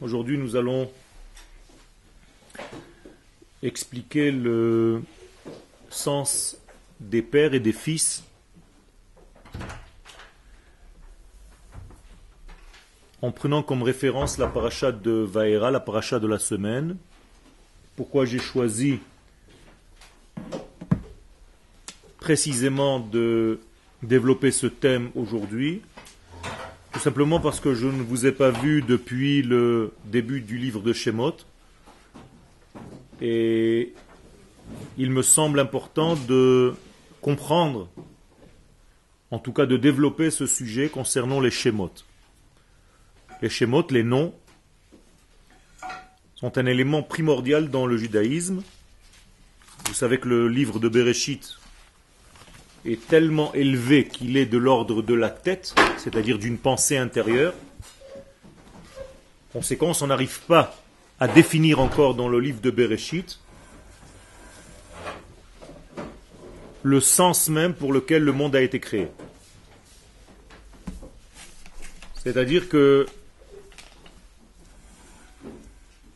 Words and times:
Aujourd'hui, 0.00 0.36
nous 0.36 0.56
allons 0.56 0.90
expliquer 3.62 4.30
le 4.30 5.02
sens 5.88 6.58
des 7.00 7.22
pères 7.22 7.54
et 7.54 7.60
des 7.60 7.72
fils 7.72 8.22
en 13.22 13.32
prenant 13.32 13.62
comme 13.62 13.82
référence 13.82 14.36
la 14.36 14.46
paracha 14.46 14.92
de 14.92 15.10
Vaera, 15.10 15.70
la 15.70 15.80
paracha 15.80 16.20
de 16.20 16.26
la 16.26 16.38
semaine. 16.38 16.98
Pourquoi 17.96 18.26
j'ai 18.26 18.38
choisi 18.38 19.00
précisément 22.18 23.00
de 23.00 23.58
développer 24.02 24.50
ce 24.50 24.66
thème 24.66 25.10
aujourd'hui? 25.14 25.80
Tout 26.98 27.04
simplement 27.04 27.38
parce 27.38 27.60
que 27.60 27.74
je 27.74 27.86
ne 27.86 28.02
vous 28.02 28.26
ai 28.26 28.32
pas 28.32 28.50
vu 28.50 28.82
depuis 28.82 29.42
le 29.42 29.92
début 30.06 30.40
du 30.40 30.58
livre 30.58 30.80
de 30.80 30.92
Shemot. 30.92 31.36
Et 33.20 33.94
il 34.96 35.12
me 35.12 35.22
semble 35.22 35.60
important 35.60 36.16
de 36.16 36.74
comprendre, 37.20 37.88
en 39.30 39.38
tout 39.38 39.52
cas 39.52 39.64
de 39.64 39.76
développer 39.76 40.32
ce 40.32 40.48
sujet 40.48 40.88
concernant 40.88 41.38
les 41.38 41.52
Shemot. 41.52 41.92
Les 43.42 43.48
Shemot, 43.48 43.86
les 43.90 44.02
noms, 44.02 44.34
sont 46.34 46.58
un 46.58 46.66
élément 46.66 47.04
primordial 47.04 47.70
dans 47.70 47.86
le 47.86 47.96
judaïsme. 47.96 48.60
Vous 49.86 49.94
savez 49.94 50.18
que 50.18 50.28
le 50.28 50.48
livre 50.48 50.80
de 50.80 50.88
Bereshit 50.88 51.60
est 52.84 53.06
tellement 53.08 53.52
élevé 53.54 54.06
qu'il 54.06 54.36
est 54.36 54.46
de 54.46 54.58
l'ordre 54.58 55.02
de 55.02 55.14
la 55.14 55.30
tête, 55.30 55.74
c'est-à-dire 55.96 56.38
d'une 56.38 56.58
pensée 56.58 56.96
intérieure. 56.96 57.54
Conséquence, 59.52 60.02
on 60.02 60.06
n'arrive 60.06 60.40
pas 60.40 60.76
à 61.20 61.28
définir 61.28 61.80
encore 61.80 62.14
dans 62.14 62.28
le 62.28 62.38
livre 62.40 62.60
de 62.60 62.70
Bereshit 62.70 63.40
le 66.82 67.00
sens 67.00 67.48
même 67.48 67.74
pour 67.74 67.92
lequel 67.92 68.22
le 68.22 68.32
monde 68.32 68.54
a 68.54 68.62
été 68.62 68.80
créé. 68.80 69.08
C'est-à-dire 72.22 72.68
que 72.68 73.06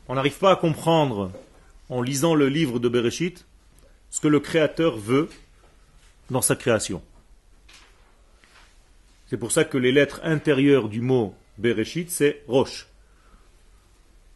on 0.08 0.14
n'arrive 0.14 0.38
pas 0.38 0.52
à 0.52 0.56
comprendre 0.56 1.32
en 1.88 2.02
lisant 2.02 2.34
le 2.34 2.48
livre 2.48 2.78
de 2.78 2.88
Bereshit 2.88 3.46
ce 4.10 4.20
que 4.20 4.28
le 4.28 4.40
Créateur 4.40 4.96
veut 4.96 5.28
dans 6.30 6.42
sa 6.42 6.56
création. 6.56 7.02
C'est 9.32 9.38
pour 9.38 9.50
ça 9.50 9.64
que 9.64 9.78
les 9.78 9.92
lettres 9.92 10.20
intérieures 10.24 10.88
du 10.88 11.00
mot 11.00 11.34
Bereshit, 11.58 12.10
c'est 12.10 12.42
Roche. 12.48 12.86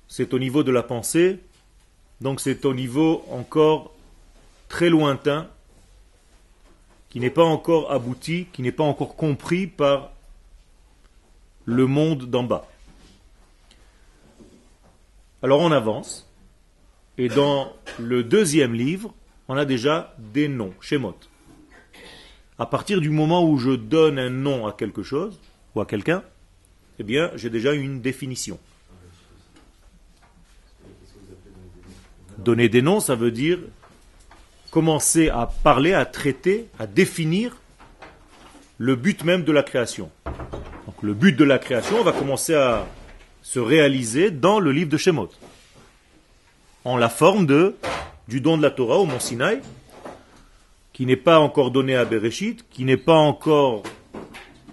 C'est 0.09 0.33
au 0.33 0.39
niveau 0.39 0.63
de 0.63 0.73
la 0.73 0.83
pensée, 0.83 1.41
donc 2.21 2.41
c'est 2.41 2.65
au 2.65 2.73
niveau 2.73 3.25
encore 3.31 3.93
très 4.69 4.89
lointain, 4.89 5.51
qui 7.11 7.21
n'est 7.21 7.31
pas 7.31 7.45
encore 7.45 7.93
abouti, 7.93 8.47
qui 8.53 8.63
n'est 8.63 8.73
pas 8.73 8.85
encore 8.85 9.17
compris 9.17 9.67
par 9.67 10.13
le 11.67 11.87
monde 11.87 12.31
d'en 12.31 12.45
bas. 12.45 12.67
Alors 15.43 15.61
on 15.61 15.73
avance, 15.73 16.27
et 17.19 17.29
dans 17.29 17.73
le 17.99 18.23
deuxième 18.23 18.75
livre, 18.75 19.15
on 19.49 19.57
a 19.57 19.65
déjà 19.65 20.15
des 20.19 20.49
noms, 20.49 20.73
Shemot 20.81 21.19
à 22.59 22.67
partir 22.67 23.01
du 23.01 23.11
moment 23.11 23.49
où 23.49 23.59
je 23.59 23.71
donne 23.71 24.19
un 24.19 24.31
nom 24.31 24.67
à 24.67 24.73
quelque 24.73 25.03
chose 25.03 25.39
ou 25.75 25.81
à 25.81 25.87
quelqu'un, 25.87 26.23
eh 26.99 27.03
bien, 27.03 27.31
j'ai 27.37 27.51
déjà 27.51 27.75
une 27.75 28.01
définition. 28.01 28.59
Donner 32.39 32.69
des 32.69 32.83
noms, 32.83 33.01
ça 33.01 33.15
veut 33.15 33.31
dire 33.31 33.59
commencer 34.71 35.29
à 35.29 35.47
parler, 35.63 35.95
à 35.95 36.05
traiter, 36.05 36.67
à 36.79 36.87
définir 36.87 37.57
le 38.79 38.95
but 38.95 39.25
même 39.25 39.43
de 39.43 39.53
la 39.53 39.63
création. 39.63 40.11
Donc 40.87 41.03
le 41.03 41.15
but 41.15 41.37
de 41.37 41.45
la 41.45 41.59
création 41.59 42.03
va 42.03 42.13
commencer 42.13 42.55
à 42.55 42.87
se 43.43 43.59
réaliser 43.59 44.31
dans 44.31 44.61
le 44.61 44.73
livre 44.73 44.91
de 44.91 44.97
Shemot, 44.97 45.31
en 46.85 46.97
la 46.97 47.09
forme 47.09 47.47
du 48.29 48.41
don 48.41 48.59
de 48.59 48.63
la 48.63 48.71
Torah 48.71 48.99
au 48.99 49.07
mont 49.07 49.21
Sinaï, 49.21 49.61
qui 50.97 51.05
n'est 51.05 51.17
pas 51.17 51.41
encore 51.41 51.73
donné 51.73 51.95
à 51.95 52.07
Bereshit, 52.07 52.65
qui 52.71 52.87
n'est 52.87 52.97
pas 52.97 53.19
encore 53.19 53.83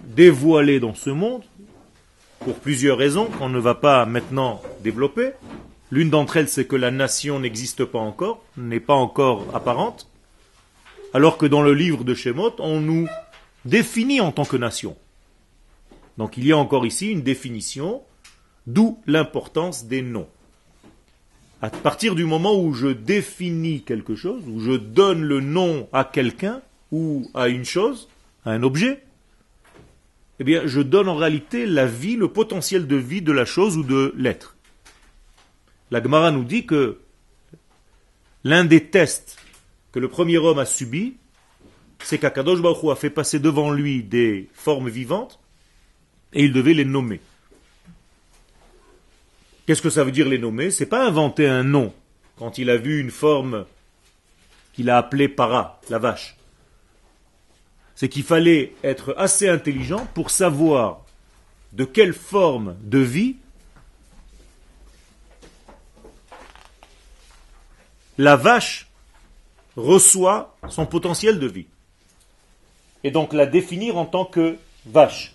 dévoilé 0.04 0.80
dans 0.80 0.94
ce 0.94 1.10
monde, 1.10 1.42
pour 2.40 2.54
plusieurs 2.54 2.96
raisons 2.96 3.26
qu'on 3.26 3.50
ne 3.50 3.58
va 3.58 3.74
pas 3.74 4.06
maintenant 4.06 4.62
développer. 4.82 5.32
L'une 5.90 6.08
d'entre 6.08 6.38
elles, 6.38 6.48
c'est 6.48 6.66
que 6.66 6.76
la 6.76 6.90
nation 6.90 7.40
n'existe 7.40 7.84
pas 7.84 7.98
encore, 7.98 8.42
n'est 8.56 8.80
pas 8.80 8.94
encore 8.94 9.44
apparente, 9.54 10.08
alors 11.12 11.36
que 11.36 11.44
dans 11.44 11.60
le 11.60 11.74
livre 11.74 12.04
de 12.04 12.14
Shemot, 12.14 12.54
on 12.58 12.80
nous 12.80 13.06
définit 13.66 14.22
en 14.22 14.32
tant 14.32 14.46
que 14.46 14.56
nation. 14.56 14.96
Donc 16.16 16.38
il 16.38 16.46
y 16.46 16.52
a 16.52 16.56
encore 16.56 16.86
ici 16.86 17.10
une 17.10 17.20
définition, 17.20 18.00
d'où 18.66 18.98
l'importance 19.06 19.84
des 19.84 20.00
noms. 20.00 20.28
À 21.64 21.70
partir 21.70 22.14
du 22.14 22.26
moment 22.26 22.60
où 22.60 22.74
je 22.74 22.88
définis 22.88 23.84
quelque 23.84 24.14
chose, 24.14 24.42
où 24.46 24.60
je 24.60 24.72
donne 24.72 25.22
le 25.22 25.40
nom 25.40 25.88
à 25.94 26.04
quelqu'un 26.04 26.60
ou 26.92 27.30
à 27.32 27.48
une 27.48 27.64
chose, 27.64 28.10
à 28.44 28.50
un 28.50 28.62
objet, 28.62 29.02
eh 30.40 30.44
bien, 30.44 30.66
je 30.66 30.82
donne 30.82 31.08
en 31.08 31.16
réalité 31.16 31.64
la 31.64 31.86
vie, 31.86 32.16
le 32.16 32.28
potentiel 32.28 32.86
de 32.86 32.96
vie 32.96 33.22
de 33.22 33.32
la 33.32 33.46
chose 33.46 33.78
ou 33.78 33.82
de 33.82 34.12
l'être. 34.14 34.58
La 35.90 36.02
Gemara 36.02 36.32
nous 36.32 36.44
dit 36.44 36.66
que 36.66 36.98
l'un 38.44 38.66
des 38.66 38.84
tests 38.84 39.38
que 39.90 40.00
le 40.00 40.08
premier 40.08 40.36
homme 40.36 40.58
a 40.58 40.66
subi, 40.66 41.14
c'est 42.00 42.18
qu'Akadosh 42.18 42.60
Baruch 42.60 42.92
a 42.92 42.94
fait 42.94 43.08
passer 43.08 43.38
devant 43.38 43.70
lui 43.70 44.02
des 44.02 44.50
formes 44.52 44.90
vivantes 44.90 45.40
et 46.34 46.44
il 46.44 46.52
devait 46.52 46.74
les 46.74 46.84
nommer. 46.84 47.22
Qu'est-ce 49.66 49.82
que 49.82 49.90
ça 49.90 50.04
veut 50.04 50.12
dire 50.12 50.28
les 50.28 50.38
nommer 50.38 50.70
C'est 50.70 50.86
pas 50.86 51.06
inventer 51.06 51.46
un 51.46 51.62
nom 51.62 51.92
quand 52.36 52.58
il 52.58 52.68
a 52.68 52.76
vu 52.76 53.00
une 53.00 53.10
forme 53.10 53.64
qu'il 54.74 54.90
a 54.90 54.98
appelée 54.98 55.28
para, 55.28 55.80
la 55.88 55.98
vache. 55.98 56.36
C'est 57.94 58.08
qu'il 58.08 58.24
fallait 58.24 58.74
être 58.82 59.14
assez 59.16 59.48
intelligent 59.48 60.06
pour 60.14 60.30
savoir 60.30 61.02
de 61.72 61.84
quelle 61.84 62.12
forme 62.12 62.76
de 62.82 62.98
vie 62.98 63.36
la 68.18 68.36
vache 68.36 68.88
reçoit 69.76 70.56
son 70.68 70.86
potentiel 70.86 71.38
de 71.38 71.46
vie. 71.46 71.66
Et 73.02 73.10
donc 73.10 73.32
la 73.32 73.46
définir 73.46 73.96
en 73.96 74.06
tant 74.06 74.24
que 74.24 74.56
vache. 74.86 75.34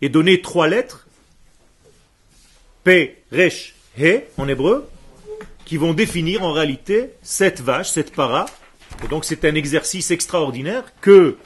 Et 0.00 0.08
donner 0.08 0.40
trois 0.40 0.68
lettres 0.68 1.01
P, 2.84 3.22
Resh, 3.30 3.74
He 3.98 4.24
en 4.38 4.48
hébreu, 4.48 4.88
qui 5.64 5.76
vont 5.76 5.94
définir 5.94 6.42
en 6.42 6.52
réalité 6.52 7.10
cette 7.22 7.60
vache, 7.60 7.90
cette 7.90 8.12
para. 8.12 8.46
Et 9.04 9.08
donc 9.08 9.24
c'est 9.24 9.44
un 9.44 9.54
exercice 9.54 10.10
extraordinaire 10.10 10.84
que 11.00 11.36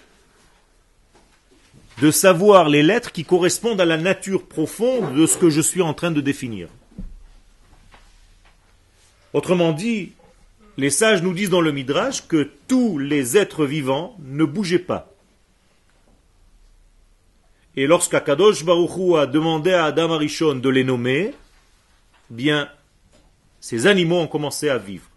de 2.00 2.10
savoir 2.10 2.68
les 2.68 2.82
lettres 2.82 3.12
qui 3.12 3.24
correspondent 3.24 3.80
à 3.80 3.86
la 3.86 3.96
nature 3.96 4.46
profonde 4.46 5.14
de 5.14 5.26
ce 5.26 5.38
que 5.38 5.50
je 5.50 5.60
suis 5.60 5.82
en 5.82 5.94
train 5.94 6.10
de 6.10 6.20
définir. 6.20 6.68
Autrement 9.32 9.72
dit, 9.72 10.12
les 10.76 10.90
sages 10.90 11.22
nous 11.22 11.32
disent 11.32 11.50
dans 11.50 11.60
le 11.60 11.72
Midrash 11.72 12.26
que 12.26 12.50
tous 12.68 12.98
les 12.98 13.36
êtres 13.36 13.64
vivants 13.64 14.16
ne 14.20 14.44
bougeaient 14.44 14.78
pas. 14.78 15.15
Et 17.76 17.86
lorsqu'Akadosh 17.86 18.64
Baruchou 18.64 19.16
a 19.16 19.26
demandé 19.26 19.72
à 19.72 19.84
Adam 19.84 20.12
Arishon 20.12 20.54
de 20.54 20.68
les 20.70 20.82
nommer, 20.82 21.34
bien, 22.30 22.70
ces 23.60 23.86
animaux 23.86 24.18
ont 24.18 24.26
commencé 24.26 24.70
à 24.70 24.78
vivre. 24.78 25.10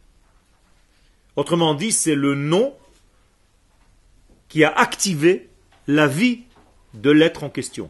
Autrement 1.38 1.74
dit, 1.74 1.94
c'est 1.94 2.16
le 2.16 2.36
nom 2.36 2.76
qui 4.50 4.66
a 4.66 4.72
activé 4.72 5.50
la 5.88 6.08
vie 6.08 6.44
de 6.94 7.12
l'être 7.12 7.44
en 7.46 7.50
question. 7.50 7.90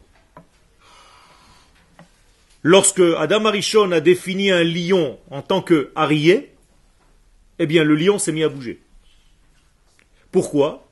Lorsque 2.61 3.01
Adam 3.17 3.45
Arishon 3.45 3.91
a 3.91 4.01
défini 4.01 4.51
un 4.51 4.63
lion 4.63 5.17
en 5.31 5.41
tant 5.41 5.61
que 5.61 5.91
arié, 5.95 6.53
eh 7.57 7.65
bien 7.65 7.83
le 7.83 7.95
lion 7.95 8.19
s'est 8.19 8.33
mis 8.33 8.43
à 8.43 8.49
bouger. 8.49 8.81
Pourquoi? 10.31 10.88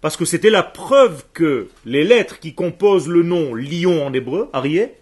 Parce 0.00 0.16
que 0.16 0.24
c'était 0.24 0.50
la 0.50 0.62
preuve 0.62 1.24
que 1.32 1.68
les 1.84 2.04
lettres 2.04 2.38
qui 2.38 2.54
composent 2.54 3.08
le 3.08 3.22
nom 3.22 3.54
lion 3.54 4.06
en 4.06 4.12
hébreu, 4.12 4.48
Arié, 4.52 4.94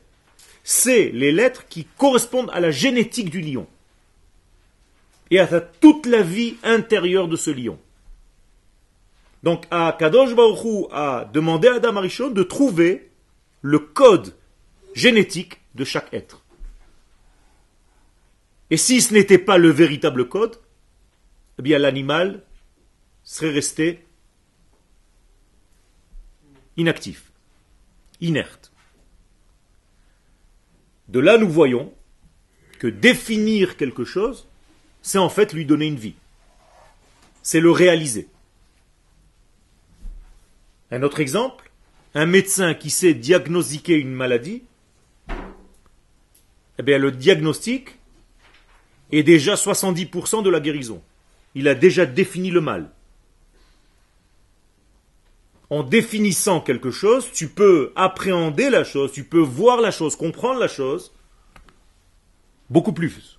c'est 0.64 1.10
les 1.10 1.32
lettres 1.32 1.66
qui 1.68 1.86
correspondent 1.98 2.50
à 2.52 2.60
la 2.60 2.70
génétique 2.70 3.30
du 3.30 3.40
lion. 3.40 3.66
Et 5.30 5.38
à 5.38 5.60
toute 5.60 6.06
la 6.06 6.22
vie 6.22 6.56
intérieure 6.62 7.28
de 7.28 7.36
ce 7.36 7.50
lion. 7.50 7.78
Donc, 9.42 9.64
à 9.70 9.94
Kadosh 9.98 10.34
Baruch 10.34 10.88
a 10.92 11.28
demandé 11.32 11.68
à 11.68 11.74
Adam 11.74 11.96
Arishon 11.96 12.30
de 12.30 12.42
trouver 12.42 13.10
le 13.60 13.78
code 13.78 14.34
génétique 14.94 15.60
de 15.74 15.84
chaque 15.84 16.12
être. 16.14 16.42
Et 18.70 18.76
si 18.76 19.00
ce 19.00 19.12
n'était 19.12 19.38
pas 19.38 19.58
le 19.58 19.68
véritable 19.70 20.28
code, 20.28 20.56
eh 21.58 21.62
bien 21.62 21.78
l'animal 21.78 22.42
serait 23.22 23.50
resté 23.50 24.05
inactif, 26.76 27.30
inerte. 28.20 28.72
De 31.08 31.20
là, 31.20 31.38
nous 31.38 31.48
voyons 31.48 31.92
que 32.78 32.86
définir 32.86 33.76
quelque 33.76 34.04
chose, 34.04 34.48
c'est 35.02 35.18
en 35.18 35.28
fait 35.28 35.52
lui 35.52 35.64
donner 35.64 35.86
une 35.86 35.96
vie. 35.96 36.14
C'est 37.42 37.60
le 37.60 37.70
réaliser. 37.70 38.28
Un 40.90 41.02
autre 41.02 41.20
exemple, 41.20 41.70
un 42.14 42.26
médecin 42.26 42.74
qui 42.74 42.90
sait 42.90 43.14
diagnostiquer 43.14 43.94
une 43.94 44.12
maladie, 44.12 44.62
eh 46.78 46.98
le 46.98 47.10
diagnostic 47.10 47.98
est 49.12 49.22
déjà 49.22 49.54
70% 49.54 50.42
de 50.42 50.50
la 50.50 50.60
guérison. 50.60 51.02
Il 51.54 51.68
a 51.68 51.74
déjà 51.74 52.04
défini 52.04 52.50
le 52.50 52.60
mal. 52.60 52.90
En 55.68 55.82
définissant 55.82 56.60
quelque 56.60 56.90
chose, 56.90 57.30
tu 57.32 57.48
peux 57.48 57.92
appréhender 57.96 58.70
la 58.70 58.84
chose, 58.84 59.12
tu 59.12 59.24
peux 59.24 59.40
voir 59.40 59.80
la 59.80 59.90
chose, 59.90 60.14
comprendre 60.14 60.60
la 60.60 60.68
chose, 60.68 61.12
beaucoup 62.70 62.92
plus. 62.92 63.38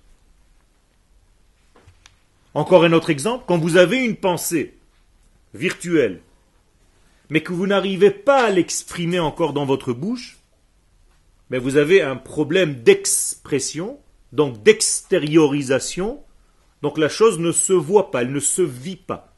Encore 2.52 2.84
un 2.84 2.92
autre 2.92 3.10
exemple, 3.10 3.44
quand 3.46 3.58
vous 3.58 3.76
avez 3.76 4.04
une 4.04 4.16
pensée 4.16 4.74
virtuelle, 5.54 6.20
mais 7.30 7.42
que 7.42 7.52
vous 7.52 7.66
n'arrivez 7.66 8.10
pas 8.10 8.44
à 8.44 8.50
l'exprimer 8.50 9.20
encore 9.20 9.52
dans 9.52 9.64
votre 9.64 9.92
bouche, 9.92 10.38
mais 11.50 11.58
vous 11.58 11.76
avez 11.76 12.02
un 12.02 12.16
problème 12.16 12.82
d'expression, 12.82 13.98
donc 14.32 14.62
d'extériorisation, 14.62 16.22
donc 16.82 16.98
la 16.98 17.08
chose 17.08 17.38
ne 17.38 17.52
se 17.52 17.72
voit 17.72 18.10
pas, 18.10 18.22
elle 18.22 18.32
ne 18.32 18.40
se 18.40 18.62
vit 18.62 18.96
pas. 18.96 19.34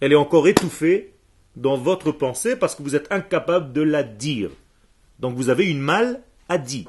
Elle 0.00 0.12
est 0.12 0.16
encore 0.16 0.46
étouffée 0.46 1.15
dans 1.56 1.76
votre 1.76 2.12
pensée 2.12 2.54
parce 2.56 2.74
que 2.74 2.82
vous 2.82 2.94
êtes 2.94 3.10
incapable 3.10 3.72
de 3.72 3.82
la 3.82 4.02
dire. 4.02 4.50
Donc 5.18 5.34
vous 5.34 5.48
avez 5.48 5.68
une 5.68 5.80
maladie. 5.80 6.86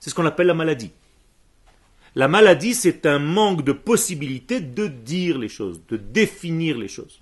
C'est 0.00 0.10
ce 0.10 0.14
qu'on 0.14 0.26
appelle 0.26 0.48
la 0.48 0.54
maladie. 0.54 0.90
La 2.14 2.28
maladie, 2.28 2.74
c'est 2.74 3.06
un 3.06 3.18
manque 3.18 3.62
de 3.62 3.72
possibilité 3.72 4.60
de 4.60 4.86
dire 4.86 5.38
les 5.38 5.48
choses, 5.48 5.80
de 5.88 5.96
définir 5.96 6.78
les 6.78 6.88
choses. 6.88 7.20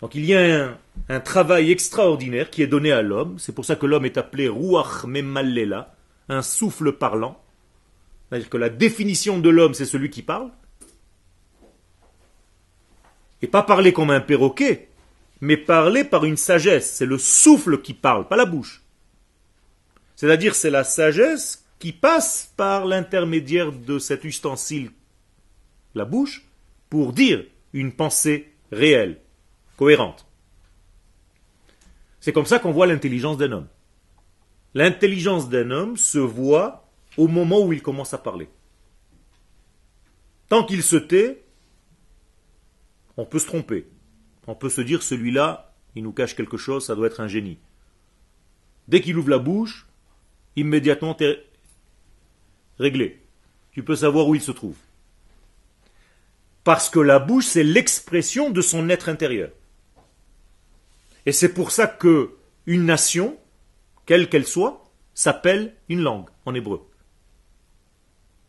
Donc 0.00 0.14
il 0.14 0.24
y 0.24 0.34
a 0.34 0.76
un, 1.08 1.20
travail 1.20 1.70
extraordinaire 1.70 2.50
qui 2.50 2.62
est 2.62 2.66
donné 2.66 2.92
à 2.92 3.02
l'homme. 3.02 3.38
C'est 3.38 3.54
pour 3.54 3.64
ça 3.64 3.76
que 3.76 3.86
l'homme 3.86 4.04
est 4.04 4.18
appelé 4.18 4.48
Ruach 4.48 5.04
Memallela, 5.04 5.94
un 6.28 6.42
souffle 6.42 6.92
parlant. 6.92 7.42
C'est-à-dire 8.28 8.50
que 8.50 8.56
la 8.56 8.68
définition 8.68 9.38
de 9.38 9.48
l'homme, 9.48 9.74
c'est 9.74 9.84
celui 9.84 10.10
qui 10.10 10.22
parle. 10.22 10.50
Et 13.42 13.46
pas 13.46 13.62
parler 13.62 13.92
comme 13.92 14.10
un 14.10 14.20
perroquet, 14.20 14.88
mais 15.40 15.56
parler 15.56 16.04
par 16.04 16.24
une 16.24 16.36
sagesse. 16.36 16.90
C'est 16.92 17.06
le 17.06 17.18
souffle 17.18 17.80
qui 17.82 17.94
parle, 17.94 18.28
pas 18.28 18.36
la 18.36 18.46
bouche. 18.46 18.82
C'est-à-dire 20.16 20.54
c'est 20.54 20.70
la 20.70 20.84
sagesse 20.84 21.64
qui 21.78 21.92
passe 21.92 22.52
par 22.56 22.86
l'intermédiaire 22.86 23.72
de 23.72 23.98
cet 23.98 24.24
ustensile, 24.24 24.90
la 25.94 26.04
bouche, 26.04 26.46
pour 26.88 27.12
dire 27.12 27.44
une 27.72 27.92
pensée 27.92 28.52
réelle, 28.72 29.20
cohérente. 29.76 30.26
C'est 32.20 32.32
comme 32.32 32.46
ça 32.46 32.58
qu'on 32.58 32.72
voit 32.72 32.86
l'intelligence 32.86 33.36
d'un 33.36 33.52
homme. 33.52 33.68
L'intelligence 34.74 35.48
d'un 35.48 35.70
homme 35.70 35.96
se 35.96 36.18
voit 36.18 36.88
au 37.16 37.28
moment 37.28 37.60
où 37.60 37.72
il 37.72 37.82
commence 37.82 38.14
à 38.14 38.18
parler. 38.18 38.48
Tant 40.48 40.64
qu'il 40.64 40.82
se 40.82 40.96
tait, 40.96 41.44
on 43.16 43.24
peut 43.24 43.38
se 43.38 43.46
tromper. 43.46 43.86
On 44.46 44.54
peut 44.54 44.70
se 44.70 44.80
dire 44.80 45.02
celui-là, 45.02 45.74
il 45.94 46.02
nous 46.02 46.12
cache 46.12 46.36
quelque 46.36 46.56
chose, 46.56 46.86
ça 46.86 46.94
doit 46.94 47.06
être 47.06 47.20
un 47.20 47.28
génie. 47.28 47.58
Dès 48.88 49.00
qu'il 49.00 49.16
ouvre 49.18 49.30
la 49.30 49.38
bouche, 49.38 49.86
immédiatement 50.54 51.16
réglé. 52.78 53.22
Tu 53.72 53.82
peux 53.82 53.96
savoir 53.96 54.28
où 54.28 54.34
il 54.34 54.40
se 54.40 54.52
trouve. 54.52 54.76
Parce 56.64 56.90
que 56.90 56.98
la 56.98 57.18
bouche, 57.18 57.46
c'est 57.46 57.64
l'expression 57.64 58.50
de 58.50 58.60
son 58.60 58.88
être 58.88 59.08
intérieur. 59.08 59.50
Et 61.24 61.32
c'est 61.32 61.52
pour 61.52 61.70
ça 61.70 61.86
que 61.86 62.36
une 62.66 62.84
nation, 62.84 63.38
quelle 64.04 64.28
qu'elle 64.28 64.46
soit, 64.46 64.84
s'appelle 65.14 65.74
une 65.88 66.02
langue 66.02 66.28
en 66.44 66.54
hébreu. 66.54 66.88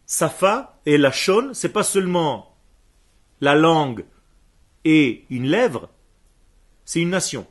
Safa 0.06 0.80
et 0.86 0.98
la 0.98 1.12
shon, 1.12 1.52
c'est 1.54 1.74
pas 1.74 1.84
seulement 1.84 2.56
la 3.42 3.56
langue 3.56 4.06
et 4.86 5.26
une 5.30 5.48
lèvre, 5.48 5.90
c'est 6.86 7.02
une 7.02 7.10
nation. 7.10 7.46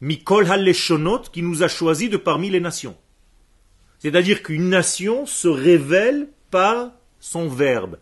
Mikol 0.00 0.50
Haleshonot 0.50 1.24
qui 1.32 1.42
nous 1.42 1.62
a 1.62 1.68
choisi 1.68 2.08
de 2.08 2.16
parmi 2.16 2.48
les 2.48 2.60
nations. 2.60 2.96
C'est-à-dire 3.98 4.42
qu'une 4.42 4.70
nation 4.70 5.26
se 5.26 5.48
révèle 5.48 6.28
par 6.50 6.92
son 7.18 7.48
verbe. 7.48 7.98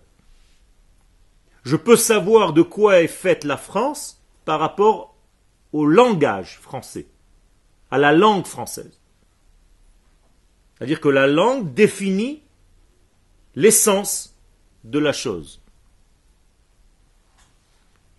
Je 1.64 1.76
peux 1.76 1.96
savoir 1.96 2.52
de 2.52 2.62
quoi 2.62 3.02
est 3.02 3.08
faite 3.08 3.44
la 3.44 3.56
France 3.56 4.22
par 4.44 4.60
rapport 4.60 5.16
au 5.72 5.84
langage 5.84 6.58
français, 6.60 7.08
à 7.90 7.98
la 7.98 8.12
langue 8.12 8.46
française. 8.46 9.00
C'est-à-dire 10.74 11.00
que 11.00 11.08
la 11.08 11.26
langue 11.26 11.74
définit 11.74 12.42
l'essence 13.56 14.36
de 14.84 15.00
la 15.00 15.12
chose. 15.12 15.60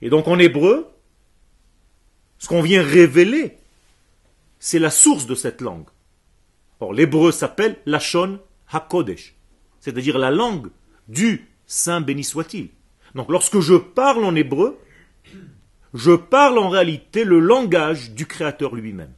Et 0.01 0.09
donc 0.09 0.27
en 0.27 0.39
hébreu, 0.39 0.87
ce 2.37 2.47
qu'on 2.47 2.61
vient 2.61 2.83
révéler, 2.83 3.57
c'est 4.59 4.79
la 4.79 4.89
source 4.89 5.25
de 5.25 5.35
cette 5.35 5.61
langue. 5.61 5.87
Or, 6.79 6.93
l'hébreu 6.93 7.31
s'appelle 7.31 7.77
Lachon 7.85 8.39
HaKodesh, 8.71 9.35
c'est-à-dire 9.79 10.17
la 10.17 10.31
langue 10.31 10.69
du 11.07 11.47
Saint 11.65 12.01
béni 12.01 12.23
soit-il. 12.23 12.69
Donc 13.15 13.29
lorsque 13.29 13.59
je 13.59 13.75
parle 13.75 14.23
en 14.23 14.35
hébreu, 14.35 14.77
je 15.93 16.11
parle 16.11 16.57
en 16.59 16.69
réalité 16.69 17.23
le 17.23 17.39
langage 17.39 18.11
du 18.11 18.25
Créateur 18.25 18.75
lui-même. 18.75 19.13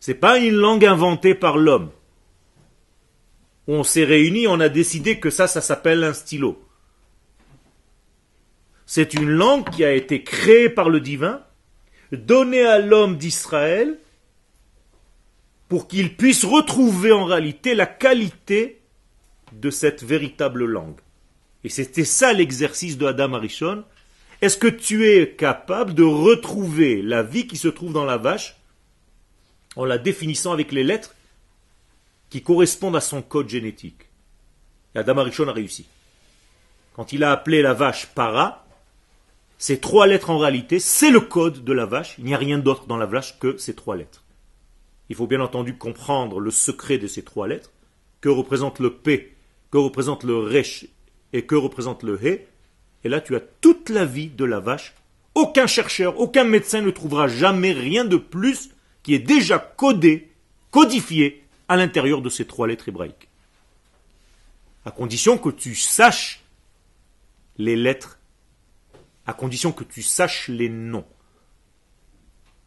Ce 0.00 0.10
n'est 0.10 0.18
pas 0.18 0.38
une 0.38 0.54
langue 0.54 0.84
inventée 0.84 1.34
par 1.34 1.58
l'homme. 1.58 1.90
On 3.66 3.82
s'est 3.82 4.04
réunis, 4.04 4.46
on 4.46 4.60
a 4.60 4.68
décidé 4.68 5.20
que 5.20 5.30
ça, 5.30 5.46
ça 5.46 5.60
s'appelle 5.60 6.02
un 6.04 6.14
stylo. 6.14 6.62
C'est 8.90 9.12
une 9.12 9.28
langue 9.28 9.68
qui 9.68 9.84
a 9.84 9.92
été 9.92 10.22
créée 10.22 10.70
par 10.70 10.88
le 10.88 11.00
divin, 11.00 11.42
donnée 12.10 12.64
à 12.64 12.78
l'homme 12.78 13.18
d'Israël 13.18 13.98
pour 15.68 15.88
qu'il 15.88 16.16
puisse 16.16 16.42
retrouver 16.46 17.12
en 17.12 17.26
réalité 17.26 17.74
la 17.74 17.84
qualité 17.84 18.80
de 19.52 19.68
cette 19.68 20.02
véritable 20.02 20.64
langue. 20.64 20.98
Et 21.64 21.68
c'était 21.68 22.06
ça 22.06 22.32
l'exercice 22.32 22.96
de 22.96 23.04
Adam 23.04 23.34
Arishon. 23.34 23.84
Est-ce 24.40 24.56
que 24.56 24.68
tu 24.68 25.06
es 25.06 25.32
capable 25.32 25.92
de 25.92 26.02
retrouver 26.02 27.02
la 27.02 27.22
vie 27.22 27.46
qui 27.46 27.58
se 27.58 27.68
trouve 27.68 27.92
dans 27.92 28.06
la 28.06 28.16
vache 28.16 28.56
en 29.76 29.84
la 29.84 29.98
définissant 29.98 30.52
avec 30.52 30.72
les 30.72 30.82
lettres 30.82 31.14
qui 32.30 32.40
correspondent 32.40 32.96
à 32.96 33.02
son 33.02 33.20
code 33.20 33.50
génétique? 33.50 34.06
Adam 34.94 35.18
Arishon 35.18 35.46
a 35.46 35.52
réussi. 35.52 35.84
Quand 36.94 37.12
il 37.12 37.22
a 37.22 37.32
appelé 37.32 37.60
la 37.60 37.74
vache 37.74 38.06
para, 38.06 38.64
ces 39.58 39.80
trois 39.80 40.06
lettres 40.06 40.30
en 40.30 40.38
réalité, 40.38 40.78
c'est 40.78 41.10
le 41.10 41.20
code 41.20 41.64
de 41.64 41.72
la 41.72 41.84
vache. 41.84 42.14
Il 42.18 42.24
n'y 42.24 42.34
a 42.34 42.38
rien 42.38 42.58
d'autre 42.58 42.86
dans 42.86 42.96
la 42.96 43.06
vache 43.06 43.38
que 43.40 43.56
ces 43.58 43.74
trois 43.74 43.96
lettres. 43.96 44.22
Il 45.08 45.16
faut 45.16 45.26
bien 45.26 45.40
entendu 45.40 45.76
comprendre 45.76 46.38
le 46.38 46.52
secret 46.52 46.98
de 46.98 47.08
ces 47.08 47.22
trois 47.22 47.48
lettres. 47.48 47.72
Que 48.20 48.28
représente 48.28 48.78
le 48.78 48.94
P, 48.94 49.34
que 49.70 49.78
représente 49.78 50.22
le 50.22 50.38
Resh 50.38 50.86
et 51.32 51.44
que 51.44 51.56
représente 51.56 52.04
le 52.04 52.18
He. 52.24 52.46
Et 53.04 53.08
là, 53.08 53.20
tu 53.20 53.34
as 53.34 53.40
toute 53.40 53.90
la 53.90 54.04
vie 54.04 54.28
de 54.28 54.44
la 54.44 54.60
vache. 54.60 54.94
Aucun 55.34 55.66
chercheur, 55.66 56.18
aucun 56.20 56.44
médecin 56.44 56.80
ne 56.80 56.90
trouvera 56.90 57.28
jamais 57.28 57.72
rien 57.72 58.04
de 58.04 58.16
plus 58.16 58.70
qui 59.02 59.14
est 59.14 59.20
déjà 59.20 59.58
codé, 59.58 60.30
codifié 60.70 61.44
à 61.68 61.76
l'intérieur 61.76 62.22
de 62.22 62.28
ces 62.28 62.46
trois 62.46 62.66
lettres 62.66 62.88
hébraïques. 62.88 63.28
À 64.84 64.90
condition 64.90 65.36
que 65.36 65.50
tu 65.50 65.74
saches 65.74 66.42
les 67.56 67.76
lettres 67.76 68.17
à 69.28 69.34
condition 69.34 69.72
que 69.72 69.84
tu 69.84 70.02
saches 70.02 70.48
les 70.48 70.70
noms. 70.70 71.04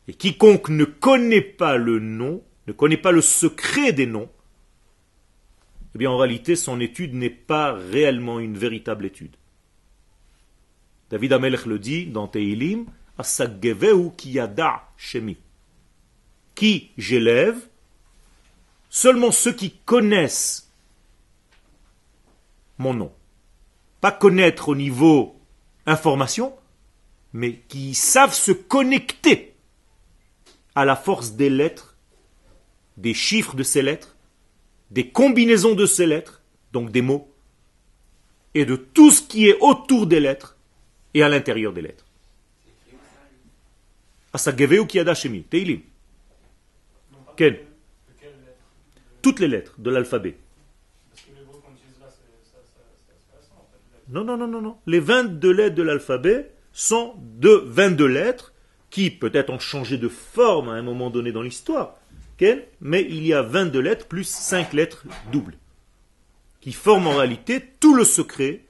Et 0.08 0.14
quiconque 0.14 0.70
ne 0.70 0.86
connaît 0.86 1.42
pas 1.42 1.76
le 1.76 1.98
nom, 1.98 2.44
ne 2.68 2.72
connaît 2.72 2.98
pas 2.98 3.12
le 3.12 3.22
secret 3.22 3.94
des 3.94 4.06
noms, 4.06 4.30
eh 5.96 5.98
bien 5.98 6.12
en 6.12 6.18
réalité 6.18 6.56
son 6.56 6.80
étude 6.80 7.16
n'est 7.16 7.32
pas 7.32 7.74
réellement 7.74 8.40
une 8.40 8.60
véritable 8.60 9.08
étude. 9.08 9.36
David 11.10 11.34
Amelech 11.34 11.66
le 11.66 11.80
dit 11.80 12.06
dans 12.06 12.28
Teilim, 12.28 12.86
Asageveu 13.18 14.12
kiyada 14.16 14.84
shemi. 14.98 15.38
Qui 16.54 16.92
j'élève 16.96 17.58
Seulement 18.90 19.32
ceux 19.32 19.54
qui 19.54 19.72
connaissent 19.72 20.72
mon 22.78 22.94
nom. 22.94 23.12
Pas 24.00 24.12
connaître 24.12 24.70
au 24.70 24.76
niveau 24.76 25.41
information, 25.86 26.54
mais 27.34 27.60
qui 27.68 27.94
savent 27.94 28.34
se 28.34 28.52
connecter 28.52 29.54
à 30.76 30.86
la 30.86 30.96
force 30.96 31.34
des 31.34 31.50
lettres, 31.50 31.96
des 32.98 33.14
chiffres 33.14 33.56
de 33.56 33.64
ces 33.64 33.82
lettres, 33.82 34.16
des 34.90 35.10
combinaisons 35.10 35.76
de 35.76 35.86
ces 35.86 36.06
lettres, 36.06 36.42
donc 36.74 36.92
des 36.92 37.02
mots, 37.02 37.32
et 38.54 38.66
de 38.66 38.76
tout 38.76 39.12
ce 39.12 39.22
qui 39.22 39.48
est 39.48 39.58
autour 39.62 40.08
des 40.08 40.20
lettres 40.20 40.58
et 41.14 41.24
à 41.24 41.30
l'intérieur 41.30 41.74
des 41.74 41.82
lettres. 41.82 42.06
Toutes 49.22 49.40
les 49.40 49.48
lettres 49.48 49.76
de 49.78 49.90
l'alphabet. 49.90 50.36
Non, 54.12 54.24
non, 54.24 54.38
non, 54.38 54.48
non, 54.48 54.62
non. 54.62 54.78
Les 54.86 55.00
22 55.00 55.52
lettres 55.52 55.76
de 55.76 55.84
l'alphabet 55.84 56.52
sont 56.74 57.16
de 57.18 57.64
22 57.66 58.06
lettres 58.06 58.54
qui 58.90 59.10
peut-être 59.10 59.50
ont 59.50 59.60
changé 59.60 59.98
de 59.98 60.10
forme 60.10 60.70
à 60.70 60.74
un 60.74 60.82
moment 60.82 61.10
donné 61.10 61.32
dans 61.32 61.42
l'histoire. 61.42 61.96
Mais 62.80 63.06
il 63.08 63.26
y 63.26 63.34
a 63.34 63.42
22 63.42 63.80
lettres 63.80 64.08
plus 64.08 64.28
5 64.28 64.74
lettres 64.74 65.06
doubles 65.32 65.58
qui 66.60 66.74
forment 66.74 67.08
en 67.08 67.18
réalité 67.18 67.64
tout 67.80 67.96
le 67.96 68.04
secret 68.04 68.62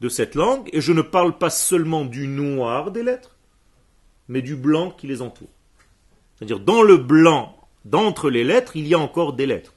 de 0.00 0.08
cette 0.08 0.34
langue. 0.34 0.68
Et 0.72 0.80
je 0.80 0.92
ne 0.92 1.02
parle 1.02 1.38
pas 1.38 1.50
seulement 1.50 2.04
du 2.04 2.26
noir 2.26 2.90
des 2.90 3.02
lettres, 3.02 3.36
mais 4.28 4.42
du 4.42 4.56
blanc 4.56 4.90
qui 4.90 5.06
les 5.06 5.22
entoure. 5.22 5.48
C'est-à-dire 6.36 6.60
dans 6.60 6.82
le 6.82 6.96
blanc, 6.96 7.56
d'entre 7.84 8.30
les 8.30 8.44
lettres, 8.44 8.76
il 8.76 8.86
y 8.86 8.94
a 8.94 8.98
encore 8.98 9.32
des 9.32 9.46
lettres. 9.46 9.74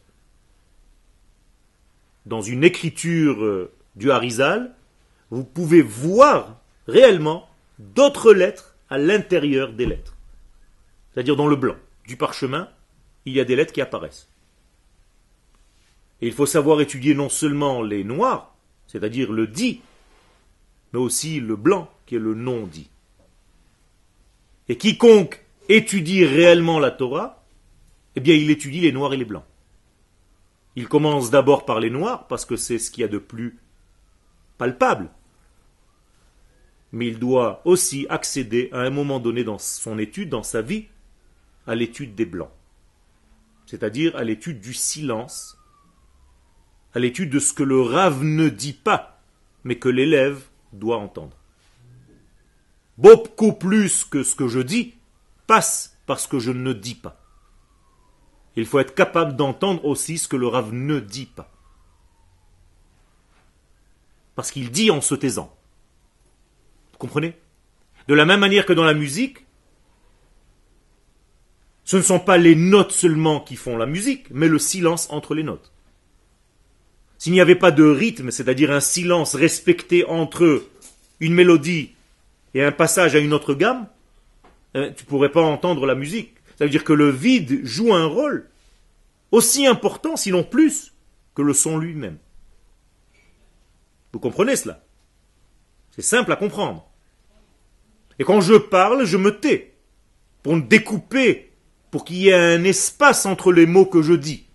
Dans 2.26 2.42
une 2.42 2.64
écriture 2.64 3.44
euh, 3.44 3.72
du 3.96 4.12
Harizal, 4.12 4.76
vous 5.32 5.44
pouvez 5.44 5.82
voir 5.82 6.62
réellement 6.88 7.50
d'autres 7.80 8.34
lettres 8.34 8.76
à 8.90 8.98
l'intérieur 8.98 9.74
des 9.74 9.86
lettres. 9.86 10.16
C'est-à-dire 11.14 11.36
dans 11.36 11.48
le 11.48 11.56
blanc 11.56 11.76
du 12.08 12.18
parchemin, 12.18 12.70
il 13.26 13.34
y 13.34 13.40
a 13.40 13.46
des 13.46 13.56
lettres 13.56 13.74
qui 13.74 13.82
apparaissent. 13.82 14.30
Et 16.22 16.28
il 16.28 16.34
faut 16.34 16.46
savoir 16.46 16.82
étudier 16.82 17.14
non 17.14 17.30
seulement 17.30 17.82
les 17.82 18.04
noirs, 18.04 18.56
c'est-à-dire 18.88 19.32
le 19.32 19.48
dit, 19.48 19.82
mais 20.94 21.00
aussi 21.00 21.40
le 21.40 21.56
blanc, 21.56 21.90
qui 22.06 22.16
est 22.16 22.20
le 22.20 22.36
non 22.36 22.68
dit. 22.68 22.90
Et 24.70 24.78
quiconque 24.78 25.44
étudie 25.68 26.26
réellement 26.26 26.80
la 26.80 26.92
Torah, 26.92 27.44
eh 28.16 28.20
bien 28.20 28.36
il 28.36 28.50
étudie 28.50 28.82
les 28.82 28.92
noirs 28.92 29.14
et 29.14 29.18
les 29.18 29.26
blancs. 29.26 29.44
Il 30.76 30.88
commence 30.88 31.32
d'abord 31.32 31.66
par 31.66 31.80
les 31.80 31.90
noirs, 31.90 32.28
parce 32.28 32.46
que 32.46 32.56
c'est 32.56 32.80
ce 32.80 32.92
qu'il 32.92 33.02
y 33.02 33.06
a 33.06 33.10
de 33.10 33.18
plus 33.18 33.58
palpable. 34.58 35.10
Mais 36.92 37.08
il 37.08 37.20
doit 37.20 37.62
aussi 37.66 38.06
accéder 38.10 38.70
à 38.72 38.80
un 38.80 38.90
moment 38.90 39.20
donné 39.20 39.44
dans 39.44 39.58
son 39.60 39.98
étude, 40.00 40.30
dans 40.30 40.44
sa 40.44 40.62
vie, 40.62 40.86
à 41.68 41.76
l'étude 41.76 42.16
des 42.16 42.26
blancs. 42.26 42.52
C'est-à-dire 43.66 44.16
à, 44.16 44.24
l'étude 44.24 44.62
du 44.62 44.74
silence, 44.74 45.58
à 46.94 47.00
l'étude 47.00 47.30
de 47.30 47.40
ce 47.40 47.54
que 47.54 47.64
le 47.64 47.82
rave 47.82 48.24
ne 48.24 48.50
dit 48.50 48.74
pas, 48.74 49.22
mais 49.64 49.78
que 49.78 49.90
l'élève 49.90 50.44
doit 50.72 50.98
entendre. 50.98 51.36
Beaucoup 52.98 53.54
plus 53.54 54.06
que 54.06 54.24
ce 54.24 54.36
que 54.36 54.48
je 54.48 54.60
dis 54.60 54.94
passe 55.48 55.98
par 56.06 56.20
ce 56.20 56.28
que 56.28 56.40
je 56.40 56.52
ne 56.52 56.72
dis 56.74 56.96
pas. 56.96 57.22
Il 58.56 58.66
faut 58.66 58.80
être 58.80 58.96
capable 58.96 59.36
d'entendre 59.36 59.84
aussi 59.84 60.18
ce 60.18 60.28
que 60.28 60.38
le 60.38 60.48
rave 60.48 60.74
ne 60.74 61.00
dit 61.00 61.26
pas. 61.26 61.52
Parce 64.36 64.52
qu'il 64.52 64.72
dit 64.72 64.92
en 64.92 65.02
se 65.02 65.16
taisant. 65.16 65.56
Vous 66.92 66.98
comprenez? 66.98 67.36
De 68.08 68.14
la 68.14 68.26
même 68.26 68.40
manière 68.40 68.66
que 68.66 68.74
dans 68.74 68.84
la 68.84 68.94
musique, 68.94 69.46
ce 71.84 71.98
ne 71.98 72.02
sont 72.02 72.20
pas 72.20 72.38
les 72.38 72.56
notes 72.56 72.92
seulement 72.92 73.40
qui 73.40 73.56
font 73.56 73.78
la 73.78 73.86
musique, 73.86 74.26
mais 74.32 74.48
le 74.48 74.60
silence 74.60 75.08
entre 75.12 75.36
les 75.36 75.44
notes. 75.44 75.72
S'il 77.18 77.34
n'y 77.34 77.42
avait 77.42 77.56
pas 77.56 77.72
de 77.72 77.84
rythme, 77.84 78.32
c'est-à-dire 78.32 78.72
un 78.72 78.80
silence 78.80 79.36
respecté 79.36 80.06
entre 80.06 80.64
une 81.20 81.34
mélodie 81.34 81.92
et 82.54 82.64
un 82.64 82.72
passage 82.72 83.16
à 83.16 83.20
une 83.20 83.34
autre 83.34 83.54
gamme, 83.54 83.88
eh, 84.74 84.94
tu 84.96 85.04
ne 85.04 85.10
pourrais 85.10 85.32
pas 85.32 85.42
entendre 85.42 85.86
la 85.86 85.96
musique. 85.96 86.34
Ça 86.58 86.66
veut 86.66 86.72
dire 86.72 86.84
que 86.84 86.94
le 86.94 87.10
vide 87.10 87.62
joue 87.66 87.94
un 87.94 88.06
rôle 88.06 88.50
aussi 89.32 89.66
important, 89.68 90.16
sinon 90.16 90.44
plus, 90.44 90.94
que 91.36 91.42
le 91.42 91.54
son 91.54 91.78
lui-même. 91.78 92.18
Vous 94.16 94.22
comprenez 94.22 94.56
cela? 94.56 94.82
C'est 95.92 96.02
simple 96.02 96.32
à 96.32 96.38
comprendre. 96.38 96.90
Et 98.18 98.24
quand 98.24 98.40
je 98.40 98.54
parle, 98.54 99.04
je 99.04 99.18
me 99.18 99.38
tais 99.42 99.76
pour 100.42 100.56
découper, 100.56 101.52
pour 101.92 102.06
qu'il 102.06 102.16
y 102.16 102.30
ait 102.30 102.34
un 102.34 102.64
espace 102.64 103.26
entre 103.26 103.52
les 103.52 103.66
mots 103.66 103.86
que 103.86 104.02
je 104.02 104.14
dis. 104.14 104.46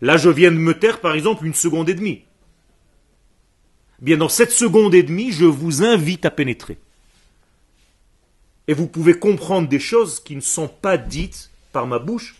Là, 0.00 0.16
je 0.16 0.30
viens 0.30 0.52
de 0.52 0.56
me 0.56 0.78
taire, 0.78 1.00
par 1.00 1.16
exemple, 1.16 1.44
une 1.44 1.54
seconde 1.54 1.88
et 1.88 1.94
demie. 1.94 2.22
Bien, 4.00 4.16
dans 4.16 4.28
cette 4.28 4.52
seconde 4.52 4.94
et 4.94 5.02
demie, 5.02 5.32
je 5.32 5.44
vous 5.44 5.82
invite 5.82 6.24
à 6.24 6.30
pénétrer. 6.30 6.78
Et 8.68 8.74
vous 8.74 8.86
pouvez 8.86 9.18
comprendre 9.18 9.68
des 9.68 9.80
choses 9.80 10.20
qui 10.20 10.36
ne 10.36 10.40
sont 10.40 10.68
pas 10.68 10.98
dites 10.98 11.50
par 11.72 11.88
ma 11.88 11.98
bouche, 11.98 12.36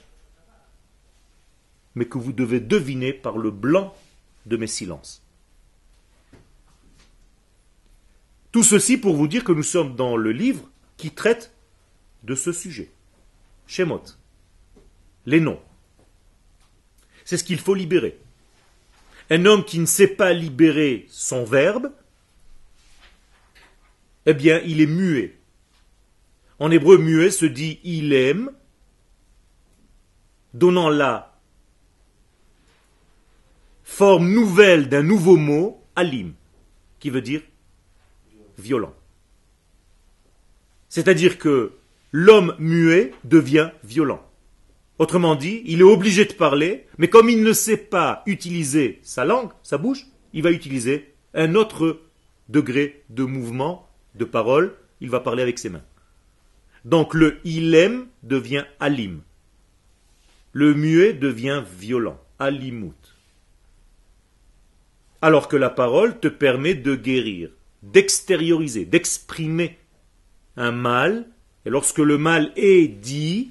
mais 1.97 2.05
que 2.05 2.17
vous 2.17 2.33
devez 2.33 2.61
deviner 2.61 3.13
par 3.13 3.39
le 3.39 3.51
blanc 3.51 3.93
de 4.47 4.57
mes 4.57 4.67
silences. 4.67 5.23
Tout 8.53 8.63
ceci 8.63 8.97
pour 8.97 9.17
vous 9.17 9.29
dire 9.29 9.45
que 9.45 9.53
nous 9.53 9.63
sommes 9.63 9.97
dans 9.97 10.17
le 10.17 10.33
livre 10.33 10.71
qui 10.97 11.11
traite 11.11 11.53
de 12.23 12.35
ce 12.35 12.53
sujet. 12.53 12.91
Shemot. 13.67 14.03
Les 15.27 15.41
noms. 15.41 15.61
C'est 17.25 17.37
ce 17.37 17.45
qu'il 17.45 17.59
faut 17.59 17.75
libérer. 17.75 18.19
Un 19.29 19.45
homme 19.45 19.65
qui 19.65 19.79
ne 19.79 19.87
sait 19.87 20.07
pas 20.07 20.33
libérer 20.33 21.07
son 21.11 21.45
verbe, 21.45 21.93
eh 24.25 24.35
bien, 24.35 24.61
il 24.65 24.81
est 24.81 24.87
muet. 24.87 25.37
En 26.59 26.71
hébreu, 26.71 26.99
muet 26.99 27.31
se 27.31 27.45
dit 27.47 27.81
il 27.85 28.13
aime, 28.13 28.51
donnant 30.55 30.89
la 30.89 31.36
forme 33.87 34.29
nouvelle 34.29 34.89
d'un 34.89 35.05
nouveau 35.05 35.37
mot, 35.37 35.81
alim, 35.95 36.35
qui 36.99 37.09
veut 37.09 37.23
dire 37.23 37.41
violent. 38.59 38.93
C'est-à-dire 40.89 41.39
que 41.39 41.73
l'homme 42.11 42.57
muet 42.59 43.13
devient 43.25 43.71
violent. 43.85 44.23
Autrement 44.99 45.37
dit, 45.37 45.63
il 45.67 45.81
est 45.81 45.85
obligé 45.85 46.25
de 46.25 46.33
parler, 46.33 46.87
mais 46.99 47.09
comme 47.09 47.31
il 47.31 47.43
ne 47.43 47.53
sait 47.53 47.77
pas 47.77 48.23
utiliser 48.27 48.99
sa 49.03 49.25
langue, 49.25 49.51
sa 49.63 49.79
bouche, 49.79 50.05
il 50.33 50.43
va 50.43 50.51
utiliser 50.51 51.15
un 51.33 51.55
autre 51.55 52.01
degré 52.49 53.05
de 53.09 53.23
mouvement, 53.23 53.89
de 54.17 54.25
parole, 54.25 54.75
il 55.01 55.11
va 55.11 55.21
parler 55.21 55.43
avec 55.43 55.61
ses 55.61 55.71
mains. 55.71 55.85
Donc 56.85 57.15
le 57.15 57.39
ilem 57.45 58.09
devient 58.25 58.65
alim. 58.81 59.23
Le 60.53 60.75
muet 60.75 61.13
devient 61.13 61.63
violent, 61.79 62.21
alimut. 62.41 63.06
Alors 65.23 65.49
que 65.49 65.57
la 65.57 65.71
parole 65.71 66.19
te 66.21 66.29
permet 66.29 66.75
de 66.75 66.95
guérir, 66.95 67.51
d'extérioriser, 67.83 68.85
d'exprimer 68.85 69.79
un 70.57 70.73
mal, 70.73 71.27
et 71.65 71.71
lorsque 71.71 71.99
le 71.99 72.19
mal 72.19 72.53
est 72.57 72.89
dit, 72.89 73.51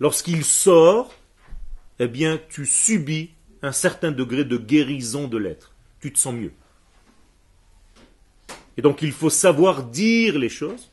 lorsqu'il 0.00 0.44
sort, 0.44 1.14
eh 1.98 2.08
bien, 2.08 2.40
tu 2.48 2.66
subis 2.66 3.30
un 3.62 3.72
certain 3.72 4.12
degré 4.12 4.44
de 4.44 4.56
guérison 4.56 5.28
de 5.28 5.38
l'être. 5.38 5.72
Tu 6.00 6.12
te 6.12 6.18
sens 6.18 6.34
mieux. 6.34 6.52
Et 8.76 8.82
donc, 8.82 9.02
il 9.02 9.12
faut 9.12 9.30
savoir 9.30 9.84
dire 9.84 10.38
les 10.38 10.48
choses 10.48 10.90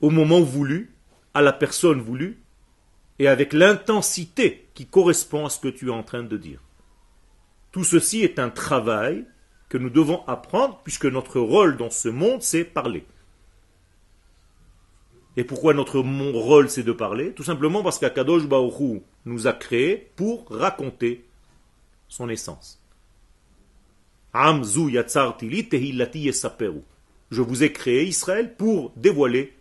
au 0.00 0.10
moment 0.10 0.42
voulu, 0.42 0.92
à 1.32 1.40
la 1.40 1.52
personne 1.52 2.00
voulue, 2.00 2.38
et 3.18 3.26
avec 3.26 3.52
l'intensité 3.52 4.68
qui 4.74 4.86
correspond 4.86 5.46
à 5.46 5.50
ce 5.50 5.58
que 5.58 5.68
tu 5.68 5.88
es 5.88 5.92
en 5.92 6.02
train 6.02 6.22
de 6.22 6.36
dire. 6.36 6.60
Tout 7.74 7.82
ceci 7.82 8.22
est 8.22 8.38
un 8.38 8.50
travail 8.50 9.24
que 9.68 9.78
nous 9.78 9.90
devons 9.90 10.24
apprendre, 10.28 10.80
puisque 10.84 11.06
notre 11.06 11.40
rôle 11.40 11.76
dans 11.76 11.90
ce 11.90 12.08
monde, 12.08 12.40
c'est 12.40 12.62
parler. 12.62 13.04
Et 15.36 15.42
pourquoi 15.42 15.74
notre 15.74 15.98
rôle 15.98 16.70
c'est 16.70 16.84
de 16.84 16.92
parler? 16.92 17.32
Tout 17.32 17.42
simplement 17.42 17.82
parce 17.82 17.98
qu'Akadosh 17.98 18.46
Baoru 18.46 19.02
nous 19.24 19.48
a 19.48 19.52
créés 19.52 20.12
pour 20.14 20.46
raconter 20.50 21.24
son 22.06 22.28
essence. 22.28 22.80
Je 24.32 24.60
vous 27.42 27.64
ai 27.64 27.72
créé, 27.72 28.04
Israël, 28.04 28.54
pour 28.54 28.92
dévoiler 28.94 29.52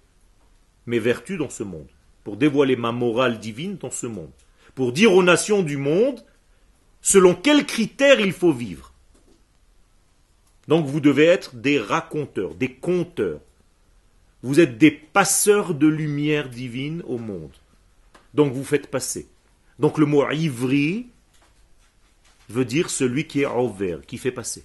mes 0.85 0.99
vertus 0.99 1.39
dans 1.39 1.49
ce 1.49 1.63
monde, 1.63 1.89
pour 2.23 2.37
dévoiler 2.37 2.75
ma 2.75 2.91
morale 2.91 3.39
divine 3.39 3.77
dans 3.77 3.89
ce 3.89 4.05
monde, 4.05 4.29
pour 4.75 4.91
dire 4.91 5.15
aux 5.15 5.23
nations 5.23 5.63
du 5.63 5.77
monde 5.77 6.23
selon 7.03 7.35
quels 7.35 7.67
critères 7.67 8.19
il 8.19 8.31
faut 8.31 8.53
vivre. 8.53 8.91
Donc 10.67 10.87
vous 10.87 11.01
devez 11.01 11.25
être 11.25 11.55
des 11.55 11.77
raconteurs, 11.77 12.55
des 12.55 12.71
conteurs. 12.71 13.41
Vous 14.41 14.59
êtes 14.59 14.77
des 14.77 14.91
passeurs 14.91 15.75
de 15.75 15.87
lumière 15.87 16.49
divine 16.49 17.03
au 17.05 17.17
monde. 17.17 17.53
Donc 18.33 18.53
vous 18.53 18.63
faites 18.63 18.87
passer. 18.87 19.27
Donc 19.77 19.97
le 19.97 20.05
mot 20.05 20.27
ivri 20.31 21.07
veut 22.49 22.65
dire 22.65 22.89
celui 22.89 23.27
qui 23.27 23.41
est 23.41 23.45
envers, 23.45 24.01
qui 24.05 24.17
fait 24.17 24.31
passer. 24.31 24.63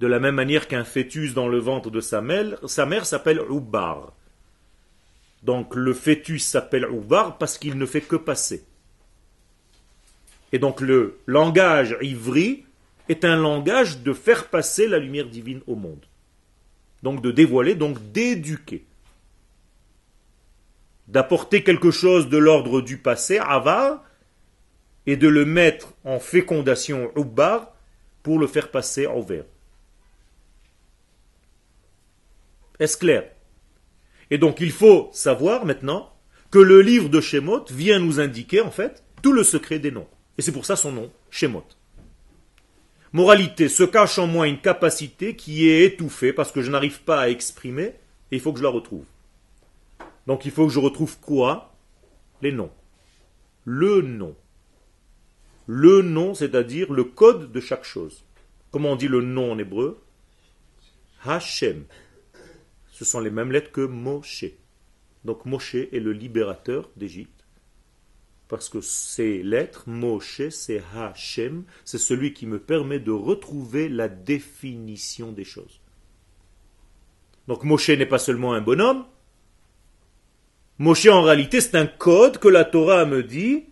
De 0.00 0.06
la 0.06 0.18
même 0.18 0.34
manière 0.34 0.66
qu'un 0.66 0.84
fœtus 0.84 1.34
dans 1.34 1.48
le 1.48 1.58
ventre 1.58 1.90
de 1.90 2.00
sa 2.00 2.22
mère, 2.22 2.58
sa 2.66 2.86
mère 2.86 3.04
s'appelle 3.04 3.42
Ubar. 3.50 4.14
Donc 5.42 5.74
le 5.74 5.92
fœtus 5.92 6.42
s'appelle 6.42 6.88
Ubar 6.90 7.36
parce 7.36 7.58
qu'il 7.58 7.76
ne 7.76 7.86
fait 7.86 8.00
que 8.00 8.16
passer. 8.16 8.64
Et 10.52 10.58
donc 10.58 10.80
le 10.80 11.18
langage 11.26 11.96
ivri 12.00 12.64
est 13.08 13.24
un 13.24 13.36
langage 13.36 13.98
de 14.02 14.12
faire 14.12 14.48
passer 14.48 14.86
la 14.86 14.98
lumière 14.98 15.26
divine 15.26 15.60
au 15.66 15.74
monde. 15.74 16.04
Donc 17.02 17.22
de 17.22 17.30
dévoiler, 17.30 17.74
donc 17.74 18.12
d'éduquer. 18.12 18.84
D'apporter 21.08 21.64
quelque 21.64 21.90
chose 21.90 22.28
de 22.28 22.38
l'ordre 22.38 22.80
du 22.80 22.98
passé, 22.98 23.38
avar, 23.38 24.04
et 25.06 25.16
de 25.16 25.28
le 25.28 25.44
mettre 25.44 25.94
en 26.04 26.20
fécondation, 26.20 27.10
ubar, 27.16 27.72
pour 28.22 28.38
le 28.38 28.46
faire 28.46 28.70
passer 28.70 29.06
au 29.06 29.22
vert. 29.22 29.44
Est-ce 32.78 32.96
clair? 32.96 33.30
Et 34.30 34.38
donc 34.38 34.60
il 34.60 34.70
faut 34.70 35.10
savoir 35.12 35.66
maintenant 35.66 36.12
que 36.50 36.58
le 36.58 36.80
livre 36.80 37.08
de 37.08 37.20
Shemot 37.20 37.64
vient 37.70 37.98
nous 37.98 38.20
indiquer 38.20 38.60
en 38.60 38.70
fait 38.70 39.02
tout 39.22 39.32
le 39.32 39.42
secret 39.42 39.78
des 39.78 39.90
noms. 39.90 40.08
Et 40.40 40.42
c'est 40.42 40.52
pour 40.52 40.64
ça 40.64 40.74
son 40.74 40.92
nom, 40.92 41.12
Shemot. 41.28 41.66
Moralité, 43.12 43.68
se 43.68 43.82
cache 43.82 44.18
en 44.18 44.26
moi 44.26 44.48
une 44.48 44.58
capacité 44.58 45.36
qui 45.36 45.68
est 45.68 45.84
étouffée 45.84 46.32
parce 46.32 46.50
que 46.50 46.62
je 46.62 46.70
n'arrive 46.70 47.02
pas 47.02 47.20
à 47.20 47.28
exprimer 47.28 47.92
et 48.30 48.36
il 48.36 48.40
faut 48.40 48.54
que 48.54 48.58
je 48.58 48.64
la 48.64 48.70
retrouve. 48.70 49.04
Donc 50.26 50.46
il 50.46 50.50
faut 50.50 50.66
que 50.66 50.72
je 50.72 50.78
retrouve 50.78 51.18
quoi? 51.18 51.76
Les 52.40 52.52
noms. 52.52 52.70
Le 53.66 54.00
nom. 54.00 54.34
Le 55.66 56.00
nom, 56.00 56.32
c'est-à-dire 56.32 56.90
le 56.90 57.04
code 57.04 57.52
de 57.52 57.60
chaque 57.60 57.84
chose. 57.84 58.24
Comment 58.70 58.92
on 58.92 58.96
dit 58.96 59.08
le 59.08 59.20
nom 59.20 59.52
en 59.52 59.58
hébreu? 59.58 60.02
Hachem. 61.22 61.84
Ce 62.92 63.04
sont 63.04 63.20
les 63.20 63.28
mêmes 63.28 63.52
lettres 63.52 63.72
que 63.72 63.82
Moshe. 63.82 64.46
Donc 65.22 65.44
Moshe 65.44 65.74
est 65.74 66.00
le 66.00 66.12
libérateur 66.12 66.88
d'Égypte 66.96 67.39
parce 68.50 68.68
que 68.68 68.80
ces 68.80 69.44
lettres, 69.44 69.84
Moshe, 69.86 70.48
c'est 70.50 70.82
Hachem, 70.96 71.62
c'est 71.84 71.98
celui 71.98 72.34
qui 72.34 72.46
me 72.46 72.58
permet 72.58 72.98
de 72.98 73.12
retrouver 73.12 73.88
la 73.88 74.08
définition 74.08 75.30
des 75.30 75.44
choses. 75.44 75.80
Donc 77.46 77.62
Moshe 77.62 77.90
n'est 77.90 78.06
pas 78.06 78.18
seulement 78.18 78.52
un 78.52 78.60
bonhomme, 78.60 79.06
Moshe 80.78 81.06
en 81.06 81.22
réalité 81.22 81.60
c'est 81.60 81.76
un 81.76 81.86
code 81.86 82.38
que 82.38 82.48
la 82.48 82.64
Torah 82.64 83.04
me 83.04 83.22
dit, 83.22 83.66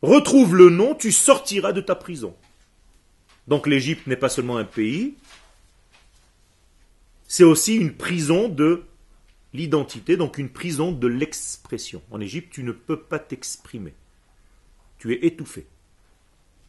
retrouve 0.00 0.54
le 0.54 0.70
nom, 0.70 0.94
tu 0.94 1.10
sortiras 1.10 1.72
de 1.72 1.80
ta 1.80 1.96
prison. 1.96 2.36
Donc 3.48 3.66
l'Égypte 3.66 4.06
n'est 4.06 4.16
pas 4.16 4.28
seulement 4.28 4.56
un 4.56 4.64
pays, 4.64 5.16
c'est 7.26 7.44
aussi 7.44 7.74
une 7.74 7.96
prison 7.96 8.48
de 8.48 8.84
l'identité, 9.52 10.16
donc 10.16 10.38
une 10.38 10.48
prison 10.48 10.92
de 10.92 11.06
l'expression. 11.06 12.02
En 12.10 12.20
Égypte, 12.20 12.52
tu 12.52 12.62
ne 12.62 12.72
peux 12.72 13.00
pas 13.00 13.18
t'exprimer. 13.18 13.94
Tu 14.98 15.12
es 15.12 15.26
étouffé. 15.26 15.66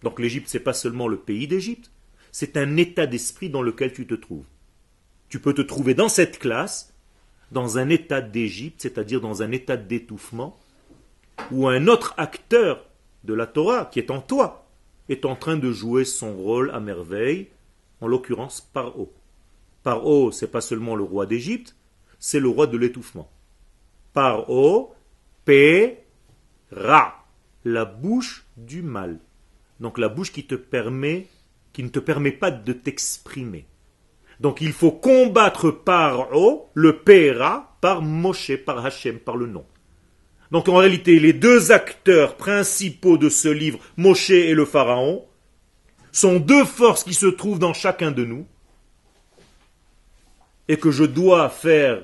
Donc 0.01 0.19
l'Égypte, 0.19 0.47
c'est 0.49 0.59
pas 0.59 0.73
seulement 0.73 1.07
le 1.07 1.17
pays 1.17 1.47
d'Égypte, 1.47 1.91
c'est 2.31 2.57
un 2.57 2.77
état 2.77 3.05
d'esprit 3.05 3.49
dans 3.49 3.61
lequel 3.61 3.93
tu 3.93 4.05
te 4.05 4.15
trouves. 4.15 4.45
Tu 5.29 5.39
peux 5.39 5.53
te 5.53 5.61
trouver 5.61 5.93
dans 5.93 6.09
cette 6.09 6.39
classe, 6.39 6.93
dans 7.51 7.77
un 7.77 7.89
état 7.89 8.21
d'Égypte, 8.21 8.81
c'est-à-dire 8.81 9.21
dans 9.21 9.43
un 9.43 9.51
état 9.51 9.77
d'étouffement, 9.77 10.59
où 11.51 11.67
un 11.67 11.87
autre 11.87 12.13
acteur 12.17 12.85
de 13.23 13.33
la 13.33 13.47
Torah, 13.47 13.85
qui 13.85 13.99
est 13.99 14.11
en 14.11 14.21
toi, 14.21 14.67
est 15.09 15.25
en 15.25 15.35
train 15.35 15.57
de 15.57 15.71
jouer 15.71 16.05
son 16.05 16.35
rôle 16.35 16.71
à 16.71 16.79
merveille, 16.79 17.49
en 18.01 18.07
l'occurrence 18.07 18.61
Paro. 18.61 19.13
Paro, 19.83 20.31
c'est 20.31 20.51
pas 20.51 20.61
seulement 20.61 20.95
le 20.95 21.03
roi 21.03 21.25
d'Égypte, 21.25 21.75
c'est 22.25 22.39
le 22.39 22.47
roi 22.47 22.67
de 22.67 22.77
l'étouffement. 22.77 23.29
Par 24.13 24.49
o, 24.49 24.95
p, 25.43 26.05
ra, 26.71 27.25
la 27.65 27.83
bouche 27.83 28.45
du 28.55 28.81
mal. 28.81 29.19
Donc 29.81 29.97
la 29.97 30.07
bouche 30.07 30.31
qui 30.31 30.45
te 30.45 30.55
permet, 30.55 31.27
qui 31.73 31.83
ne 31.83 31.89
te 31.89 31.99
permet 31.99 32.31
pas 32.31 32.49
de 32.49 32.71
t'exprimer. 32.71 33.65
Donc 34.39 34.61
il 34.61 34.71
faut 34.71 34.93
combattre 34.93 35.69
par 35.69 36.33
o, 36.33 36.69
le 36.73 36.97
ra, 37.37 37.75
par 37.81 38.01
Moshe, 38.01 38.55
par 38.55 38.85
Hachem, 38.85 39.19
par 39.19 39.35
le 39.35 39.47
nom. 39.47 39.65
Donc 40.49 40.69
en 40.69 40.77
réalité, 40.77 41.19
les 41.19 41.33
deux 41.33 41.73
acteurs 41.73 42.37
principaux 42.37 43.17
de 43.17 43.27
ce 43.27 43.49
livre, 43.49 43.79
Moshe 43.97 44.29
et 44.29 44.53
le 44.53 44.63
Pharaon, 44.63 45.25
sont 46.13 46.39
deux 46.39 46.63
forces 46.63 47.03
qui 47.03 47.15
se 47.15 47.25
trouvent 47.25 47.59
dans 47.59 47.73
chacun 47.73 48.11
de 48.11 48.23
nous 48.23 48.47
et 50.69 50.77
que 50.77 50.89
je 50.89 51.03
dois 51.03 51.49
faire 51.49 52.03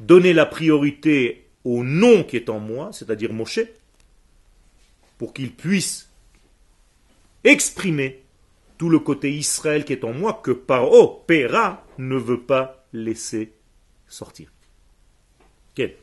donner 0.00 0.32
la 0.32 0.46
priorité 0.46 1.48
au 1.64 1.84
nom 1.84 2.24
qui 2.24 2.36
est 2.36 2.48
en 2.48 2.60
moi, 2.60 2.90
c'est-à-dire 2.92 3.32
Moshe, 3.32 3.60
pour 5.18 5.32
qu'il 5.32 5.52
puisse 5.52 6.10
exprimer 7.44 8.22
tout 8.78 8.88
le 8.88 9.00
côté 9.00 9.32
Israël 9.32 9.84
qui 9.84 9.92
est 9.92 10.04
en 10.04 10.12
moi 10.12 10.40
que 10.42 10.52
Paro, 10.52 11.24
Pera, 11.26 11.84
ne 11.98 12.16
veut 12.16 12.40
pas 12.40 12.86
laisser 12.92 13.52
sortir. 14.06 14.52
Quel 15.74 15.96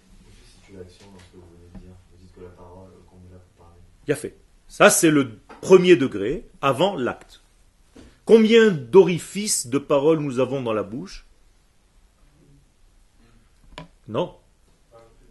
Il 4.08 4.12
a 4.12 4.16
fait. 4.16 4.36
Ça, 4.68 4.90
c'est 4.90 5.10
le 5.10 5.40
premier 5.62 5.96
degré 5.96 6.46
avant 6.62 6.96
l'acte. 6.96 7.42
Combien 8.26 8.72
d'orifices 8.72 9.68
de 9.68 9.78
paroles 9.78 10.20
nous 10.20 10.40
avons 10.40 10.62
dans 10.62 10.74
la 10.74 10.84
bouche 10.84 11.26
non. 14.08 14.36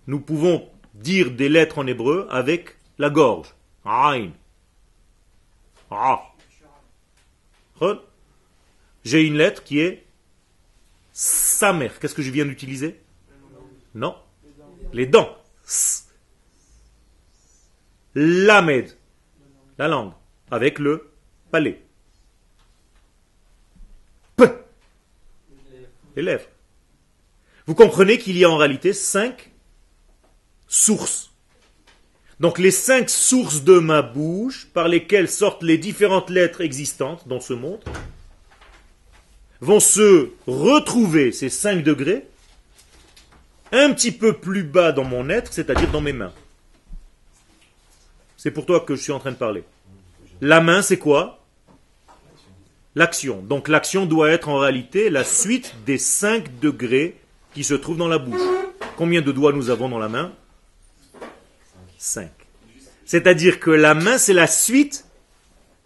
Nous 0.06 0.20
pouvons 0.20 0.68
dire 0.94 1.30
des 1.30 1.48
lettres 1.48 1.78
en 1.78 1.86
hébreu 1.86 2.26
avec 2.30 2.76
la 2.98 3.10
gorge. 3.10 3.54
Aïn. 3.84 4.32
Ah. 5.90 6.22
J'ai 9.04 9.22
une 9.22 9.36
lettre 9.36 9.62
qui 9.62 9.80
est 9.80 10.06
Samer. 11.12 11.90
Qu'est-ce 12.00 12.14
que 12.14 12.22
je 12.22 12.30
viens 12.30 12.44
d'utiliser? 12.44 13.00
Non. 13.94 14.16
Les 14.92 15.06
dents. 15.06 15.36
Lamed. 18.14 18.96
La 19.78 19.88
langue. 19.88 20.12
Avec 20.50 20.78
le 20.78 21.10
palais. 21.50 21.82
P. 24.36 24.44
Les 26.16 26.22
lèvres. 26.22 26.48
Vous 27.66 27.74
comprenez 27.74 28.18
qu'il 28.18 28.36
y 28.36 28.44
a 28.44 28.50
en 28.50 28.56
réalité 28.56 28.92
cinq 28.92 29.52
sources. 30.68 31.30
Donc 32.40 32.58
les 32.58 32.70
cinq 32.70 33.08
sources 33.08 33.62
de 33.62 33.78
ma 33.78 34.02
bouche 34.02 34.66
par 34.74 34.88
lesquelles 34.88 35.30
sortent 35.30 35.62
les 35.62 35.78
différentes 35.78 36.30
lettres 36.30 36.60
existantes 36.60 37.26
dans 37.28 37.40
ce 37.40 37.54
monde 37.54 37.82
vont 39.60 39.80
se 39.80 40.30
retrouver, 40.46 41.32
ces 41.32 41.48
cinq 41.48 41.82
degrés, 41.82 42.26
un 43.72 43.92
petit 43.92 44.12
peu 44.12 44.34
plus 44.34 44.62
bas 44.62 44.92
dans 44.92 45.04
mon 45.04 45.30
être, 45.30 45.52
c'est-à-dire 45.52 45.90
dans 45.90 46.00
mes 46.00 46.12
mains. 46.12 46.32
C'est 48.36 48.50
pour 48.50 48.66
toi 48.66 48.80
que 48.80 48.94
je 48.94 49.02
suis 49.02 49.12
en 49.12 49.20
train 49.20 49.32
de 49.32 49.36
parler. 49.36 49.64
La 50.42 50.60
main, 50.60 50.82
c'est 50.82 50.98
quoi? 50.98 51.42
L'action. 52.94 53.40
Donc 53.40 53.68
l'action 53.68 54.04
doit 54.04 54.30
être 54.30 54.48
en 54.48 54.58
réalité 54.58 55.08
la 55.08 55.24
suite 55.24 55.74
des 55.86 55.98
cinq 55.98 56.60
degrés 56.60 57.16
qui 57.54 57.64
se 57.64 57.74
trouve 57.74 57.96
dans 57.96 58.08
la 58.08 58.18
bouche. 58.18 58.40
Combien 58.96 59.22
de 59.22 59.32
doigts 59.32 59.52
nous 59.52 59.70
avons 59.70 59.88
dans 59.88 59.98
la 59.98 60.08
main? 60.08 60.32
Cinq. 61.98 62.32
C'est-à-dire 63.04 63.60
que 63.60 63.70
la 63.70 63.94
main, 63.94 64.18
c'est 64.18 64.32
la 64.32 64.46
suite 64.46 65.04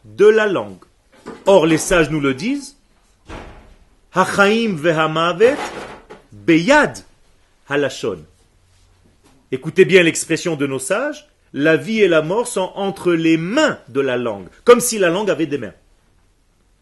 de 0.04 0.26
la 0.26 0.46
langue. 0.46 0.82
Or, 1.46 1.66
les 1.66 1.78
sages 1.78 2.10
nous 2.10 2.20
le 2.20 2.34
disent. 2.34 2.76
Hachaim 4.12 4.76
beyad 6.32 6.98
halashon. 7.68 8.24
Écoutez 9.52 9.84
bien 9.84 10.02
l'expression 10.02 10.56
de 10.56 10.66
nos 10.66 10.78
sages. 10.78 11.28
La 11.52 11.76
vie 11.76 12.00
et 12.00 12.08
la 12.08 12.20
mort 12.20 12.46
sont 12.46 12.72
entre 12.74 13.12
les 13.12 13.36
mains 13.38 13.78
de 13.88 14.00
la 14.00 14.18
langue, 14.18 14.48
comme 14.64 14.80
si 14.80 14.98
la 14.98 15.08
langue 15.08 15.30
avait 15.30 15.46
des 15.46 15.56
mains. 15.56 15.72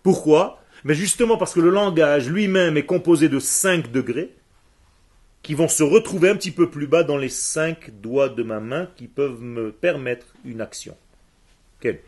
Pourquoi? 0.03 0.61
Mais 0.83 0.94
justement 0.94 1.37
parce 1.37 1.53
que 1.53 1.61
le 1.61 1.70
langage 1.70 2.29
lui-même 2.29 2.77
est 2.77 2.85
composé 2.85 3.29
de 3.29 3.38
cinq 3.38 3.92
degrés, 3.92 4.35
qui 5.46 5.54
vont 5.54 5.68
se 5.68 5.85
retrouver 5.85 6.28
un 6.28 6.35
petit 6.35 6.50
peu 6.50 6.68
plus 6.68 6.88
bas 6.88 7.04
dans 7.04 7.16
les 7.16 7.28
cinq 7.28 7.92
doigts 8.00 8.28
de 8.28 8.42
ma 8.42 8.59
main 8.59 8.90
qui 8.96 9.06
peuvent 9.06 9.40
me 9.40 9.70
permettre 9.70 10.26
une 10.44 10.61
action. 10.61 10.96
Quelle? 11.78 12.00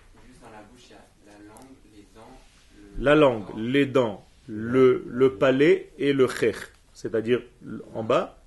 La 2.99 3.15
langue, 3.15 3.45
les 3.57 3.87
dents, 3.87 4.27
le, 4.49 5.05
le 5.07 5.37
palais 5.37 5.93
et 5.99 6.13
le 6.13 6.27
chech, 6.27 6.57
c'est-à-dire 6.93 7.41
en 7.95 8.03
bas, 8.03 8.43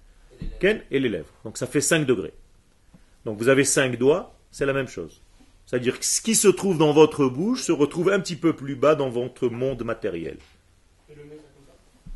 ken 0.59 0.81
et 0.91 0.99
les 0.99 1.07
lèvres. 1.07 1.31
Donc 1.45 1.57
ça 1.57 1.67
fait 1.67 1.79
5 1.79 2.05
degrés. 2.05 2.33
Donc 3.23 3.37
vous 3.37 3.47
avez 3.47 3.63
5 3.63 3.97
doigts, 3.97 4.35
c'est 4.51 4.65
la 4.65 4.73
même 4.73 4.89
chose. 4.89 5.21
C'est-à-dire 5.67 5.99
que 5.99 6.05
ce 6.05 6.19
qui 6.19 6.35
se 6.35 6.49
trouve 6.49 6.77
dans 6.77 6.91
votre 6.91 7.27
bouche 7.27 7.63
se 7.63 7.71
retrouve 7.71 8.11
un 8.11 8.19
petit 8.19 8.35
peu 8.35 8.57
plus 8.57 8.75
bas 8.75 8.95
dans 8.95 9.09
votre 9.09 9.47
monde 9.47 9.85
matériel. 9.85 10.37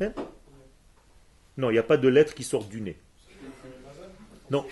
Hein? 0.02 0.12
Non, 1.56 1.70
il 1.70 1.74
n'y 1.74 1.78
a 1.78 1.82
pas 1.82 1.96
de 1.96 2.08
lettres 2.08 2.34
qui 2.34 2.44
sortent 2.44 2.68
du 2.68 2.80
nez. 2.80 2.96
Non. 4.50 4.64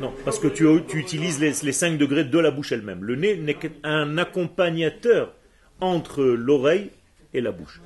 Non, 0.00 0.12
parce 0.24 0.38
que 0.38 0.48
tu, 0.48 0.66
utilises 0.96 1.40
les, 1.40 1.52
les 1.62 1.72
5 1.72 1.96
degrés 1.96 2.24
de 2.24 2.38
la 2.38 2.50
bouche 2.50 2.72
elle-même. 2.72 3.04
Le 3.04 3.16
nez 3.16 3.36
n'est 3.36 3.54
qu'un 3.54 4.18
accompagnateur 4.18 5.32
entre 5.80 6.22
l'oreille 6.22 6.90
et 7.32 7.40
la 7.40 7.52
bouche. 7.52 7.80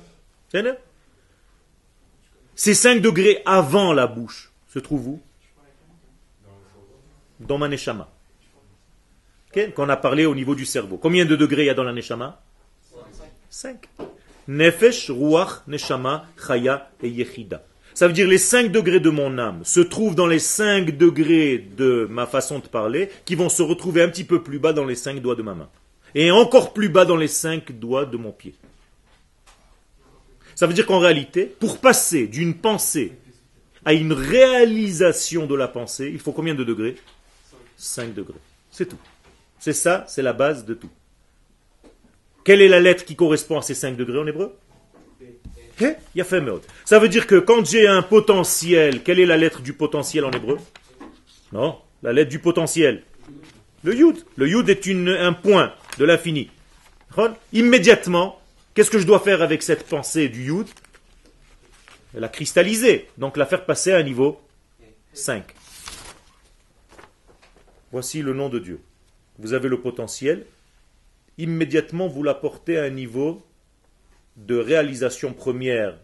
Ces 2.55 2.73
5 2.73 3.01
degrés 3.01 3.41
avant 3.45 3.93
la 3.93 4.07
bouche 4.07 4.51
se 4.67 4.79
trouvent 4.79 5.07
où? 5.07 5.21
Dans 7.39 7.57
ma 7.57 7.67
neshama. 7.67 8.09
Qu'on 9.75 9.89
a 9.89 9.97
parlé 9.97 10.25
au 10.25 10.35
niveau 10.35 10.55
du 10.55 10.65
cerveau. 10.65 10.97
Combien 10.97 11.25
de 11.25 11.35
degrés 11.35 11.63
il 11.63 11.67
y 11.67 11.69
a 11.69 11.73
dans 11.73 11.83
la 11.83 11.93
neshama? 11.93 12.41
5. 13.49 13.87
Nefesh, 14.47 15.09
ruach, 15.09 15.65
neshama, 15.67 16.25
chaya 16.45 16.91
et 17.01 17.09
yechida. 17.09 17.63
Ça 17.95 18.07
veut 18.07 18.13
dire 18.13 18.27
les 18.27 18.37
5 18.37 18.71
degrés 18.71 18.99
de 18.99 19.09
mon 19.09 19.39
âme 19.39 19.61
se 19.63 19.79
trouvent 19.79 20.15
dans 20.15 20.27
les 20.27 20.39
5 20.39 20.95
degrés 20.95 21.57
de 21.57 22.07
ma 22.11 22.27
façon 22.27 22.59
de 22.59 22.67
parler 22.67 23.09
qui 23.25 23.33
vont 23.33 23.49
se 23.49 23.63
retrouver 23.63 24.03
un 24.03 24.09
petit 24.09 24.25
peu 24.25 24.43
plus 24.43 24.59
bas 24.59 24.73
dans 24.73 24.85
les 24.85 24.95
5 24.95 25.19
doigts 25.21 25.35
de 25.35 25.41
ma 25.41 25.55
main 25.55 25.69
et 26.15 26.31
encore 26.31 26.73
plus 26.73 26.89
bas 26.89 27.05
dans 27.05 27.17
les 27.17 27.27
cinq 27.27 27.73
doigts 27.73 28.05
de 28.05 28.17
mon 28.17 28.31
pied. 28.31 28.55
Ça 30.55 30.65
veut 30.65 30.73
dire 30.73 30.85
qu'en 30.85 30.99
réalité, 30.99 31.45
pour 31.45 31.79
passer 31.79 32.27
d'une 32.27 32.55
pensée 32.55 33.11
à 33.83 33.93
une 33.93 34.13
réalisation 34.13 35.45
de 35.45 35.53
la 35.53 35.67
pensée, 35.67 36.09
il 36.11 36.19
faut 36.19 36.31
combien 36.31 36.55
de 36.55 36.63
degrés? 36.63 36.95
5 37.75 38.13
degrés. 38.13 38.39
C'est 38.71 38.87
tout. 38.87 38.97
C'est 39.59 39.73
ça, 39.73 40.05
c'est 40.07 40.21
la 40.21 40.31
base 40.31 40.65
de 40.65 40.73
tout. 40.73 40.89
Quelle 42.45 42.61
est 42.61 42.69
la 42.69 42.79
lettre 42.79 43.03
qui 43.03 43.15
correspond 43.15 43.59
à 43.59 43.61
ces 43.61 43.73
5 43.73 43.97
degrés 43.97 44.19
en 44.19 44.25
hébreu? 44.25 44.55
Ça 46.85 46.99
veut 46.99 47.09
dire 47.09 47.27
que 47.27 47.35
quand 47.35 47.65
j'ai 47.65 47.87
un 47.87 48.01
potentiel, 48.01 49.03
quelle 49.03 49.19
est 49.19 49.25
la 49.25 49.37
lettre 49.37 49.61
du 49.61 49.73
potentiel 49.73 50.25
en 50.25 50.31
hébreu? 50.31 50.57
Non, 51.51 51.79
la 52.03 52.13
lettre 52.13 52.29
du 52.29 52.39
potentiel. 52.39 53.03
Le 53.83 53.93
yud. 53.95 54.25
Le 54.35 54.47
yud 54.47 54.69
est 54.69 54.87
un 54.87 55.33
point 55.33 55.73
de 55.97 56.05
l'infini. 56.05 56.49
Immédiatement, 57.53 58.41
qu'est-ce 58.73 58.89
que 58.89 58.99
je 58.99 59.05
dois 59.05 59.19
faire 59.19 59.41
avec 59.41 59.63
cette 59.63 59.87
pensée 59.87 60.27
du 60.27 60.45
Yud? 60.45 60.67
La 62.13 62.29
cristalliser, 62.29 63.07
donc 63.17 63.37
la 63.37 63.45
faire 63.45 63.65
passer 63.65 63.91
à 63.91 63.97
un 63.97 64.03
niveau 64.03 64.41
5. 65.13 65.43
Voici 67.91 68.21
le 68.21 68.33
nom 68.33 68.49
de 68.49 68.59
Dieu. 68.59 68.81
Vous 69.39 69.53
avez 69.53 69.69
le 69.69 69.79
potentiel, 69.79 70.45
immédiatement 71.37 72.07
vous 72.07 72.23
l'apportez 72.23 72.77
à 72.77 72.83
un 72.83 72.89
niveau 72.89 73.45
de 74.35 74.55
réalisation 74.55 75.33
première 75.33 75.97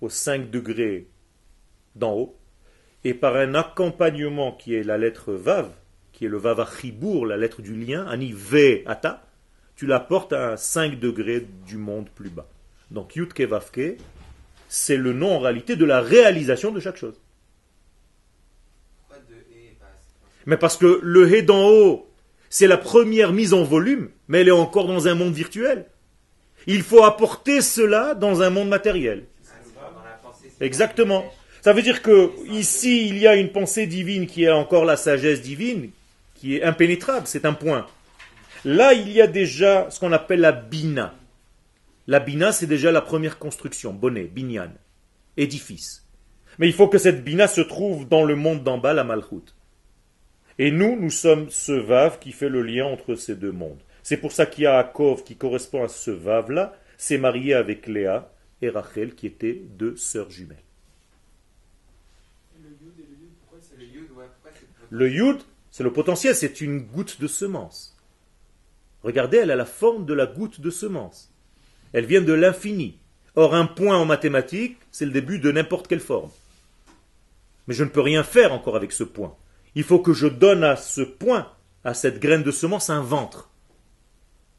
aux 0.00 0.08
5 0.08 0.50
degrés 0.50 1.08
d'en 1.94 2.14
haut, 2.14 2.36
et 3.04 3.14
par 3.14 3.36
un 3.36 3.54
accompagnement 3.54 4.52
qui 4.52 4.74
est 4.74 4.82
la 4.82 4.98
lettre 4.98 5.32
Vav, 5.32 5.70
qui 6.12 6.24
est 6.24 6.28
le 6.28 6.38
Vavachibour, 6.38 7.26
la 7.26 7.36
lettre 7.36 7.62
du 7.62 7.74
lien, 7.74 8.06
Ani 8.06 8.32
Ve 8.32 8.82
Ata, 8.86 9.26
tu 9.76 9.86
la 9.86 10.00
portes 10.00 10.32
à 10.32 10.56
5 10.56 10.98
degrés 10.98 11.46
du 11.66 11.76
monde 11.76 12.10
plus 12.10 12.28
bas. 12.28 12.48
Donc 12.90 13.16
Yutke 13.16 13.40
Vavke, 13.40 13.96
c'est 14.68 14.96
le 14.96 15.12
nom 15.12 15.36
en 15.36 15.38
réalité 15.38 15.76
de 15.76 15.84
la 15.84 16.00
réalisation 16.00 16.72
de 16.72 16.80
chaque 16.80 16.96
chose. 16.96 17.20
Mais 20.46 20.56
parce 20.56 20.76
que 20.76 21.00
le 21.02 21.32
He 21.32 21.42
d'en 21.42 21.68
haut, 21.68 22.10
c'est 22.48 22.66
la 22.66 22.78
première 22.78 23.32
mise 23.32 23.54
en 23.54 23.62
volume, 23.62 24.10
mais 24.28 24.40
elle 24.40 24.48
est 24.48 24.52
encore 24.52 24.86
dans 24.86 25.06
un 25.08 25.14
monde 25.14 25.34
virtuel. 25.34 25.86
Il 26.66 26.82
faut 26.82 27.04
apporter 27.04 27.60
cela 27.60 28.14
dans 28.14 28.42
un 28.42 28.50
monde 28.50 28.68
matériel. 28.68 29.24
Exactement. 30.60 31.24
Ça 31.62 31.72
veut 31.72 31.82
dire 31.82 32.02
que 32.02 32.30
ici, 32.50 33.08
il 33.08 33.18
y 33.18 33.26
a 33.26 33.34
une 33.34 33.52
pensée 33.52 33.86
divine 33.86 34.26
qui 34.26 34.44
est 34.44 34.50
encore 34.50 34.84
la 34.84 34.96
sagesse 34.96 35.42
divine, 35.42 35.90
qui 36.34 36.56
est 36.56 36.62
impénétrable, 36.62 37.26
c'est 37.26 37.44
un 37.44 37.52
point. 37.52 37.86
Là, 38.64 38.92
il 38.92 39.10
y 39.10 39.20
a 39.20 39.26
déjà 39.26 39.90
ce 39.90 40.00
qu'on 40.00 40.12
appelle 40.12 40.40
la 40.40 40.52
bina. 40.52 41.14
La 42.06 42.20
bina, 42.20 42.52
c'est 42.52 42.66
déjà 42.66 42.92
la 42.92 43.00
première 43.00 43.38
construction, 43.38 43.92
bonnet, 43.92 44.24
binyan, 44.24 44.72
édifice. 45.36 46.06
Mais 46.58 46.66
il 46.66 46.74
faut 46.74 46.88
que 46.88 46.98
cette 46.98 47.24
bina 47.24 47.46
se 47.46 47.60
trouve 47.60 48.08
dans 48.08 48.24
le 48.24 48.36
monde 48.36 48.62
d'en 48.62 48.78
bas, 48.78 48.92
la 48.92 49.04
malchoute. 49.04 49.54
Et 50.58 50.70
nous, 50.70 50.98
nous 51.00 51.10
sommes 51.10 51.48
ce 51.50 51.72
vave 51.72 52.18
qui 52.18 52.32
fait 52.32 52.48
le 52.48 52.62
lien 52.62 52.84
entre 52.84 53.14
ces 53.14 53.34
deux 53.34 53.52
mondes. 53.52 53.80
C'est 54.02 54.16
pour 54.16 54.32
ça 54.32 54.46
qu'il 54.46 54.64
y 54.64 54.66
a 54.66 54.78
Akov 54.78 55.24
qui 55.24 55.36
correspond 55.36 55.84
à 55.84 55.88
ce 55.88 56.10
vave-là, 56.10 56.74
s'est 56.96 57.18
marié 57.18 57.54
avec 57.54 57.86
Léa 57.86 58.32
et 58.62 58.68
Rachel 58.68 59.14
qui 59.14 59.26
étaient 59.26 59.62
deux 59.76 59.96
sœurs 59.96 60.30
jumelles. 60.30 60.58
Le 64.90 65.08
yud, 65.08 65.38
c'est 65.70 65.84
le 65.84 65.92
potentiel, 65.92 66.34
c'est 66.34 66.60
une 66.60 66.80
goutte 66.80 67.20
de 67.20 67.28
semence. 67.28 67.96
Regardez, 69.02 69.38
elle 69.38 69.50
a 69.50 69.56
la 69.56 69.64
forme 69.64 70.04
de 70.04 70.14
la 70.14 70.26
goutte 70.26 70.60
de 70.60 70.70
semence. 70.70 71.32
Elle 71.92 72.06
vient 72.06 72.22
de 72.22 72.32
l'infini. 72.32 72.98
Or, 73.36 73.54
un 73.54 73.66
point 73.66 73.96
en 73.96 74.04
mathématiques, 74.04 74.78
c'est 74.90 75.06
le 75.06 75.12
début 75.12 75.38
de 75.38 75.52
n'importe 75.52 75.86
quelle 75.86 76.00
forme. 76.00 76.30
Mais 77.66 77.74
je 77.74 77.84
ne 77.84 77.88
peux 77.88 78.00
rien 78.00 78.24
faire 78.24 78.52
encore 78.52 78.76
avec 78.76 78.92
ce 78.92 79.04
point. 79.04 79.36
Il 79.74 79.84
faut 79.84 80.00
que 80.00 80.12
je 80.12 80.26
donne 80.26 80.64
à 80.64 80.76
ce 80.76 81.02
point, 81.02 81.50
à 81.84 81.94
cette 81.94 82.18
graine 82.18 82.42
de 82.42 82.50
semence, 82.50 82.90
un 82.90 83.00
ventre. 83.00 83.49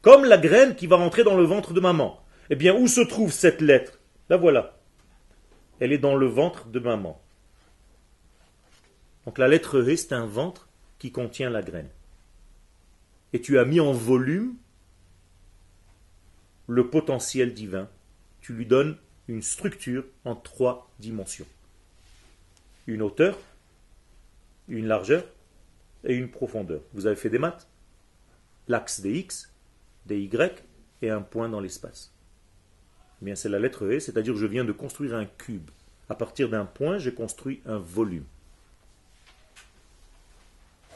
Comme 0.02 0.24
la 0.24 0.36
graine 0.36 0.74
qui 0.74 0.88
va 0.88 0.96
rentrer 0.96 1.22
dans 1.22 1.36
le 1.36 1.44
ventre 1.44 1.72
de 1.72 1.80
maman. 1.80 2.20
Eh 2.50 2.56
bien, 2.56 2.74
où 2.74 2.88
se 2.88 3.00
trouve 3.00 3.32
cette 3.32 3.60
lettre? 3.60 4.00
La 4.28 4.36
voilà. 4.36 4.76
Elle 5.78 5.92
est 5.92 5.98
dans 5.98 6.16
le 6.16 6.26
ventre 6.26 6.66
de 6.66 6.80
maman. 6.80 7.20
Donc 9.24 9.38
la 9.38 9.46
lettre 9.46 9.78
E, 9.78 9.96
c'est 9.96 10.12
un 10.12 10.26
ventre 10.26 10.68
qui 10.98 11.12
contient 11.12 11.50
la 11.50 11.62
graine. 11.62 11.88
Et 13.32 13.40
tu 13.40 13.58
as 13.58 13.64
mis 13.64 13.78
en 13.78 13.92
volume 13.92 14.56
le 16.66 16.90
potentiel 16.90 17.54
divin. 17.54 17.88
Tu 18.40 18.52
lui 18.52 18.66
donnes 18.66 18.96
une 19.28 19.42
structure 19.42 20.04
en 20.24 20.34
trois 20.34 20.90
dimensions. 20.98 21.46
Une 22.88 23.02
hauteur, 23.02 23.38
une 24.68 24.88
largeur 24.88 25.24
et 26.04 26.14
une 26.14 26.28
profondeur. 26.28 26.80
Vous 26.92 27.06
avez 27.06 27.16
fait 27.16 27.30
des 27.30 27.38
maths? 27.38 27.68
L'axe 28.66 29.00
des 29.00 29.18
x, 29.18 29.51
des 30.06 30.20
y 30.20 30.30
et 31.02 31.10
un 31.10 31.20
point 31.20 31.48
dans 31.48 31.60
l'espace. 31.60 32.12
Eh 33.20 33.24
bien, 33.24 33.34
c'est 33.34 33.48
la 33.48 33.58
lettre 33.58 33.84
E, 33.84 34.00
c'est-à-dire 34.00 34.36
je 34.36 34.46
viens 34.46 34.64
de 34.64 34.72
construire 34.72 35.14
un 35.14 35.24
cube. 35.24 35.70
À 36.08 36.14
partir 36.14 36.48
d'un 36.48 36.64
point, 36.64 36.98
j'ai 36.98 37.14
construit 37.14 37.62
un 37.66 37.78
volume. 37.78 38.24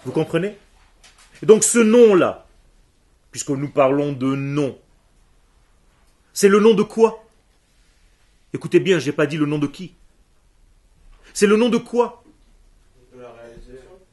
Vous 0.04 0.12
comprenez? 0.12 0.56
Et 1.42 1.46
donc 1.46 1.64
ce 1.64 1.78
nom-là, 1.78 2.46
puisque 3.30 3.50
nous 3.50 3.70
parlons 3.70 4.12
de 4.12 4.34
nom, 4.34 4.78
c'est 6.32 6.48
le 6.48 6.60
nom 6.60 6.74
de 6.74 6.82
quoi? 6.82 7.24
Écoutez 8.52 8.80
bien, 8.80 8.98
je 8.98 9.06
n'ai 9.06 9.16
pas 9.16 9.26
dit 9.26 9.36
le 9.36 9.46
nom 9.46 9.58
de 9.58 9.66
qui. 9.66 9.94
C'est 11.32 11.46
le 11.46 11.56
nom 11.56 11.68
de 11.68 11.78
quoi? 11.78 12.24
De 13.14 13.20
la 13.20 13.34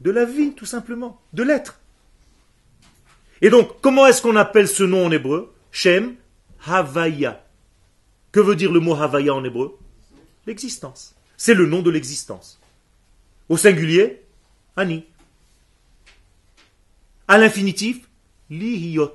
De 0.00 0.10
la 0.10 0.24
vie, 0.24 0.54
tout 0.54 0.66
simplement. 0.66 1.20
De 1.32 1.42
l'être. 1.42 1.80
Et 3.44 3.50
donc, 3.50 3.82
comment 3.82 4.06
est-ce 4.06 4.22
qu'on 4.22 4.36
appelle 4.36 4.66
ce 4.66 4.84
nom 4.84 5.04
en 5.04 5.10
hébreu? 5.10 5.54
Shem 5.70 6.16
Havaya. 6.64 7.46
Que 8.32 8.40
veut 8.40 8.56
dire 8.56 8.72
le 8.72 8.80
mot 8.80 8.94
Havaya 8.94 9.34
en 9.34 9.44
hébreu? 9.44 9.78
L'existence. 10.46 11.14
C'est 11.36 11.52
le 11.52 11.66
nom 11.66 11.82
de 11.82 11.90
l'existence. 11.90 12.58
Au 13.50 13.58
singulier, 13.58 14.22
Ani. 14.76 15.04
À 17.28 17.36
l'infinitif, 17.36 18.08
lihiyot. 18.48 19.14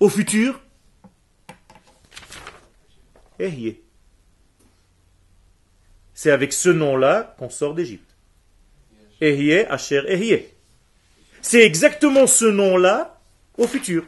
Au 0.00 0.08
futur, 0.08 0.60
ehye. 3.38 3.82
C'est 6.12 6.32
avec 6.32 6.52
ce 6.52 6.70
nom-là 6.70 7.36
qu'on 7.38 7.50
sort 7.50 7.74
d'Égypte. 7.74 8.16
Ehye, 9.20 9.60
Asher, 9.66 10.02
ehye. 10.08 10.53
C'est 11.44 11.62
exactement 11.62 12.26
ce 12.26 12.46
nom-là 12.46 13.20
au 13.58 13.66
futur. 13.66 14.04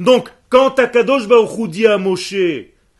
Donc, 0.00 0.28
Quand 0.48 0.78
Akadosh 0.78 1.28
Baruch 1.28 1.70
dit 1.70 1.86
à 1.86 1.96
Moshe, 1.96 2.34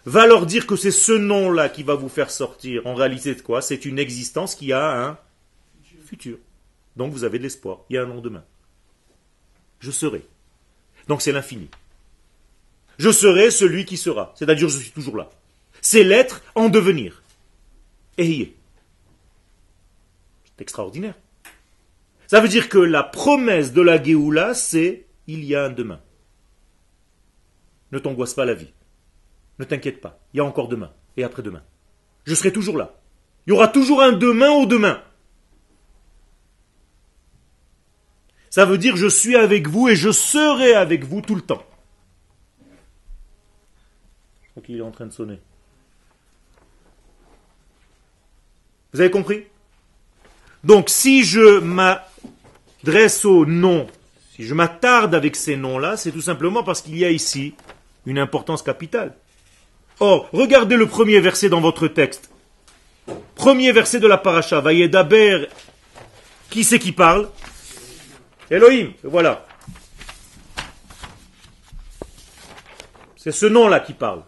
va 0.06 0.26
leur 0.26 0.46
dire 0.46 0.66
que 0.66 0.74
c'est 0.74 0.90
ce 0.92 1.12
nom-là 1.12 1.68
qui 1.68 1.82
va 1.82 1.96
vous 1.96 2.08
faire 2.08 2.30
sortir, 2.30 2.86
en 2.86 2.94
réalité 2.94 3.34
de 3.34 3.42
quoi? 3.42 3.60
C'est 3.60 3.84
une 3.84 3.98
existence 3.98 4.54
qui 4.54 4.72
a 4.72 5.06
un 5.06 5.18
futur. 6.06 6.38
Donc 6.96 7.12
vous 7.12 7.24
avez 7.24 7.36
de 7.36 7.42
l'espoir. 7.42 7.80
Il 7.90 7.96
y 7.96 7.98
a 7.98 8.02
un 8.04 8.06
lendemain. 8.06 8.42
Je 9.80 9.90
serai. 9.90 10.22
Donc 11.08 11.20
c'est 11.20 11.32
l'infini. 11.32 11.68
Je 12.96 13.10
serai 13.10 13.50
celui 13.50 13.84
qui 13.84 13.98
sera. 13.98 14.32
C'est-à-dire 14.38 14.70
je 14.70 14.78
suis 14.78 14.92
toujours 14.92 15.18
là. 15.18 15.28
C'est 15.82 16.04
l'être 16.04 16.40
en 16.54 16.70
devenir. 16.70 17.22
est. 18.16 18.54
C'est 20.44 20.62
extraordinaire. 20.62 21.16
Ça 22.32 22.40
veut 22.40 22.48
dire 22.48 22.70
que 22.70 22.78
la 22.78 23.02
promesse 23.02 23.74
de 23.74 23.82
la 23.82 24.02
Géoula, 24.02 24.54
c'est 24.54 25.04
il 25.26 25.44
y 25.44 25.54
a 25.54 25.64
un 25.64 25.68
demain. 25.68 26.00
Ne 27.90 27.98
t'angoisse 27.98 28.32
pas 28.32 28.46
la 28.46 28.54
vie. 28.54 28.72
Ne 29.58 29.66
t'inquiète 29.66 30.00
pas. 30.00 30.18
Il 30.32 30.38
y 30.38 30.40
a 30.40 30.44
encore 30.46 30.68
demain 30.68 30.94
et 31.18 31.24
après-demain. 31.24 31.62
Je 32.24 32.34
serai 32.34 32.50
toujours 32.50 32.78
là. 32.78 32.98
Il 33.46 33.50
y 33.50 33.52
aura 33.52 33.68
toujours 33.68 34.00
un 34.00 34.12
demain 34.12 34.48
au 34.48 34.64
demain. 34.64 35.02
Ça 38.48 38.64
veut 38.64 38.78
dire 38.78 38.96
je 38.96 39.08
suis 39.08 39.36
avec 39.36 39.68
vous 39.68 39.90
et 39.90 39.94
je 39.94 40.10
serai 40.10 40.72
avec 40.72 41.04
vous 41.04 41.20
tout 41.20 41.34
le 41.34 41.42
temps. 41.42 41.66
Ok, 44.56 44.70
il 44.70 44.78
est 44.78 44.80
en 44.80 44.90
train 44.90 45.04
de 45.04 45.12
sonner. 45.12 45.38
Vous 48.94 49.00
avez 49.02 49.10
compris? 49.10 49.44
Donc 50.64 50.88
si 50.88 51.24
je 51.24 51.60
m'adresse 52.84 53.24
au 53.24 53.46
nom, 53.46 53.86
si 54.34 54.44
je 54.44 54.54
m'attarde 54.54 55.14
avec 55.14 55.36
ces 55.36 55.56
noms-là, 55.56 55.96
c'est 55.96 56.10
tout 56.10 56.20
simplement 56.20 56.62
parce 56.62 56.80
qu'il 56.80 56.98
y 56.98 57.04
a 57.04 57.10
ici 57.10 57.54
une 58.06 58.18
importance 58.18 58.62
capitale. 58.62 59.14
Or, 60.00 60.28
regardez 60.32 60.76
le 60.76 60.86
premier 60.86 61.20
verset 61.20 61.48
dans 61.48 61.60
votre 61.60 61.86
texte. 61.86 62.30
Premier 63.34 63.72
verset 63.72 64.00
de 64.00 64.06
la 64.08 64.18
paracha, 64.18 64.60
Vayedaber, 64.60 65.46
qui 66.50 66.64
c'est 66.64 66.78
qui 66.78 66.92
parle 66.92 67.28
Elohim, 68.50 68.92
voilà. 69.02 69.46
C'est 73.16 73.32
ce 73.32 73.46
nom-là 73.46 73.80
qui 73.80 73.92
parle. 73.92 74.22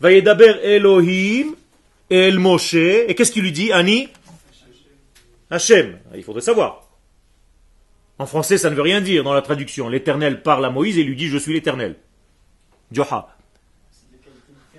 Vayedaber 0.00 0.58
Elohim 0.62 1.54
El 2.10 2.38
Moshe. 2.38 2.74
Et 2.74 3.14
qu'est-ce 3.14 3.32
qu'il 3.32 3.42
lui 3.42 3.52
dit? 3.52 3.72
Ani? 3.72 4.08
Hachem. 5.52 5.98
Il 6.14 6.24
faudrait 6.24 6.40
savoir. 6.40 6.88
En 8.18 8.26
français, 8.26 8.56
ça 8.56 8.70
ne 8.70 8.74
veut 8.74 8.82
rien 8.82 9.02
dire 9.02 9.22
dans 9.22 9.34
la 9.34 9.42
traduction. 9.42 9.88
L'Éternel 9.88 10.42
parle 10.42 10.64
à 10.64 10.70
Moïse 10.70 10.96
et 10.96 11.04
lui 11.04 11.14
dit 11.14 11.28
Je 11.28 11.36
suis 11.36 11.52
l'Éternel. 11.52 11.96
Joha. 12.90 13.36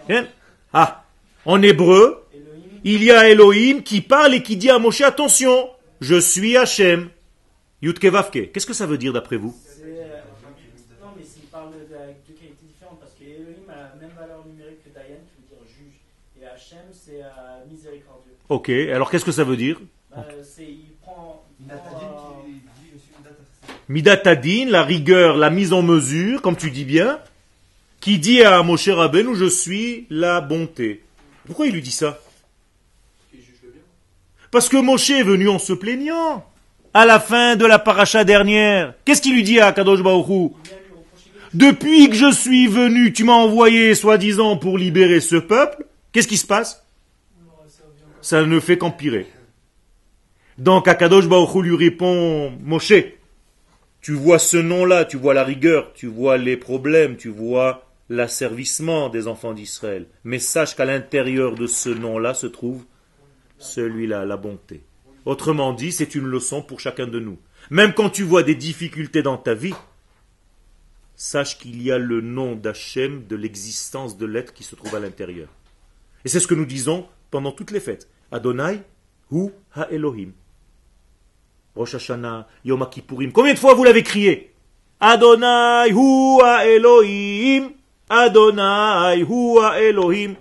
Hein? 0.10 0.26
Ah, 0.74 1.06
en 1.46 1.62
hébreu, 1.62 2.26
il 2.84 3.04
y 3.04 3.12
a 3.12 3.30
Elohim 3.30 3.82
qui 3.84 4.02
parle 4.02 4.34
et 4.34 4.44
qui 4.44 4.58
dit 4.58 4.70
à 4.70 4.80
Moshe 4.80 5.02
Attention, 5.02 5.70
je 6.02 6.20
suis 6.20 6.58
Hachem. 6.58 7.10
Yutke 7.82 8.10
Qu'est-ce 8.52 8.66
que 8.66 8.74
ça 8.74 8.88
veut 8.88 8.98
dire 8.98 9.14
d'après 9.14 9.38
vous? 9.38 9.56
Non, 11.02 11.10
mais 11.16 11.24
s'il 11.24 11.44
parle 11.44 11.72
de, 11.74 11.80
de 11.80 11.96
qualités 12.26 12.56
différentes, 12.66 13.00
parce 13.00 13.14
que 13.14 13.24
Elohim 13.24 13.70
a 13.70 13.76
la 13.76 13.96
même 14.02 14.16
valeur 14.18 14.44
numérique 14.46 14.84
que 14.84 14.90
Dayan, 14.90 15.20
qui 15.30 15.42
veut 15.42 15.48
dire 15.50 15.68
juge, 15.68 16.00
et 16.42 16.46
Hachem, 16.46 16.88
c'est 16.94 17.22
euh, 17.22 17.66
miséricordieux. 17.70 18.32
Ok, 18.50 18.70
alors 18.70 19.12
qu'est-ce 19.12 19.26
que 19.26 19.32
ça 19.32 19.44
veut 19.44 19.58
dire? 19.58 19.80
Midatadin, 23.90 24.68
la 24.70 24.84
rigueur, 24.84 25.38
la 25.38 25.50
mise 25.50 25.74
en 25.74 25.82
mesure, 25.82 26.42
comme 26.42 26.56
tu 26.56 26.72
dis 26.72 26.86
bien, 26.86 27.20
qui 28.00 28.18
dit 28.20 28.42
à 28.44 28.62
Moshe 28.64 28.90
Rabbeinu, 28.90 29.36
je 29.36 29.46
suis 29.46 30.08
la 30.10 30.42
bonté. 30.42 31.04
Pourquoi 31.46 31.68
il 31.68 31.74
lui 31.74 31.82
dit 31.82 31.92
ça 31.92 32.20
Parce 34.52 34.70
que 34.70 34.78
Moshe 34.78 35.10
est 35.10 35.24
venu 35.24 35.50
en 35.50 35.60
se 35.60 35.74
plaignant. 35.74 36.46
À 36.94 37.06
la 37.06 37.20
fin 37.20 37.56
de 37.56 37.66
la 37.66 37.80
paracha 37.80 38.24
dernière, 38.24 38.94
qu'est-ce 39.04 39.22
qu'il 39.22 39.34
lui 39.34 39.44
dit 39.44 39.60
à 39.60 39.72
Kadosh 39.72 40.02
Baruch 40.02 40.52
Depuis 41.54 42.10
que 42.10 42.16
je 42.16 42.32
suis 42.32 42.68
venu, 42.68 43.12
tu 43.12 43.24
m'as 43.24 43.34
envoyé, 43.34 43.96
soi-disant, 43.96 44.58
pour 44.58 44.78
libérer 44.78 45.20
ce 45.20 45.38
peuple. 45.38 45.86
Qu'est-ce 46.12 46.28
qui 46.28 46.38
se 46.38 46.46
passe 46.46 46.84
Ça 48.22 48.46
ne 48.46 48.60
fait 48.60 48.78
qu'empirer. 48.78 49.28
Donc 50.58 50.88
Akadosh 50.88 51.28
Baruch 51.28 51.64
lui 51.64 51.76
répond, 51.76 52.52
Moshe, 52.64 52.94
tu 54.04 54.12
vois 54.12 54.38
ce 54.38 54.58
nom-là, 54.58 55.06
tu 55.06 55.16
vois 55.16 55.34
la 55.34 55.46
rigueur, 55.46 55.94
tu 55.94 56.08
vois 56.08 56.38
les 56.38 56.58
problèmes, 56.58 57.16
tu 57.16 57.30
vois 57.30 57.90
l'asservissement 58.10 59.08
des 59.08 59.30
enfants 59.30 59.54
d'Israël. 59.54 60.08
Mais 60.26 60.40
sache 60.40 60.76
qu'à 60.76 60.84
l'intérieur 60.84 61.56
de 61.56 61.68
ce 61.68 61.90
nom-là 61.90 62.34
se 62.34 62.46
trouve 62.46 62.84
celui-là, 63.60 64.26
la 64.26 64.36
bonté. 64.36 64.84
Autrement 65.26 65.72
dit, 65.72 65.94
c'est 65.94 66.16
une 66.16 66.26
leçon 66.26 66.62
pour 66.62 66.82
chacun 66.82 67.08
de 67.08 67.22
nous. 67.22 67.40
Même 67.70 67.94
quand 67.94 68.10
tu 68.10 68.24
vois 68.24 68.44
des 68.44 68.56
difficultés 68.56 69.24
dans 69.24 69.38
ta 69.38 69.54
vie, 69.54 69.74
sache 71.16 71.58
qu'il 71.58 71.82
y 71.82 71.90
a 71.90 71.98
le 71.98 72.20
nom 72.20 72.56
d'Hachem, 72.58 73.26
de 73.26 73.38
l'existence 73.38 74.18
de 74.18 74.26
l'être 74.26 74.54
qui 74.54 74.66
se 74.66 74.76
trouve 74.76 74.96
à 74.96 75.00
l'intérieur. 75.00 75.48
Et 76.26 76.30
c'est 76.30 76.42
ce 76.42 76.48
que 76.48 76.56
nous 76.56 76.66
disons 76.66 77.08
pendant 77.32 77.54
toutes 77.54 77.72
les 77.72 77.80
fêtes. 77.80 78.10
Adonai 78.34 78.82
hu 79.32 79.52
ha 79.74 79.88
Elohim. 79.92 80.34
Rosh 81.76 81.96
Hashanah, 81.96 82.48
Yom 82.66 82.88
Kippourim. 82.90 83.32
Combien 83.32 83.54
de 83.54 83.60
fois 83.60 83.74
vous 83.74 83.84
l'avez 83.84 84.04
crié 84.04 84.52
Adonai 85.00 85.92
hu 85.92 86.42
ha 86.42 86.66
Elohim. 86.66 87.72
Adonai 88.10 89.24
hu 89.24 89.60
ha 89.60 89.82
Elohim. 89.82 90.36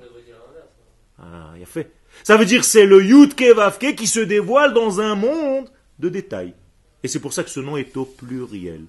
Ah, 1.18 1.52
il 1.56 1.62
a 1.62 1.66
fait. 1.66 1.90
Ça 2.22 2.36
veut 2.36 2.44
dire 2.44 2.64
c'est 2.64 2.86
le 2.86 3.02
Yud 3.02 3.34
Kevavke 3.34 3.94
qui 3.94 4.06
se 4.06 4.20
dévoile 4.20 4.74
dans 4.74 5.00
un 5.00 5.14
monde 5.14 5.68
de 5.98 6.08
détails. 6.08 6.54
Et 7.02 7.08
c'est 7.08 7.18
pour 7.18 7.32
ça 7.32 7.42
que 7.42 7.50
ce 7.50 7.60
nom 7.60 7.76
est 7.76 7.96
au 7.96 8.04
pluriel. 8.04 8.84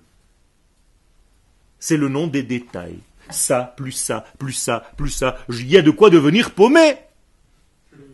C'est 1.80 1.98
le 1.98 2.10
nom 2.10 2.28
des 2.28 2.44
détails. 2.44 3.00
Ça, 3.30 3.74
plus 3.78 3.92
ça, 3.92 4.26
plus 4.38 4.54
ça, 4.54 4.84
plus 4.98 5.10
ça. 5.10 5.38
Il 5.50 5.70
y 5.70 5.78
a 5.78 5.82
de 5.82 5.92
quoi 5.92 6.10
devenir 6.10 6.52
paumé. 6.52 6.98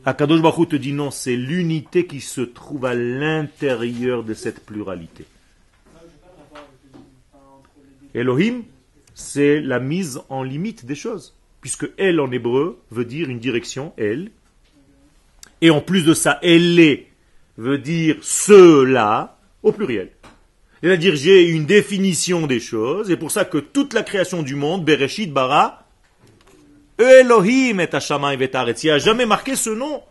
Akadosh 0.05 0.41
Baruch 0.41 0.69
te 0.69 0.75
dit 0.75 0.93
non, 0.93 1.12
c'est 1.12 1.35
l'unité 1.35 2.05
qui 2.05 2.21
se 2.21 2.41
trouve 2.41 2.85
à 2.85 2.93
l'intérieur 2.93 4.23
de 4.23 4.33
cette 4.33 4.65
pluralité. 4.65 5.25
Elohim, 8.13 8.63
c'est 9.13 9.59
la 9.59 9.79
mise 9.79 10.21
en 10.29 10.43
limite 10.43 10.85
des 10.85 10.95
choses. 10.95 11.35
Puisque 11.62 11.89
elle 11.97 12.21
en 12.21 12.31
hébreu 12.31 12.79
veut 12.89 13.05
dire 13.05 13.29
une 13.29 13.39
direction, 13.39 13.93
elle. 13.97 14.31
Et 15.62 15.69
en 15.69 15.81
plus 15.81 16.05
de 16.05 16.13
ça, 16.13 16.39
elle 16.41 16.79
est 16.79 17.09
veut 17.57 17.77
dire 17.77 18.15
cela 18.21 19.38
au 19.62 19.71
pluriel. 19.73 20.09
C'est-à-dire 20.81 21.15
j'ai 21.15 21.49
une 21.49 21.65
définition 21.65 22.47
des 22.47 22.62
choses, 22.62 23.12
et 23.12 23.17
pour 23.17 23.31
ça 23.31 23.43
que 23.43 23.57
toute 23.57 23.93
la 23.93 24.03
création 24.03 24.43
du 24.43 24.55
monde, 24.55 24.85
Bereshit 24.85 25.31
bara, 25.31 25.78
Elohim 26.99 27.79
et 27.79 27.95
Hashamayim 27.95 28.41
et 28.41 28.51
Il 28.51 28.85
n'y 28.85 28.89
a 28.91 28.97
jamais 28.97 29.25
marqué 29.25 29.55
ce 29.55 29.69
nom. 29.69 30.03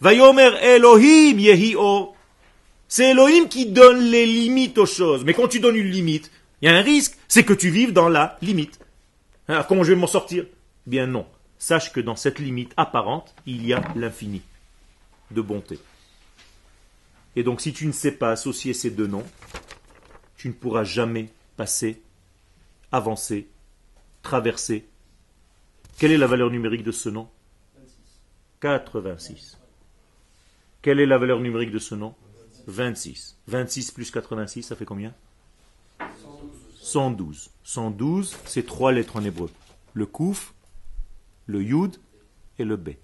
Vayomer 0.00 0.50
Elohim 0.62 1.38
yehi 1.38 1.74
C'est 2.86 3.10
Elohim 3.10 3.48
qui 3.48 3.66
donne 3.66 4.00
les 4.00 4.26
limites 4.26 4.78
aux 4.78 4.86
choses. 4.86 5.24
Mais 5.24 5.34
quand 5.34 5.48
tu 5.48 5.58
donnes 5.58 5.76
une 5.76 5.90
limite, 5.90 6.30
il 6.60 6.66
y 6.66 6.68
a 6.68 6.76
un 6.76 6.82
risque, 6.82 7.16
c'est 7.28 7.44
que 7.44 7.54
tu 7.54 7.70
vives 7.70 7.92
dans 7.92 8.08
la 8.08 8.38
limite. 8.42 8.78
Alors 9.48 9.66
comment 9.66 9.82
je 9.82 9.92
vais 9.92 9.98
m'en 9.98 10.06
sortir? 10.06 10.46
Bien 10.86 11.06
non. 11.06 11.26
Sache 11.58 11.92
que 11.92 12.00
dans 12.00 12.16
cette 12.16 12.38
limite 12.38 12.72
apparente, 12.76 13.34
il 13.46 13.66
y 13.66 13.72
a 13.72 13.82
l'infini 13.96 14.42
de 15.30 15.40
bonté. 15.40 15.78
Et 17.36 17.42
donc 17.42 17.60
si 17.60 17.72
tu 17.72 17.86
ne 17.86 17.92
sais 17.92 18.12
pas 18.12 18.30
associer 18.30 18.74
ces 18.74 18.90
deux 18.90 19.06
noms, 19.06 19.26
tu 20.36 20.48
ne 20.48 20.52
pourras 20.52 20.84
jamais 20.84 21.28
passer, 21.56 22.00
avancer, 22.92 23.48
traverser 24.22 24.86
quelle 26.00 26.12
est 26.12 26.16
la 26.16 26.26
valeur 26.26 26.50
numérique 26.50 26.82
de 26.82 26.92
ce 26.92 27.10
nom 27.10 27.28
86. 28.60 29.58
Quelle 30.80 30.98
est 30.98 31.04
la 31.04 31.18
valeur 31.18 31.40
numérique 31.40 31.70
de 31.70 31.78
ce 31.78 31.94
nom 31.94 32.14
26. 32.68 33.36
26 33.48 33.90
plus 33.90 34.10
86, 34.10 34.62
ça 34.62 34.76
fait 34.76 34.86
combien 34.86 35.12
112. 36.80 37.50
112, 37.64 38.38
c'est 38.46 38.64
trois 38.64 38.92
lettres 38.92 39.16
en 39.16 39.24
hébreu. 39.24 39.50
Le 39.92 40.06
kouf, 40.06 40.54
le 41.44 41.62
yud 41.62 41.98
et 42.58 42.64
le 42.64 42.76
bet. 42.76 42.98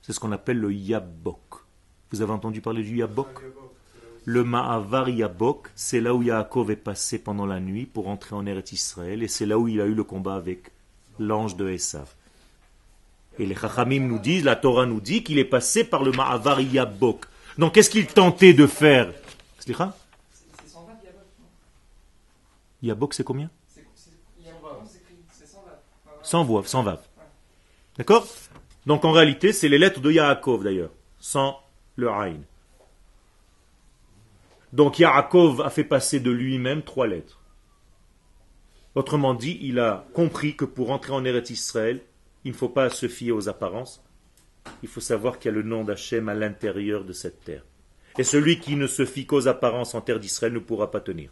C'est 0.00 0.14
ce 0.14 0.20
qu'on 0.20 0.32
appelle 0.32 0.58
le 0.58 0.72
yabok. 0.72 1.66
Vous 2.12 2.22
avez 2.22 2.32
entendu 2.32 2.62
parler 2.62 2.82
du 2.82 2.96
yabok 2.96 3.42
Le 4.24 4.42
ma'avar 4.42 5.10
yabok, 5.10 5.70
c'est 5.74 6.00
là 6.00 6.14
où 6.14 6.22
Yaakov 6.22 6.70
est 6.70 6.76
passé 6.76 7.18
pendant 7.18 7.44
la 7.44 7.60
nuit 7.60 7.84
pour 7.84 8.08
entrer 8.08 8.34
en 8.34 8.46
Eretz 8.46 8.72
Israël 8.72 9.22
et 9.22 9.28
c'est 9.28 9.44
là 9.44 9.58
où 9.58 9.68
il 9.68 9.82
a 9.82 9.84
eu 9.84 9.94
le 9.94 10.04
combat 10.04 10.36
avec 10.36 10.72
l'ange 11.20 11.54
de 11.54 11.68
Esav. 11.68 12.08
Et 13.38 13.46
les 13.46 13.54
Chachamim 13.54 14.00
nous 14.00 14.18
disent, 14.18 14.44
la 14.44 14.56
Torah 14.56 14.86
nous 14.86 15.00
dit 15.00 15.22
qu'il 15.22 15.38
est 15.38 15.44
passé 15.44 15.84
par 15.84 16.02
le 16.02 16.10
Ma'avar 16.10 16.60
Yabok. 16.60 17.26
Donc 17.58 17.74
qu'est-ce 17.74 17.90
qu'il 17.90 18.06
tentait 18.06 18.54
de 18.54 18.66
faire? 18.66 19.12
Yabok, 22.82 23.14
c'est 23.14 23.24
combien? 23.24 23.50
Sans 26.22 26.44
voix, 26.44 26.62
sans 26.64 26.82
vav. 26.82 27.00
D'accord? 27.96 28.26
Donc 28.86 29.04
en 29.04 29.12
réalité, 29.12 29.52
c'est 29.52 29.68
les 29.68 29.78
lettres 29.78 30.00
de 30.00 30.10
Yaakov 30.10 30.64
d'ailleurs, 30.64 30.90
sans 31.18 31.60
le 31.96 32.10
Aïn. 32.10 32.40
Donc 34.72 34.98
Yaakov 34.98 35.60
a 35.60 35.70
fait 35.70 35.84
passer 35.84 36.20
de 36.20 36.30
lui-même 36.30 36.82
trois 36.82 37.06
lettres. 37.06 37.39
Autrement 38.94 39.34
dit, 39.34 39.58
il 39.62 39.78
a 39.78 40.06
compris 40.14 40.56
que 40.56 40.64
pour 40.64 40.90
entrer 40.90 41.12
en 41.12 41.24
Eretz 41.24 41.50
Israël, 41.50 42.00
il 42.44 42.52
ne 42.52 42.56
faut 42.56 42.68
pas 42.68 42.90
se 42.90 43.06
fier 43.08 43.32
aux 43.32 43.48
apparences. 43.48 44.02
Il 44.82 44.88
faut 44.88 45.00
savoir 45.00 45.38
qu'il 45.38 45.50
y 45.50 45.54
a 45.54 45.56
le 45.56 45.62
nom 45.62 45.84
d'Hachem 45.84 46.28
à 46.28 46.34
l'intérieur 46.34 47.04
de 47.04 47.12
cette 47.12 47.44
terre. 47.44 47.64
Et 48.18 48.24
celui 48.24 48.58
qui 48.58 48.76
ne 48.76 48.86
se 48.86 49.04
fie 49.04 49.26
qu'aux 49.26 49.48
apparences 49.48 49.94
en 49.94 50.00
terre 50.00 50.18
d'Israël 50.18 50.52
ne 50.52 50.58
pourra 50.58 50.90
pas 50.90 51.00
tenir. 51.00 51.30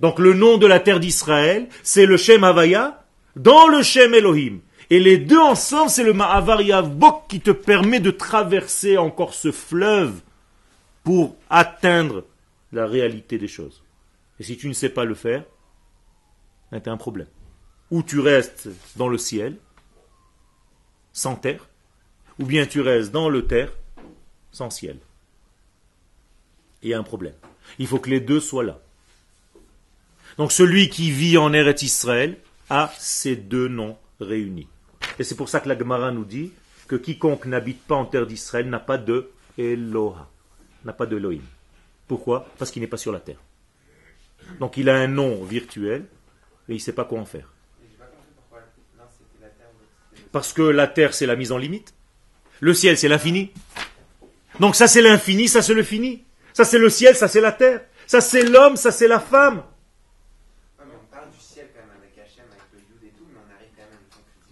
Donc 0.00 0.18
le 0.18 0.34
nom 0.34 0.58
de 0.58 0.66
la 0.66 0.80
terre 0.80 1.00
d'Israël, 1.00 1.68
c'est 1.82 2.06
le 2.06 2.16
Shem 2.16 2.44
Havaya 2.44 3.04
dans 3.36 3.68
le 3.68 3.82
Shem 3.82 4.14
Elohim. 4.14 4.60
Et 4.90 4.98
les 4.98 5.18
deux 5.18 5.38
ensemble, 5.38 5.90
c'est 5.90 6.04
le 6.04 6.12
Ma'avar 6.12 6.62
Yavbok 6.62 7.28
qui 7.28 7.40
te 7.40 7.52
permet 7.52 8.00
de 8.00 8.10
traverser 8.10 8.98
encore 8.98 9.34
ce 9.34 9.52
fleuve 9.52 10.20
pour 11.04 11.36
atteindre 11.48 12.24
la 12.72 12.86
réalité 12.86 13.38
des 13.38 13.48
choses. 13.48 13.82
Et 14.40 14.42
si 14.42 14.56
tu 14.56 14.68
ne 14.68 14.72
sais 14.72 14.88
pas 14.88 15.04
le 15.04 15.14
faire, 15.14 15.44
ben, 16.70 16.80
tu 16.80 16.88
as 16.88 16.92
un 16.92 16.96
problème. 16.96 17.28
Ou 17.90 18.02
tu 18.02 18.20
restes 18.20 18.68
dans 18.96 19.08
le 19.08 19.18
ciel, 19.18 19.56
sans 21.12 21.34
terre, 21.34 21.68
ou 22.38 22.46
bien 22.46 22.66
tu 22.66 22.80
restes 22.80 23.10
dans 23.10 23.28
le 23.28 23.46
terre, 23.46 23.72
sans 24.52 24.70
ciel. 24.70 24.98
Il 26.82 26.90
y 26.90 26.94
a 26.94 26.98
un 26.98 27.02
problème. 27.02 27.34
Il 27.78 27.86
faut 27.86 27.98
que 27.98 28.10
les 28.10 28.20
deux 28.20 28.40
soient 28.40 28.64
là. 28.64 28.80
Donc 30.38 30.52
celui 30.52 30.88
qui 30.88 31.10
vit 31.10 31.36
en 31.36 31.52
Eretz 31.52 31.82
Israël 31.82 32.38
a 32.70 32.92
ces 32.98 33.36
deux 33.36 33.68
noms 33.68 33.98
réunis. 34.20 34.68
Et 35.18 35.24
c'est 35.24 35.34
pour 35.34 35.48
ça 35.48 35.60
que 35.60 35.68
la 35.68 35.78
Gemara 35.78 36.12
nous 36.12 36.24
dit 36.24 36.52
que 36.86 36.96
quiconque 36.96 37.46
n'habite 37.46 37.82
pas 37.82 37.96
en 37.96 38.06
terre 38.06 38.26
d'Israël 38.26 38.68
n'a 38.68 38.80
pas 38.80 38.98
de 38.98 39.30
Eloha, 39.58 40.28
n'a 40.84 40.92
pas 40.92 41.06
de 41.06 41.16
Elohim. 41.16 41.42
Pourquoi? 42.06 42.46
Parce 42.58 42.70
qu'il 42.70 42.80
n'est 42.80 42.88
pas 42.88 42.96
sur 42.96 43.12
la 43.12 43.20
terre. 43.20 43.40
Donc 44.58 44.76
il 44.76 44.88
a 44.88 44.96
un 44.96 45.06
nom 45.06 45.44
virtuel 45.44 46.06
et 46.70 46.74
il 46.74 46.76
ne 46.76 46.82
sait 46.82 46.92
pas 46.92 47.04
quoi 47.04 47.20
en 47.20 47.24
faire. 47.24 47.52
Parce 50.32 50.52
que 50.52 50.62
la 50.62 50.86
terre, 50.86 51.12
c'est 51.12 51.26
la 51.26 51.34
mise 51.34 51.50
en 51.50 51.58
limite. 51.58 51.92
Le 52.60 52.72
ciel, 52.72 52.96
c'est 52.96 53.08
l'infini. 53.08 53.50
Donc 54.60 54.76
ça, 54.76 54.86
c'est 54.86 55.02
l'infini, 55.02 55.48
ça, 55.48 55.62
c'est 55.62 55.74
le 55.74 55.82
fini. 55.82 56.24
Ça, 56.52 56.64
c'est 56.64 56.78
le 56.78 56.88
ciel, 56.88 57.16
ça, 57.16 57.26
c'est 57.26 57.40
la 57.40 57.52
terre. 57.52 57.80
Ça, 58.06 58.20
c'est 58.20 58.44
l'homme, 58.44 58.76
ça, 58.76 58.92
c'est 58.92 59.08
la 59.08 59.18
femme. 59.18 59.62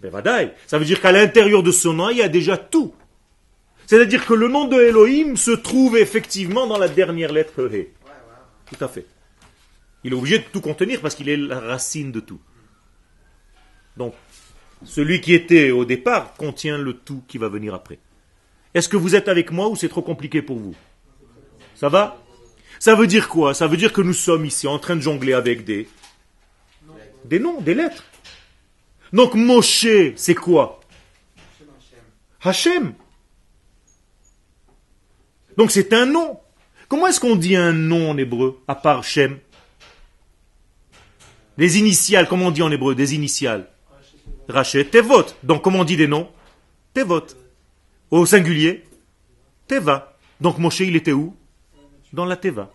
Ben, 0.01 0.51
ça 0.65 0.77
veut 0.77 0.85
dire 0.85 1.01
qu'à 1.01 1.11
l'intérieur 1.11 1.61
de 1.61 1.71
ce 1.71 1.89
nom, 1.89 2.09
il 2.09 2.17
y 2.17 2.21
a 2.21 2.29
déjà 2.29 2.57
tout. 2.57 2.93
C'est-à-dire 3.85 4.25
que 4.25 4.33
le 4.33 4.47
nom 4.47 4.65
de 4.65 4.79
Elohim 4.79 5.35
se 5.35 5.51
trouve 5.51 5.97
effectivement 5.97 6.67
dans 6.67 6.77
la 6.77 6.87
dernière 6.87 7.33
lettre 7.33 7.69
He. 7.73 7.89
Tout 8.65 8.83
à 8.83 8.87
fait. 8.87 9.05
Il 10.03 10.13
est 10.13 10.15
obligé 10.15 10.39
de 10.39 10.43
tout 10.43 10.61
contenir 10.61 11.01
parce 11.01 11.15
qu'il 11.15 11.29
est 11.29 11.37
la 11.37 11.59
racine 11.59 12.11
de 12.11 12.19
tout. 12.19 12.39
Donc, 13.97 14.13
celui 14.85 15.19
qui 15.19 15.33
était 15.33 15.71
au 15.71 15.83
départ 15.83 16.33
contient 16.35 16.77
le 16.77 16.93
tout 16.93 17.23
qui 17.27 17.37
va 17.37 17.49
venir 17.49 17.73
après. 17.73 17.99
Est-ce 18.73 18.87
que 18.87 18.97
vous 18.97 19.15
êtes 19.15 19.27
avec 19.27 19.51
moi 19.51 19.67
ou 19.67 19.75
c'est 19.75 19.89
trop 19.89 20.01
compliqué 20.01 20.41
pour 20.41 20.57
vous? 20.57 20.75
Ça 21.75 21.89
va? 21.89 22.23
Ça 22.79 22.95
veut 22.95 23.07
dire 23.07 23.27
quoi? 23.27 23.53
Ça 23.53 23.67
veut 23.67 23.77
dire 23.77 23.91
que 23.91 24.01
nous 24.01 24.13
sommes 24.13 24.45
ici 24.45 24.67
en 24.67 24.79
train 24.79 24.95
de 24.95 25.01
jongler 25.01 25.33
avec 25.33 25.65
des, 25.65 25.89
des 27.25 27.39
noms, 27.39 27.59
des 27.59 27.73
lettres. 27.73 28.05
Donc 29.11 29.33
Moshe, 29.33 29.87
c'est 30.15 30.35
quoi? 30.35 30.79
Hachem. 32.41 32.93
Donc 35.57 35.71
c'est 35.71 35.91
un 35.91 36.05
nom. 36.05 36.39
Comment 36.87 37.07
est-ce 37.07 37.19
qu'on 37.19 37.35
dit 37.35 37.57
un 37.57 37.73
nom 37.73 38.11
en 38.11 38.17
hébreu, 38.17 38.61
à 38.67 38.75
part 38.75 39.03
Shem? 39.03 39.39
Les 41.59 41.77
initiales, 41.77 42.29
comment 42.29 42.47
on 42.47 42.51
dit 42.51 42.61
en 42.61 42.71
hébreu 42.71 42.95
Des 42.95 43.13
initiales? 43.15 43.67
Rachet, 44.47 44.85
Tevot. 44.85 45.25
Donc 45.43 45.61
comment 45.61 45.79
on 45.79 45.83
dit 45.83 45.97
des 45.97 46.07
noms? 46.07 46.29
Tevot. 46.93 47.25
Au 48.11 48.25
singulier, 48.25 48.85
Teva. 49.67 50.15
Donc 50.39 50.57
Moshe, 50.57 50.79
il 50.79 50.95
était 50.95 51.11
où? 51.11 51.35
Dans 52.13 52.23
la 52.23 52.37
Teva. 52.37 52.71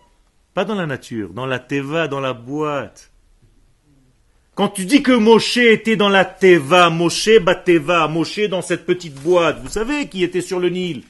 Pas 0.53 0.65
dans 0.65 0.75
la 0.75 0.85
nature, 0.85 1.33
dans 1.33 1.47
la 1.47 1.57
Teva, 1.57 2.07
dans 2.07 2.19
la 2.19 2.33
boîte. 2.33 3.11
Quand 4.53 4.69
tu 4.69 4.85
dis 4.85 5.01
que 5.01 5.11
Moshe 5.11 5.57
était 5.57 5.95
dans 5.95 6.07
la 6.07 6.23
Teva, 6.23 6.91
Moshe 6.91 7.39
Bateva, 7.41 8.07
Moshe 8.07 8.47
dans 8.47 8.61
cette 8.61 8.85
petite 8.85 9.15
boîte, 9.15 9.61
vous 9.63 9.69
savez 9.69 10.07
qui 10.09 10.23
était 10.23 10.41
sur 10.41 10.59
le 10.59 10.69
Nil? 10.69 11.01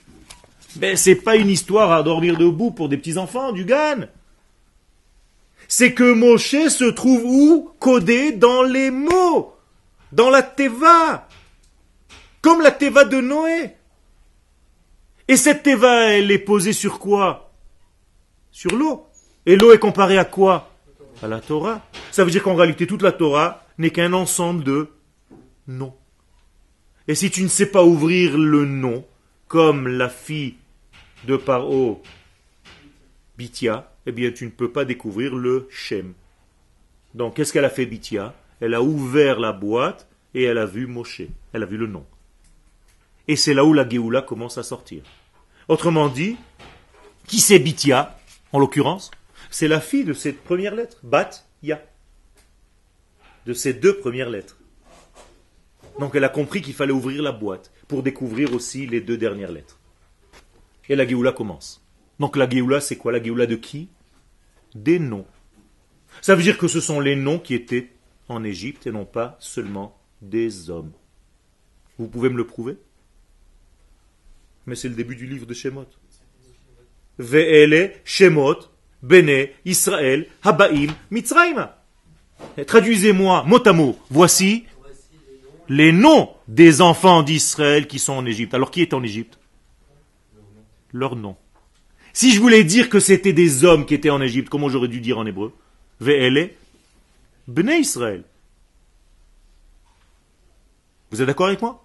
Ben, 0.78 0.96
c'est 0.96 1.16
pas 1.16 1.36
une 1.36 1.50
histoire 1.50 1.92
à 1.92 2.04
dormir 2.04 2.38
debout 2.38 2.72
pour 2.72 2.88
des 2.88 2.98
petits 2.98 3.18
enfants, 3.18 3.52
du 3.52 3.66
Gan. 3.66 4.08
C'est 5.67 5.93
que 5.93 6.13
Moshe 6.13 6.67
se 6.67 6.89
trouve 6.89 7.23
où? 7.25 7.71
Codé 7.80 8.32
dans 8.32 8.63
les 8.63 8.91
mots. 8.91 9.56
Dans 10.12 10.30
la 10.30 10.43
Teva. 10.43 11.28
Comme 12.41 12.62
la 12.62 12.71
Teva 12.71 13.06
de 13.06 13.21
Noé. 13.21 13.71
Et 15.28 15.38
cette 15.38 15.63
Teva, 15.63 16.12
elle 16.12 16.32
est 16.32 16.39
posée 16.39 16.73
sur 16.73 16.99
quoi? 16.99 17.51
Sur 18.51 18.71
l'eau. 18.75 19.08
Et 19.45 19.56
l'eau 19.56 19.73
est 19.73 19.80
comparée 19.80 20.17
à 20.17 20.25
quoi? 20.25 20.71
À 21.23 21.28
la 21.28 21.39
Torah. 21.39 21.82
Ça 22.12 22.23
veut 22.23 22.32
dire 22.32 22.43
qu'en 22.43 22.56
réalité, 22.56 22.86
toute 22.86 23.01
la 23.01 23.12
Torah 23.12 23.65
n'est 23.78 23.89
qu'un 23.89 24.13
ensemble 24.13 24.63
de 24.63 24.89
noms. 25.67 25.95
Et 27.08 27.15
si 27.15 27.30
tu 27.32 27.43
ne 27.43 27.47
sais 27.47 27.65
pas 27.67 27.84
ouvrir 27.84 28.38
le 28.38 28.65
nom, 28.65 29.06
comme 29.47 29.88
la 29.88 30.10
fille 30.10 30.56
de 31.25 31.38
Paro, 31.38 32.01
Bithia, 33.38 33.91
eh 34.06 34.12
bien 34.12 34.32
tu 34.32 34.46
ne 34.46 34.52
peux 34.52 34.72
pas 34.72 34.86
découvrir 34.86 35.36
le 35.36 35.68
Shem. 35.70 36.13
Donc 37.13 37.36
qu'est-ce 37.36 37.54
qu'elle 37.54 37.65
a 37.65 37.70
fait 37.70 37.86
Bithia 37.86 38.34
Elle 38.60 38.74
a 38.74 38.82
ouvert 38.82 39.39
la 39.39 39.52
boîte 39.54 40.08
et 40.34 40.44
elle 40.44 40.58
a 40.58 40.65
vu 40.65 40.86
Moshe. 40.88 41.22
Elle 41.54 41.63
a 41.63 41.65
vu 41.65 41.78
le 41.78 41.88
nom. 41.88 42.06
Et 43.28 43.36
c'est 43.36 43.54
là 43.54 43.65
où 43.65 43.74
la 43.74 43.88
Géoula 43.88 44.22
commence 44.22 44.58
à 44.58 44.63
sortir. 44.63 45.04
Autrement 45.68 46.10
dit, 46.10 46.38
qui 47.26 47.39
c'est 47.39 47.60
Bithia, 47.60 48.20
en 48.52 48.60
l'occurrence? 48.60 49.12
C'est 49.50 49.68
la 49.68 49.82
fille 49.82 50.04
de 50.04 50.13
cette 50.13 50.44
première 50.44 50.76
lettre, 50.76 51.00
Bat 51.04 51.30
Ya. 51.63 51.82
De 53.46 53.54
ces 53.54 53.74
deux 53.74 53.98
premières 53.98 54.30
lettres. 54.30 54.58
Donc 56.00 56.15
elle 56.15 56.24
a 56.24 56.30
compris 56.30 56.62
qu'il 56.62 56.74
fallait 56.74 56.91
ouvrir 56.91 57.24
la 57.24 57.32
boîte 57.32 57.72
pour 57.88 58.04
découvrir 58.04 58.54
aussi 58.54 58.86
les 58.86 59.02
deux 59.02 59.18
dernières 59.18 59.52
lettres. 59.52 59.80
Et 60.89 60.96
la 60.96 61.08
Géoula 61.08 61.32
commence. 61.32 61.84
Donc 62.20 62.36
la 62.36 62.50
Géoula, 62.50 62.82
c'est 62.82 62.98
quoi? 62.98 63.12
La 63.12 63.24
Géoula 63.24 63.46
de 63.48 63.56
qui? 63.56 63.89
Des 64.76 65.00
noms. 65.00 65.26
Ça 66.22 66.36
veut 66.36 66.44
dire 66.44 66.58
que 66.58 66.68
ce 66.68 66.80
sont 66.80 67.00
les 67.00 67.16
noms 67.16 67.40
qui 67.40 67.56
étaient 67.56 67.92
en 68.30 68.44
Égypte 68.44 68.88
et 68.88 68.92
non 68.92 69.06
pas 69.06 69.38
seulement 69.40 69.98
des 70.22 70.70
hommes. 70.70 70.92
Vous 71.98 72.08
pouvez 72.08 72.30
me 72.30 72.38
le 72.38 72.46
prouver? 72.46 72.78
Mais 74.66 74.76
c'est 74.76 74.90
le 74.90 74.96
début 74.96 75.16
du 75.16 75.28
livre 75.28 75.46
de 75.46 75.54
Shemot. 75.54 75.86
Ve'ele 77.18 77.94
Shemot 78.04 78.60
Bene, 79.02 79.50
Israël, 79.66 80.28
Habaim, 80.44 80.88
Mitzrayim. 81.12 81.70
Traduisez-moi 82.66 83.44
mot 83.44 83.68
à 83.68 83.74
mot. 83.74 83.98
Voici 84.10 84.66
les 85.70 85.92
noms 85.92 86.32
des 86.48 86.82
enfants 86.82 87.22
d'Israël 87.22 87.88
qui 87.88 88.00
sont 88.00 88.14
en 88.14 88.26
Égypte. 88.26 88.54
Alors 88.56 88.72
qui 88.72 88.82
est 88.82 88.94
en 88.94 89.04
Égypte? 89.04 89.38
Leur 90.92 91.16
nom. 91.16 91.36
Si 92.15 92.32
je 92.32 92.39
voulais 92.39 92.63
dire 92.63 92.87
que 92.87 93.02
c'était 93.02 93.33
des 93.33 93.65
hommes 93.65 93.85
qui 93.85 93.94
étaient 93.94 94.10
en 94.10 94.21
Égypte, 94.21 94.48
comment 94.48 94.69
j'aurais 94.69 94.87
dû 94.87 95.02
dire 95.02 95.17
en 95.17 95.25
hébreu? 95.25 95.54
Ve'ele, 96.00 96.52
Bene 97.46 97.71
Israël. 97.71 98.23
Vous 101.12 101.21
êtes 101.21 101.27
d'accord 101.27 101.48
avec 101.48 101.62
moi? 101.62 101.83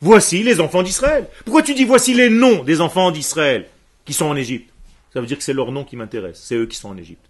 Voici 0.00 0.42
les 0.42 0.60
enfants 0.60 0.82
d'Israël. 0.82 1.28
Pourquoi 1.44 1.62
tu 1.62 1.74
dis 1.74 1.84
voici 1.84 2.14
les 2.14 2.30
noms 2.30 2.64
des 2.64 2.80
enfants 2.80 3.10
d'Israël 3.10 3.68
qui 4.06 4.14
sont 4.14 4.24
en 4.24 4.34
Égypte? 4.34 4.72
Ça 5.12 5.20
veut 5.20 5.26
dire 5.26 5.36
que 5.36 5.44
c'est 5.44 5.52
leur 5.52 5.72
nom 5.72 5.84
qui 5.84 5.96
m'intéresse. 5.96 6.40
C'est 6.42 6.54
eux 6.54 6.66
qui 6.66 6.78
sont 6.78 6.88
en 6.88 6.96
Égypte. 6.96 7.28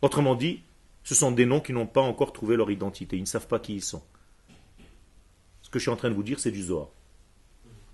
Autrement 0.00 0.36
dit, 0.36 0.62
ce 1.04 1.14
sont 1.14 1.30
des 1.30 1.44
noms 1.44 1.60
qui 1.60 1.74
n'ont 1.74 1.86
pas 1.86 2.00
encore 2.00 2.32
trouvé 2.32 2.56
leur 2.56 2.70
identité. 2.70 3.16
Ils 3.16 3.22
ne 3.22 3.26
savent 3.26 3.48
pas 3.48 3.58
qui 3.58 3.74
ils 3.74 3.84
sont. 3.84 4.02
Ce 5.60 5.68
que 5.68 5.78
je 5.78 5.82
suis 5.82 5.90
en 5.90 5.96
train 5.96 6.08
de 6.08 6.14
vous 6.14 6.22
dire, 6.22 6.40
c'est 6.40 6.50
du 6.50 6.62
Zohar. 6.62 6.88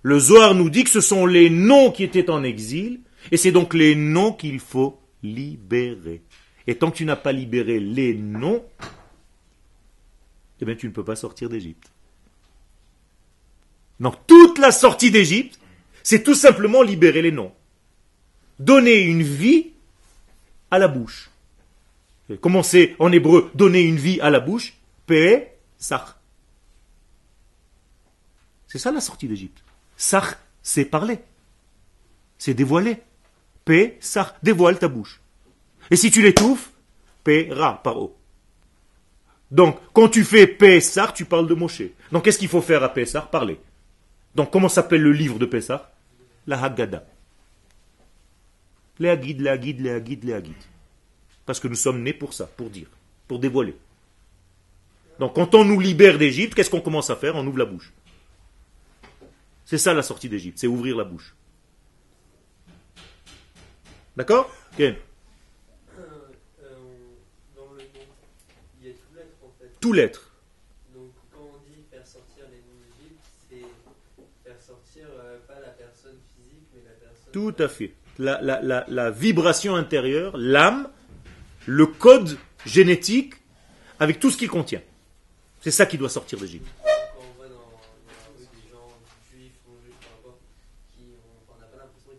Le 0.03 0.19
Zohar 0.19 0.55
nous 0.55 0.69
dit 0.69 0.85
que 0.85 0.89
ce 0.89 1.01
sont 1.01 1.25
les 1.25 1.49
noms 1.49 1.91
qui 1.91 2.05
étaient 2.05 2.29
en 2.29 2.43
exil, 2.45 3.01
et 3.31 3.37
c'est 3.37 3.51
donc 3.51 3.73
les 3.73 3.95
noms 3.95 4.33
qu'il 4.33 4.59
faut 4.59 4.99
libérer. 5.23 6.21
Et 6.67 6.75
tant 6.75 6.91
que 6.91 6.97
tu 6.97 7.05
n'as 7.05 7.15
pas 7.15 7.31
libéré 7.31 7.79
les 7.79 8.13
noms, 8.13 8.63
eh 10.59 10.65
bien 10.65 10.75
tu 10.75 10.87
ne 10.87 10.91
peux 10.91 11.03
pas 11.03 11.15
sortir 11.15 11.49
d'Égypte. 11.49 11.91
Donc 13.99 14.15
toute 14.27 14.59
la 14.59 14.71
sortie 14.71 15.11
d'Égypte, 15.11 15.59
c'est 16.03 16.23
tout 16.23 16.35
simplement 16.35 16.81
libérer 16.81 17.21
les 17.21 17.31
noms 17.31 17.53
donner 18.59 18.99
une 19.01 19.23
vie 19.23 19.71
à 20.71 20.79
la 20.79 20.87
bouche. 20.87 21.29
Comment 22.41 22.61
en 22.99 23.11
hébreu 23.11 23.51
donner 23.55 23.81
une 23.81 23.97
vie 23.97 24.19
à 24.21 24.29
la 24.29 24.39
bouche? 24.39 24.73
Pe, 25.05 25.43
sach. 25.77 26.15
C'est 28.67 28.79
ça 28.79 28.91
la 28.91 28.99
sortie 28.99 29.27
d'Égypte. 29.27 29.63
Sar, 29.95 30.35
c'est 30.61 30.83
parler. 30.83 31.19
C'est 32.37 32.53
dévoiler. 32.53 32.97
P, 33.67 33.99
dévoile 34.41 34.79
ta 34.79 34.87
bouche. 34.87 35.19
Et 35.91 35.97
si 35.97 36.09
tu 36.09 36.21
l'étouffes, 36.21 36.71
P, 37.25 37.49
ra, 37.51 37.81
par 37.83 37.97
haut. 37.97 38.17
Donc, 39.51 39.77
quand 39.91 40.07
tu 40.07 40.23
fais 40.23 40.47
Pessar, 40.47 41.13
tu 41.13 41.25
parles 41.25 41.47
de 41.47 41.53
Moshe. 41.53 41.83
Donc, 42.13 42.23
qu'est-ce 42.23 42.39
qu'il 42.39 42.47
faut 42.47 42.61
faire 42.61 42.81
à 42.81 42.93
Pessar 42.93 43.29
Parler. 43.29 43.59
Donc, 44.35 44.51
comment 44.51 44.69
s'appelle 44.69 45.01
le 45.01 45.11
livre 45.11 45.37
de 45.37 45.45
Pessar 45.45 45.91
La 46.47 46.63
Haggadah. 46.63 47.03
Les 48.99 49.09
Hagid, 49.09 49.41
les 49.41 49.49
Hagid, 49.49 49.81
les 49.81 49.91
Hagid, 49.91 50.23
les 50.23 50.33
Hagid. 50.33 50.55
Parce 51.45 51.59
que 51.59 51.67
nous 51.67 51.75
sommes 51.75 52.01
nés 52.01 52.13
pour 52.13 52.33
ça, 52.33 52.45
pour 52.45 52.69
dire, 52.69 52.87
pour 53.27 53.39
dévoiler. 53.39 53.75
Donc, 55.19 55.35
quand 55.35 55.55
on 55.55 55.65
nous 55.65 55.79
libère 55.79 56.17
d'Égypte, 56.17 56.55
qu'est-ce 56.55 56.69
qu'on 56.69 56.81
commence 56.81 57.09
à 57.09 57.17
faire? 57.17 57.35
On 57.35 57.45
ouvre 57.45 57.57
la 57.57 57.65
bouche. 57.65 57.91
C'est 59.65 59.77
ça 59.77 59.93
la 59.93 60.03
sortie 60.03 60.29
d'Égypte, 60.29 60.57
c'est 60.57 60.67
ouvrir 60.67 60.95
la 60.95 61.03
bouche. 61.03 61.35
D'accord? 64.17 64.51
Euh, 64.79 64.91
euh, 66.63 66.65
dans 67.55 67.71
le 67.73 67.77
nom, 67.83 68.05
il 68.81 68.87
y 68.87 68.89
a 68.89 68.93
tout 68.93 68.99
l'être 69.15 69.37
en 69.43 69.51
fait. 69.59 69.71
Tout 69.79 69.93
l'être. 69.93 70.31
Donc 70.93 71.11
quand 71.31 71.39
on 71.43 71.57
dit 71.69 71.83
faire 71.91 72.05
sortir 72.05 72.45
les 72.49 72.57
noms 72.57 72.79
d'Égypte, 72.97 73.23
c'est 73.47 73.61
faire 74.49 74.59
sortir 74.59 75.05
euh, 75.19 75.37
pas 75.47 75.59
la 75.59 75.69
personne 75.69 76.17
physique, 76.35 76.67
mais 76.73 76.81
la 76.83 76.91
personne. 76.99 77.31
Tout 77.31 77.55
à 77.61 77.67
fait. 77.67 77.93
La, 78.17 78.41
la- 78.41 78.59
la- 78.63 78.85
la 78.87 79.11
vibration 79.11 79.75
intérieure, 79.75 80.35
l'âme, 80.35 80.89
le 81.67 81.85
code 81.85 82.39
génétique, 82.65 83.35
avec 83.99 84.19
tout 84.19 84.31
ce 84.31 84.37
qu'il 84.37 84.49
contient. 84.49 84.81
C'est 85.61 85.69
ça 85.69 85.85
qui 85.85 85.99
doit 85.99 86.09
sortir 86.09 86.39
d'Égypte. 86.39 86.65
Non 86.83 86.91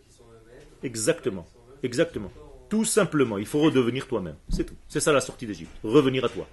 sont 0.09 0.23
eux-mêmes. 0.31 0.63
Exactement. 0.83 1.45
Exactement. 1.83 2.31
Tout 2.69 2.85
simplement, 2.85 3.37
il 3.37 3.45
faut 3.45 3.59
redevenir 3.59 4.07
toi-même. 4.07 4.35
C'est 4.49 4.63
tout. 4.63 4.75
C'est 4.87 4.99
ça 4.99 5.11
la 5.11 5.21
sortie 5.21 5.45
d'Égypte. 5.47 5.71
Revenir 5.83 6.25
à 6.25 6.29
toi. 6.29 6.47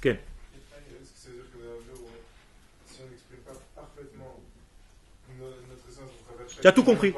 Ken. 0.00 0.14
Est-ce 0.16 1.12
que 1.12 1.18
ça 1.18 1.28
veut 1.28 1.34
dire 1.36 1.44
que 1.52 1.58
dans 1.58 1.70
la 1.70 1.76
mesure 1.80 1.94
où, 2.04 2.08
si 2.92 3.00
on 3.06 3.10
n'exprime 3.10 3.38
pas 3.46 3.52
parfaitement 3.76 4.40
no- 5.38 5.44
notre 5.70 5.88
essence 5.88 6.10
au 6.10 6.24
travers 6.28 6.46
de 6.46 6.50
chaque 6.50 6.60
Tu 6.60 6.66
as 6.66 6.72
tout 6.72 6.82
compris. 6.84 7.14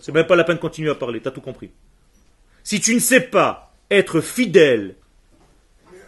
C'est 0.00 0.12
même 0.12 0.26
pas 0.26 0.34
la 0.36 0.44
peine 0.44 0.56
de 0.56 0.60
continuer 0.60 0.90
à 0.90 0.94
parler. 0.94 1.20
T'as 1.20 1.30
tout 1.30 1.40
compris. 1.42 1.70
Si 2.64 2.80
tu 2.80 2.94
ne 2.94 3.00
sais 3.00 3.20
pas 3.20 3.72
être 3.90 4.20
fidèle 4.20 4.96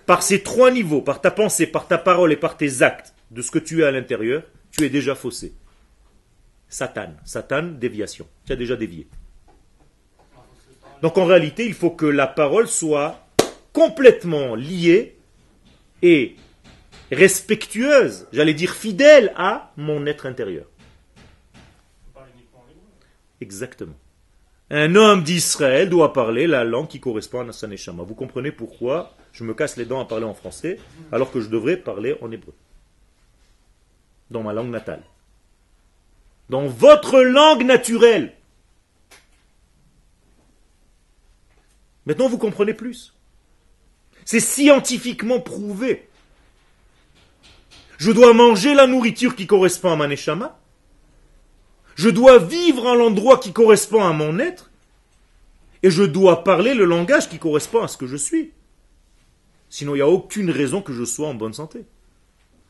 par 0.06 0.22
ces 0.22 0.42
trois 0.42 0.70
niveaux, 0.70 1.02
par 1.02 1.20
ta 1.20 1.30
pensée, 1.30 1.66
par 1.66 1.86
ta 1.86 1.98
parole 1.98 2.32
et 2.32 2.36
par 2.36 2.56
tes 2.56 2.82
actes, 2.82 3.14
de 3.30 3.40
ce 3.42 3.50
que 3.50 3.58
tu 3.58 3.82
es 3.82 3.84
à 3.84 3.90
l'intérieur, 3.90 4.42
tu 4.72 4.84
es 4.84 4.90
déjà 4.90 5.14
faussé. 5.14 5.52
Satan. 6.68 7.14
Satan, 7.24 7.62
déviation. 7.64 8.26
Tu 8.46 8.52
as 8.52 8.56
déjà 8.56 8.76
dévié. 8.76 9.06
Donc 11.02 11.18
en 11.18 11.24
réalité, 11.24 11.66
il 11.66 11.74
faut 11.74 11.90
que 11.90 12.06
la 12.06 12.28
parole 12.28 12.68
soit 12.68 13.26
complètement 13.72 14.54
liée 14.54 15.16
et 16.00 16.36
respectueuse, 17.10 18.28
j'allais 18.32 18.54
dire 18.54 18.72
fidèle 18.72 19.32
à 19.36 19.72
mon 19.76 20.06
être 20.06 20.26
intérieur. 20.26 20.66
Exactement. 23.40 23.94
Un 24.70 24.94
homme 24.94 25.22
d'Israël 25.22 25.90
doit 25.90 26.12
parler 26.12 26.46
la 26.46 26.64
langue 26.64 26.88
qui 26.88 27.00
correspond 27.00 27.46
à 27.46 27.52
sa 27.52 27.66
neshama. 27.66 28.04
Vous 28.04 28.14
comprenez 28.14 28.52
pourquoi 28.52 29.14
je 29.32 29.44
me 29.44 29.52
casse 29.52 29.76
les 29.76 29.84
dents 29.84 30.00
à 30.00 30.04
parler 30.04 30.24
en 30.24 30.34
français 30.34 30.78
alors 31.10 31.32
que 31.32 31.40
je 31.40 31.48
devrais 31.48 31.76
parler 31.76 32.16
en 32.22 32.30
hébreu. 32.30 32.54
Dans 34.30 34.42
ma 34.42 34.52
langue 34.52 34.70
natale. 34.70 35.02
Dans 36.48 36.66
votre 36.66 37.20
langue 37.20 37.64
naturelle. 37.64 38.32
Maintenant, 42.06 42.28
vous 42.28 42.38
comprenez 42.38 42.74
plus. 42.74 43.14
C'est 44.24 44.40
scientifiquement 44.40 45.40
prouvé. 45.40 46.08
Je 47.98 48.10
dois 48.10 48.34
manger 48.34 48.74
la 48.74 48.86
nourriture 48.86 49.36
qui 49.36 49.46
correspond 49.46 49.92
à 49.92 49.96
ma 49.96 50.08
neshama. 50.08 50.58
Je 51.94 52.08
dois 52.08 52.38
vivre 52.38 52.88
à 52.88 52.94
l'endroit 52.94 53.38
qui 53.38 53.52
correspond 53.52 54.02
à 54.02 54.12
mon 54.12 54.38
être. 54.38 54.70
Et 55.82 55.90
je 55.90 56.02
dois 56.02 56.44
parler 56.44 56.74
le 56.74 56.84
langage 56.84 57.28
qui 57.28 57.38
correspond 57.38 57.82
à 57.82 57.88
ce 57.88 57.96
que 57.96 58.06
je 58.06 58.16
suis. 58.16 58.52
Sinon, 59.68 59.94
il 59.94 59.98
n'y 59.98 60.02
a 60.02 60.08
aucune 60.08 60.50
raison 60.50 60.82
que 60.82 60.92
je 60.92 61.04
sois 61.04 61.28
en 61.28 61.34
bonne 61.34 61.54
santé. 61.54 61.84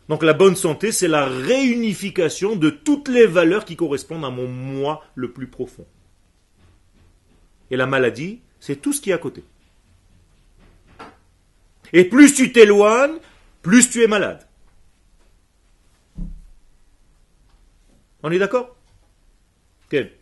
Donc 0.08 0.22
la 0.22 0.34
bonne 0.34 0.56
santé, 0.56 0.92
c'est 0.92 1.08
la 1.08 1.26
réunification 1.26 2.56
de 2.56 2.70
toutes 2.70 3.08
les 3.08 3.26
valeurs 3.26 3.64
qui 3.64 3.76
correspondent 3.76 4.24
à 4.24 4.30
mon 4.30 4.48
moi 4.48 5.04
le 5.14 5.32
plus 5.32 5.46
profond. 5.46 5.86
Et 7.70 7.76
la 7.76 7.86
maladie, 7.86 8.40
c'est 8.62 8.76
tout 8.76 8.92
ce 8.92 9.00
qui 9.00 9.10
est 9.10 9.12
à 9.12 9.18
côté. 9.18 9.42
Et 11.92 12.04
plus 12.04 12.32
tu 12.32 12.52
t'éloignes, 12.52 13.18
plus 13.60 13.90
tu 13.90 14.04
es 14.04 14.06
malade. 14.06 14.46
On 18.22 18.30
est 18.30 18.38
d'accord? 18.38 18.76
Quel? 19.90 20.12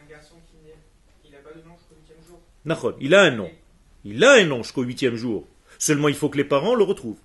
Un 0.00 0.08
garçon 0.08 0.36
qui 0.46 0.64
naît, 0.64 0.78
il 1.24 1.32
n'a 1.32 1.38
pas 1.38 1.50
de 1.50 1.66
nom 1.66 1.74
jusqu'au 1.76 1.96
huitième 1.96 2.24
jour. 2.24 2.38
Nahon, 2.64 2.94
il 3.00 3.16
a 3.16 3.22
un 3.22 3.32
nom. 3.32 3.50
Il 4.04 4.22
a 4.22 4.34
un 4.34 4.44
nom 4.44 4.62
jusqu'au 4.62 4.84
huitième 4.84 5.16
jour. 5.16 5.44
Seulement, 5.76 6.06
il 6.06 6.14
faut 6.14 6.28
que 6.28 6.38
les 6.38 6.44
parents 6.44 6.76
le 6.76 6.84
retrouvent. 6.84 7.18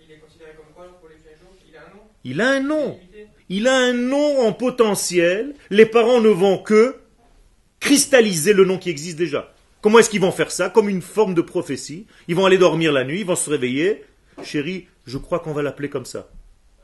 Il 0.00 0.10
est 0.10 0.18
considéré 0.18 0.54
comme 0.56 0.74
quoi 0.74 0.86
pour 0.98 1.08
les 1.08 1.14
jours 1.14 1.54
Il 1.64 1.76
a 1.76 1.82
un 1.86 1.90
nom 1.94 2.02
Il 2.24 2.40
a 2.40 2.50
un 2.50 2.60
nom. 2.60 3.00
Il 3.48 3.68
a 3.68 3.76
un 3.76 3.92
nom 3.92 4.40
en 4.40 4.52
potentiel. 4.52 5.54
Les 5.70 5.86
parents 5.86 6.20
ne 6.20 6.30
vont 6.30 6.58
que 6.58 7.03
cristalliser 7.84 8.54
le 8.54 8.64
nom 8.64 8.78
qui 8.78 8.88
existe 8.88 9.18
déjà. 9.18 9.52
Comment 9.82 9.98
est-ce 9.98 10.08
qu'ils 10.08 10.22
vont 10.22 10.32
faire 10.32 10.50
ça 10.50 10.70
Comme 10.70 10.88
une 10.88 11.02
forme 11.02 11.34
de 11.34 11.42
prophétie. 11.42 12.06
Ils 12.28 12.34
vont 12.34 12.46
aller 12.46 12.56
dormir 12.56 12.92
la 12.92 13.04
nuit, 13.04 13.20
ils 13.20 13.26
vont 13.26 13.36
se 13.36 13.50
réveiller. 13.50 14.02
Chérie, 14.42 14.86
je 15.06 15.18
crois 15.18 15.38
qu'on 15.38 15.52
va 15.52 15.60
l'appeler 15.62 15.90
comme 15.90 16.06
ça. 16.06 16.30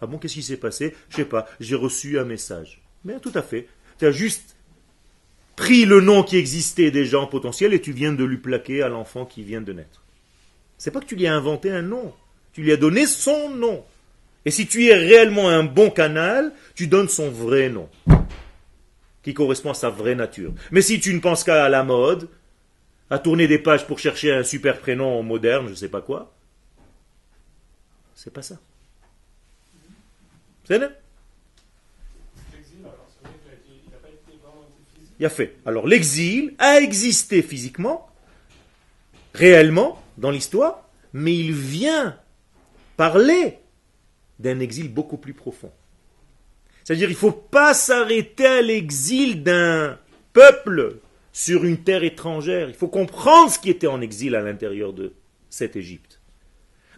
Ah 0.03 0.07
bon, 0.07 0.19
qu'est-ce 0.19 0.35
qui 0.35 0.43
s'est 0.43 0.59
passé 0.59 0.95
Je 1.09 1.17
sais 1.17 1.25
pas, 1.25 1.47
j'ai 1.59 1.75
reçu 1.75 2.19
un 2.19 2.27
message. 2.27 2.83
Mais 3.07 3.19
tout 3.19 3.33
à 3.35 3.41
fait. 3.41 3.67
Tu 3.99 4.05
as 4.05 4.13
juste 4.13 4.57
pris 5.57 5.87
le 5.87 6.03
nom 6.03 6.23
qui 6.23 6.37
existait 6.37 6.91
déjà 6.91 7.19
en 7.19 7.27
potentiel 7.27 7.73
et 7.73 7.81
tu 7.81 7.93
viens 7.93 8.13
de 8.13 8.25
lui 8.25 8.37
plaquer 8.37 8.83
à 8.83 8.91
l'enfant 8.91 9.25
qui 9.25 9.43
vient 9.43 9.63
de 9.63 9.73
naître. 9.73 10.03
C'est 10.77 10.91
pas 10.91 11.01
que 11.01 11.07
tu 11.07 11.17
lui 11.17 11.27
as 11.27 11.35
inventé 11.35 11.71
un 11.71 11.83
nom. 11.83 12.13
Tu 12.53 12.61
lui 12.61 12.73
as 12.73 12.77
donné 12.77 13.07
son 13.07 13.49
nom. 13.49 13.83
Et 14.45 14.51
si 14.51 14.67
tu 14.67 14.85
es 14.87 14.95
réellement 14.95 15.49
un 15.49 15.65
bon 15.65 15.89
canal, 15.89 16.53
tu 16.75 16.89
donnes 16.89 17.09
son 17.09 17.31
vrai 17.31 17.71
nom, 17.71 17.89
qui 19.23 19.35
correspond 19.35 19.71
à 19.71 19.75
sa 19.75 19.91
vraie 19.91 20.15
nature. 20.15 20.53
Mais 20.71 20.83
si 20.83 21.01
tu 21.01 21.13
ne 21.15 21.21
penses 21.21 21.45
qu'à 21.45 21.69
la 21.69 21.83
mode, 21.83 22.29
à 23.11 23.19
tourner 23.19 23.49
des 23.49 23.59
pages 23.59 23.87
pour 23.87 23.99
chercher 23.99 24.33
un 24.33 24.43
super 24.43 24.79
prénom 24.79 25.23
moderne, 25.23 25.67
je 25.67 25.71
ne 25.71 25.77
sais 25.77 25.89
pas 25.89 26.01
quoi, 26.01 26.33
c'est 28.15 28.33
pas 28.33 28.43
ça. 28.43 28.59
C'est 30.65 30.79
physique. 30.79 30.97
Il 35.19 35.27
a 35.27 35.31
fait. 35.31 35.57
Alors 35.67 35.87
l'exil 35.87 36.55
a 36.59 36.79
existé 36.81 37.43
physiquement, 37.43 38.09
réellement, 39.35 40.03
dans 40.17 40.31
l'histoire, 40.31 40.89
mais 41.13 41.37
il 41.37 41.53
vient 41.53 42.17
parler 42.97 43.59
d'un 44.39 44.61
exil 44.61 44.93
beaucoup 44.93 45.17
plus 45.17 45.35
profond. 45.35 45.73
C'est-à-dire 46.91 47.11
il 47.11 47.13
ne 47.13 47.19
faut 47.19 47.31
pas 47.31 47.73
s'arrêter 47.73 48.47
à 48.47 48.63
l'exil 48.63 49.45
d'un 49.45 49.97
peuple 50.33 50.97
sur 51.33 51.65
une 51.65 51.85
terre 51.85 52.03
étrangère. 52.03 52.69
Il 52.69 52.75
faut 52.75 52.89
comprendre 52.89 53.49
ce 53.49 53.61
qui 53.61 53.71
était 53.71 53.87
en 53.87 54.01
exil 54.01 54.35
à 54.35 54.43
l'intérieur 54.43 54.93
de 54.93 55.13
cette 55.51 55.77
Égypte. 55.77 56.21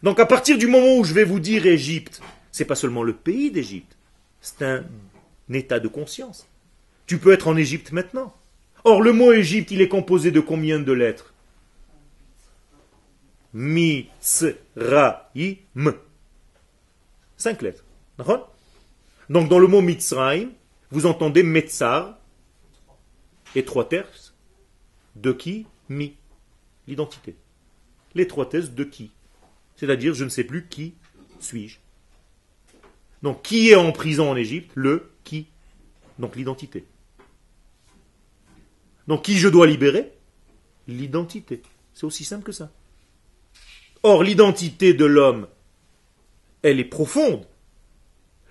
Donc 0.03 0.19
à 0.19 0.25
partir 0.25 0.57
du 0.57 0.67
moment 0.67 0.97
où 0.97 1.05
je 1.05 1.13
vais 1.13 1.25
vous 1.25 1.41
dire 1.41 1.67
Égypte, 1.67 2.23
c'est 2.53 2.65
pas 2.65 2.75
seulement 2.75 3.03
le 3.03 3.13
pays 3.13 3.51
d'Égypte, 3.51 3.99
c'est 4.41 4.63
un 4.63 4.83
état 5.53 5.79
de 5.79 5.89
conscience. 5.89 6.49
Tu 7.05 7.19
peux 7.19 7.35
être 7.35 7.47
en 7.47 7.59
Égypte 7.59 7.93
maintenant. 7.93 8.35
Or, 8.85 9.03
le 9.03 9.13
mot 9.13 9.31
Égypte, 9.31 9.73
il 9.73 9.83
est 9.83 9.89
composé 9.89 10.31
de 10.31 10.41
combien 10.41 10.79
de 10.79 10.93
lettres? 10.93 11.35
Mitzraïm. 13.53 14.57
Cinq 17.37 17.61
lettres. 17.61 17.85
D'accord 18.17 18.52
Donc, 19.33 19.49
dans 19.49 19.59
le 19.59 19.67
mot 19.67 19.81
Mitzraïm, 19.81 20.53
vous 20.91 21.07
entendez 21.07 21.43
Metzar 21.43 22.19
et 23.55 23.65
trois 23.65 23.89
terces. 23.89 24.35
De 25.17 25.33
qui? 25.33 25.67
Mi. 25.89 26.17
L'identité. 26.87 27.35
Les 28.15 28.27
trois 28.27 28.47
thèses 28.47 28.73
de 28.73 28.85
qui? 28.85 29.11
C'est-à-dire, 29.77 30.13
je 30.13 30.25
ne 30.25 30.29
sais 30.29 30.45
plus 30.45 30.67
qui 30.69 30.93
suis-je. 31.41 31.79
Donc, 33.23 33.41
qui 33.41 33.71
est 33.71 33.75
en 33.75 33.91
prison 33.91 34.31
en 34.31 34.37
Égypte? 34.37 34.71
Le 34.75 35.11
qui. 35.25 35.47
Donc, 36.19 36.37
l'identité. 36.37 36.85
Donc, 39.09 39.25
qui 39.25 39.39
je 39.39 39.49
dois 39.49 39.67
libérer? 39.67 40.13
L'identité. 40.89 41.63
C'est 41.95 42.05
aussi 42.05 42.25
simple 42.25 42.45
que 42.45 42.53
ça. 42.53 42.71
Or, 44.03 44.25
l'identité 44.25 44.93
de 44.93 45.07
l'homme, 45.07 45.49
elle 46.61 46.81
est 46.81 46.85
profonde. 46.85 47.47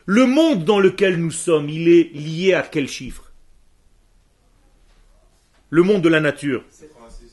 Le 0.06 0.26
monde 0.26 0.66
dans 0.66 0.80
lequel 0.80 1.18
nous 1.18 1.32
sommes, 1.32 1.70
il 1.70 1.88
est 1.88 2.12
lié 2.14 2.54
à 2.54 2.64
quel 2.64 2.88
chiffre? 2.88 3.32
Le 5.70 5.84
monde 5.84 6.02
de 6.02 6.10
la 6.10 6.20
nature. 6.20 6.64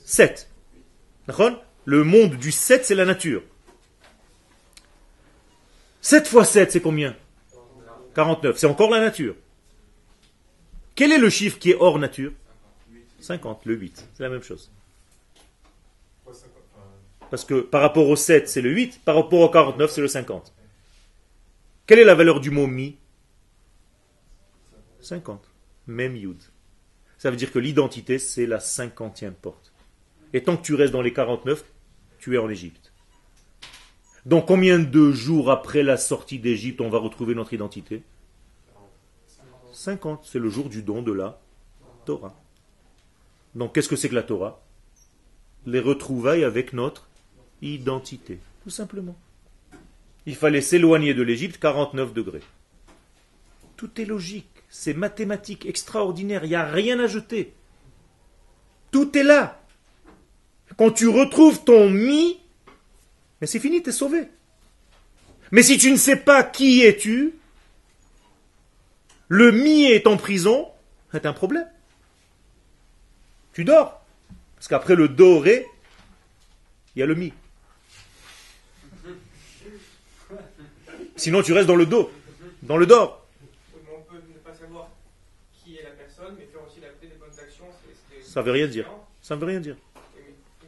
7. 0.04 0.48
D'accord? 1.26 1.62
Le 1.84 2.04
monde 2.04 2.36
du 2.36 2.52
7, 2.52 2.84
c'est 2.84 2.94
la 2.94 3.04
nature. 3.04 3.42
7 6.02 6.28
fois 6.28 6.44
7, 6.44 6.72
c'est 6.72 6.80
combien? 6.80 7.16
49. 8.14 8.56
C'est 8.56 8.66
encore 8.66 8.90
la 8.90 9.00
nature. 9.00 9.34
Quel 10.94 11.12
est 11.12 11.18
le 11.18 11.30
chiffre 11.30 11.58
qui 11.58 11.70
est 11.70 11.76
hors 11.78 11.98
nature? 11.98 12.32
50, 13.20 13.64
le 13.64 13.74
8. 13.74 14.08
C'est 14.14 14.22
la 14.22 14.28
même 14.28 14.42
chose. 14.42 14.70
Parce 17.30 17.44
que 17.44 17.60
par 17.60 17.82
rapport 17.82 18.08
au 18.08 18.16
7, 18.16 18.48
c'est 18.48 18.62
le 18.62 18.70
8. 18.70 19.00
Par 19.04 19.16
rapport 19.16 19.40
au 19.40 19.48
49, 19.48 19.90
c'est 19.90 20.00
le 20.00 20.08
50. 20.08 20.52
Quelle 21.89 22.01
est 22.01 22.05
la 22.05 22.14
valeur 22.14 22.41
du 22.41 22.51
mot 22.51 22.66
mi? 22.66 22.99
50. 25.01 25.43
Même 25.86 26.16
yud. 26.16 26.36
Ça 27.16 27.30
veut 27.30 27.36
dire 27.39 27.51
que 27.51 27.59
l'identité, 27.59 28.18
c'est 28.18 28.45
la 28.45 28.61
cinquantième 28.61 29.32
porte. 29.32 29.72
Et 30.34 30.43
tant 30.43 30.59
que 30.59 30.62
tu 30.62 30.74
restes 30.74 30.93
dans 30.93 31.01
les 31.01 31.14
49, 31.14 31.64
tu 32.18 32.34
es 32.34 32.39
en 32.39 32.51
Égypte. 32.51 32.93
Donc 34.26 34.47
combien 34.47 34.78
de 34.78 35.12
jours 35.12 35.51
après 35.51 35.82
la 35.82 35.97
sortie 35.97 36.39
d'Égypte 36.39 36.82
on 36.82 36.91
va 36.91 36.99
retrouver 36.99 37.34
notre 37.34 37.55
identité? 37.55 38.03
50. 39.72 40.26
C'est 40.26 40.39
le 40.39 40.51
jour 40.51 40.68
du 40.68 40.82
don 40.82 41.01
de 41.01 41.12
la 41.12 41.41
Torah. 42.05 42.39
Donc 43.55 43.74
qu'est-ce 43.74 43.89
que 43.89 43.97
c'est 43.97 44.11
que 44.11 44.14
la 44.14 44.22
Torah? 44.22 44.62
Les 45.64 45.80
retrouvailles 45.80 46.45
avec 46.45 46.74
notre 46.74 47.09
identité. 47.62 48.41
Tout 48.62 48.70
simplement. 48.70 49.16
Il 50.26 50.36
fallait 50.36 50.60
s'éloigner 50.60 51.14
de 51.14 51.22
l'Égypte 51.22 51.58
49 51.58 52.12
degrés. 52.12 52.42
Tout 53.76 54.00
est 54.00 54.04
logique, 54.04 54.64
c'est 54.68 54.94
mathématique, 54.94 55.66
extraordinaire, 55.66 56.44
il 56.44 56.48
n'y 56.48 56.54
a 56.54 56.64
rien 56.64 56.98
à 56.98 57.06
jeter. 57.06 57.54
Tout 58.90 59.16
est 59.16 59.22
là. 59.22 59.60
Quand 60.76 60.90
tu 60.90 61.08
retrouves 61.08 61.64
ton 61.64 61.88
mi, 61.88 62.38
mais 63.40 63.46
c'est 63.46 63.60
fini, 63.60 63.82
tu 63.82 63.90
es 63.90 63.92
sauvé. 63.92 64.28
Mais 65.50 65.62
si 65.62 65.78
tu 65.78 65.90
ne 65.90 65.96
sais 65.96 66.16
pas 66.16 66.42
qui 66.42 66.82
es-tu, 66.82 67.34
le 69.28 69.52
mi 69.52 69.84
est 69.84 70.06
en 70.06 70.16
prison, 70.16 70.68
c'est 71.12 71.26
un 71.26 71.32
problème. 71.32 71.68
Tu 73.52 73.64
dors. 73.64 74.04
Parce 74.56 74.68
qu'après 74.68 74.94
le 74.94 75.08
doré, 75.08 75.66
il 76.94 77.00
y 77.00 77.02
a 77.02 77.06
le 77.06 77.14
mi. 77.14 77.32
Sinon, 81.18 81.42
tu 81.42 81.52
restes 81.52 81.66
dans 81.66 81.76
le 81.76 81.86
dos, 81.86 82.10
dans 82.62 82.76
le 82.76 82.86
dor. 82.86 83.26
On 83.74 84.00
peut 84.10 84.16
ne 84.16 84.38
pas 84.38 84.54
savoir 84.56 84.88
qui 85.52 85.76
est 85.76 85.82
la 85.82 85.90
personne, 85.90 86.36
mais 86.38 86.46
faire 86.46 86.60
aussi 86.64 86.80
la 86.80 86.88
des 86.88 87.14
bonnes 87.16 87.28
actions. 87.42 87.64
Ça 88.22 88.40
ne 88.40 88.46
veut 88.46 88.52
rien 88.52 88.68
dire. 88.68 88.88
Ça 89.20 89.34
ne 89.34 89.40
veut 89.40 89.46
rien 89.46 89.60
dire. 89.60 89.76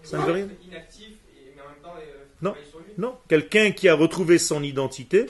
Ça 0.03 0.19
ne 0.19 0.25
veut 0.25 0.33
rien. 0.33 0.49
Inactif, 0.67 1.11
mais 1.55 1.63
en 1.63 1.69
même 1.69 1.83
temps, 1.83 1.95
euh, 1.99 2.25
non, 2.43 2.55
non. 2.99 3.17
Quelqu'un 3.29 3.71
qui 3.71 3.89
a 3.89 3.95
retrouvé 3.95 4.39
son 4.39 4.63
identité, 4.63 5.27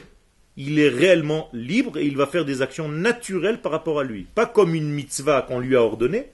il 0.57 0.79
est 0.79 0.89
réellement 0.89 1.51
libre 1.53 1.99
et 1.99 2.07
il 2.07 2.17
va 2.17 2.27
faire 2.27 2.47
des 2.47 2.63
actions 2.63 2.89
naturelles 2.89 3.61
par 3.61 3.73
rapport 3.73 4.01
à 4.01 4.05
lui. 4.05 4.27
Pas 4.35 4.47
comme 4.47 4.75
une 4.75 4.91
mitzvah 4.91 5.43
qu'on 5.43 5.59
lui 5.59 5.77
a 5.77 5.83
ordonnée, 5.83 6.31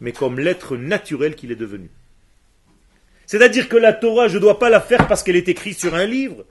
mais 0.00 0.12
comme 0.12 0.38
l'être 0.38 0.76
naturel 0.76 1.36
qu'il 1.36 1.52
est 1.52 1.56
devenu. 1.56 1.90
C'est-à-dire 3.26 3.70
que 3.70 3.76
la 3.76 3.94
Torah, 3.94 4.28
je 4.28 4.34
ne 4.34 4.40
dois 4.40 4.58
pas 4.58 4.68
la 4.68 4.80
faire 4.80 5.08
parce 5.08 5.22
qu'elle 5.22 5.36
est 5.36 5.48
écrite 5.48 5.78
sur 5.78 5.94
un 5.94 6.04
livre. 6.04 6.44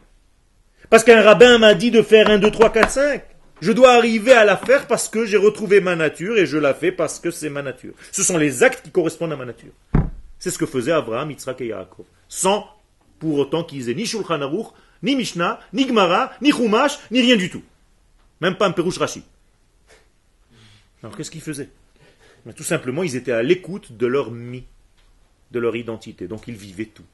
Parce 0.89 1.03
qu'un 1.03 1.21
rabbin 1.21 1.57
m'a 1.57 1.73
dit 1.73 1.91
de 1.91 2.01
faire 2.01 2.29
1, 2.29 2.39
2, 2.39 2.51
3, 2.51 2.71
4, 2.71 2.89
5. 2.89 3.23
Je 3.61 3.71
dois 3.71 3.93
arriver 3.93 4.33
à 4.33 4.43
la 4.43 4.57
faire 4.57 4.87
parce 4.87 5.07
que 5.07 5.25
j'ai 5.25 5.37
retrouvé 5.37 5.79
ma 5.79 5.95
nature 5.95 6.37
et 6.37 6.45
je 6.45 6.57
la 6.57 6.73
fais 6.73 6.91
parce 6.91 7.19
que 7.19 7.31
c'est 7.31 7.49
ma 7.49 7.61
nature. 7.61 7.93
Ce 8.11 8.21
sont 8.21 8.37
les 8.37 8.61
actes 8.61 8.83
qui 8.83 8.91
correspondent 8.91 9.31
à 9.31 9.37
ma 9.37 9.45
nature. 9.45 9.71
C'est 10.37 10.51
ce 10.51 10.57
que 10.57 10.65
faisaient 10.65 10.91
Abraham, 10.91 11.31
Yitzhak 11.31 11.61
et 11.61 11.67
Yaakov. 11.67 12.05
Sans 12.27 12.67
pour 13.19 13.37
autant 13.37 13.63
qu'ils 13.63 13.89
aient 13.89 13.95
ni 13.95 14.05
Shulchan 14.05 14.41
Aruch, 14.41 14.67
ni 15.01 15.15
Mishnah, 15.15 15.59
ni 15.71 15.87
Gemara, 15.87 16.33
ni 16.41 16.51
Chumash, 16.51 16.99
ni 17.11 17.21
rien 17.21 17.37
du 17.37 17.49
tout. 17.49 17.63
Même 18.41 18.55
pas 18.55 18.67
un 18.67 18.71
Perush 18.71 18.97
Rashi. 18.97 19.23
Alors 21.01 21.15
qu'est-ce 21.15 21.31
qu'ils 21.31 21.41
faisaient? 21.41 21.69
Tout 22.55 22.63
simplement, 22.63 23.03
ils 23.03 23.15
étaient 23.15 23.31
à 23.31 23.43
l'écoute 23.43 23.93
de 23.95 24.05
leur 24.05 24.31
mi, 24.31 24.65
de 25.51 25.59
leur 25.59 25.77
identité. 25.77 26.27
Donc 26.27 26.49
ils 26.49 26.55
vivaient 26.55 26.91
tout. 26.93 27.05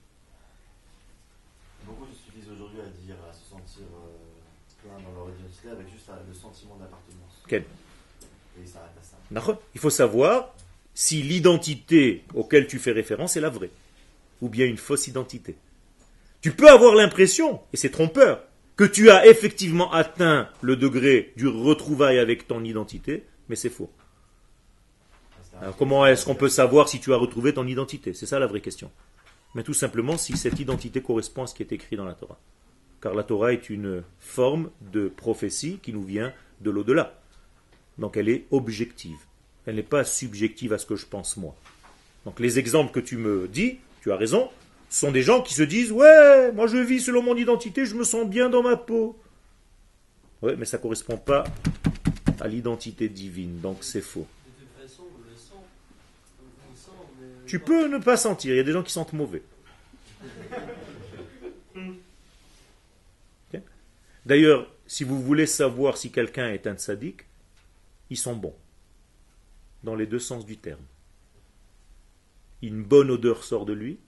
Il 9.74 9.80
faut 9.80 9.90
savoir 9.90 10.56
si 10.94 11.22
l'identité 11.22 12.24
auquel 12.34 12.68
tu 12.68 12.80
fais 12.80 12.92
référence 12.92 13.38
est 13.38 13.42
la 13.42 13.50
vraie, 13.50 13.72
ou 14.42 14.50
bien 14.50 14.66
une 14.66 14.78
fausse 14.78 15.08
identité. 15.08 15.56
Tu 16.42 16.52
peux 16.52 16.70
avoir 16.70 16.96
l'impression, 16.96 17.62
et 17.74 17.78
c'est 17.78 17.90
trompeur, 17.90 18.44
que 18.76 18.84
tu 18.86 19.10
as 19.10 19.28
effectivement 19.28 19.92
atteint 19.92 20.50
le 20.62 20.76
degré 20.76 21.34
du 21.36 21.48
retrouvail 21.48 22.18
avec 22.18 22.48
ton 22.48 22.64
identité, 22.64 23.26
mais 23.50 23.56
c'est 23.56 23.70
faux. 23.70 23.92
Alors 25.62 25.76
comment 25.76 26.06
est-ce 26.06 26.26
qu'on 26.26 26.36
peut 26.36 26.50
savoir 26.50 26.88
si 26.88 27.00
tu 27.00 27.14
as 27.14 27.18
retrouvé 27.18 27.54
ton 27.54 27.68
identité? 27.68 28.14
C'est 28.14 28.26
ça 28.26 28.40
la 28.40 28.48
vraie 28.48 28.62
question. 28.62 28.90
Mais 29.56 29.64
tout 29.64 29.74
simplement 29.74 30.18
si 30.18 30.38
cette 30.38 30.60
identité 30.60 31.02
correspond 31.02 31.44
à 31.44 31.48
ce 31.48 31.56
qui 31.56 31.64
est 31.64 31.74
écrit 31.74 31.98
dans 31.98 32.06
la 32.06 32.14
Torah. 32.14 32.40
Car 33.02 33.14
la 33.14 33.24
Torah 33.24 33.52
est 33.52 33.70
une 33.70 34.04
forme 34.20 34.70
de 34.94 35.10
prophétie 35.10 35.80
qui 35.82 35.92
nous 35.92 36.04
vient 36.04 36.34
de 36.62 36.72
l'au-delà. 36.72 37.20
Donc 37.98 38.18
elle 38.18 38.30
est 38.30 38.46
objective. 38.52 39.18
Elle 39.66 39.76
n'est 39.76 39.84
pas 39.84 40.04
subjective 40.04 40.74
à 40.74 40.78
ce 40.78 40.86
que 40.86 40.96
je 40.96 41.06
pense 41.06 41.38
moi. 41.38 41.56
Donc 42.26 42.40
les 42.40 42.60
exemples 42.60 42.92
que 42.92 43.00
tu 43.00 43.18
me 43.18 43.48
dis, 43.48 43.78
tu 44.02 44.12
as 44.12 44.16
raison, 44.16 44.50
sont 44.90 45.12
des 45.12 45.22
gens 45.22 45.42
qui 45.42 45.54
se 45.54 45.64
disent 45.64 45.92
Ouais, 45.92 46.52
moi 46.52 46.68
je 46.68 46.78
vis 46.78 47.02
selon 47.02 47.22
mon 47.22 47.36
identité, 47.36 47.86
je 47.86 47.96
me 47.96 48.04
sens 48.04 48.28
bien 48.28 48.50
dans 48.50 48.64
ma 48.64 48.78
peau. 48.78 49.18
Ouais, 50.42 50.56
mais 50.56 50.66
ça 50.66 50.78
ne 50.78 50.82
correspond 50.82 51.18
pas 51.18 51.44
à 52.40 52.48
l'identité 52.48 53.10
divine, 53.10 53.60
donc 53.60 53.78
c'est 53.82 54.02
faux. 54.02 54.28
Tu 57.46 57.60
peux 57.60 57.88
ne 57.88 57.98
pas 57.98 58.16
sentir, 58.16 58.54
il 58.54 58.58
y 58.58 58.60
a 58.60 58.64
des 58.64 58.72
gens 58.72 58.84
qui 58.84 58.92
sentent 58.92 59.14
mauvais. 59.14 59.42
D'ailleurs, 64.26 64.68
si 64.90 65.04
vous 65.04 65.22
voulez 65.22 65.46
savoir 65.46 65.98
si 65.98 66.12
quelqu'un 66.12 66.50
est 66.50 66.66
un 66.66 66.76
sadique, 66.76 67.22
ils 68.10 68.18
sont 68.18 68.36
bons, 68.36 68.56
dans 69.84 69.94
les 69.94 70.08
deux 70.08 70.18
sens 70.18 70.48
du 70.48 70.58
terme. 70.58 70.84
Une 72.64 72.84
bonne 72.84 73.12
odeur 73.12 73.44
sort 73.44 73.68
de 73.68 73.74
lui, 73.74 74.00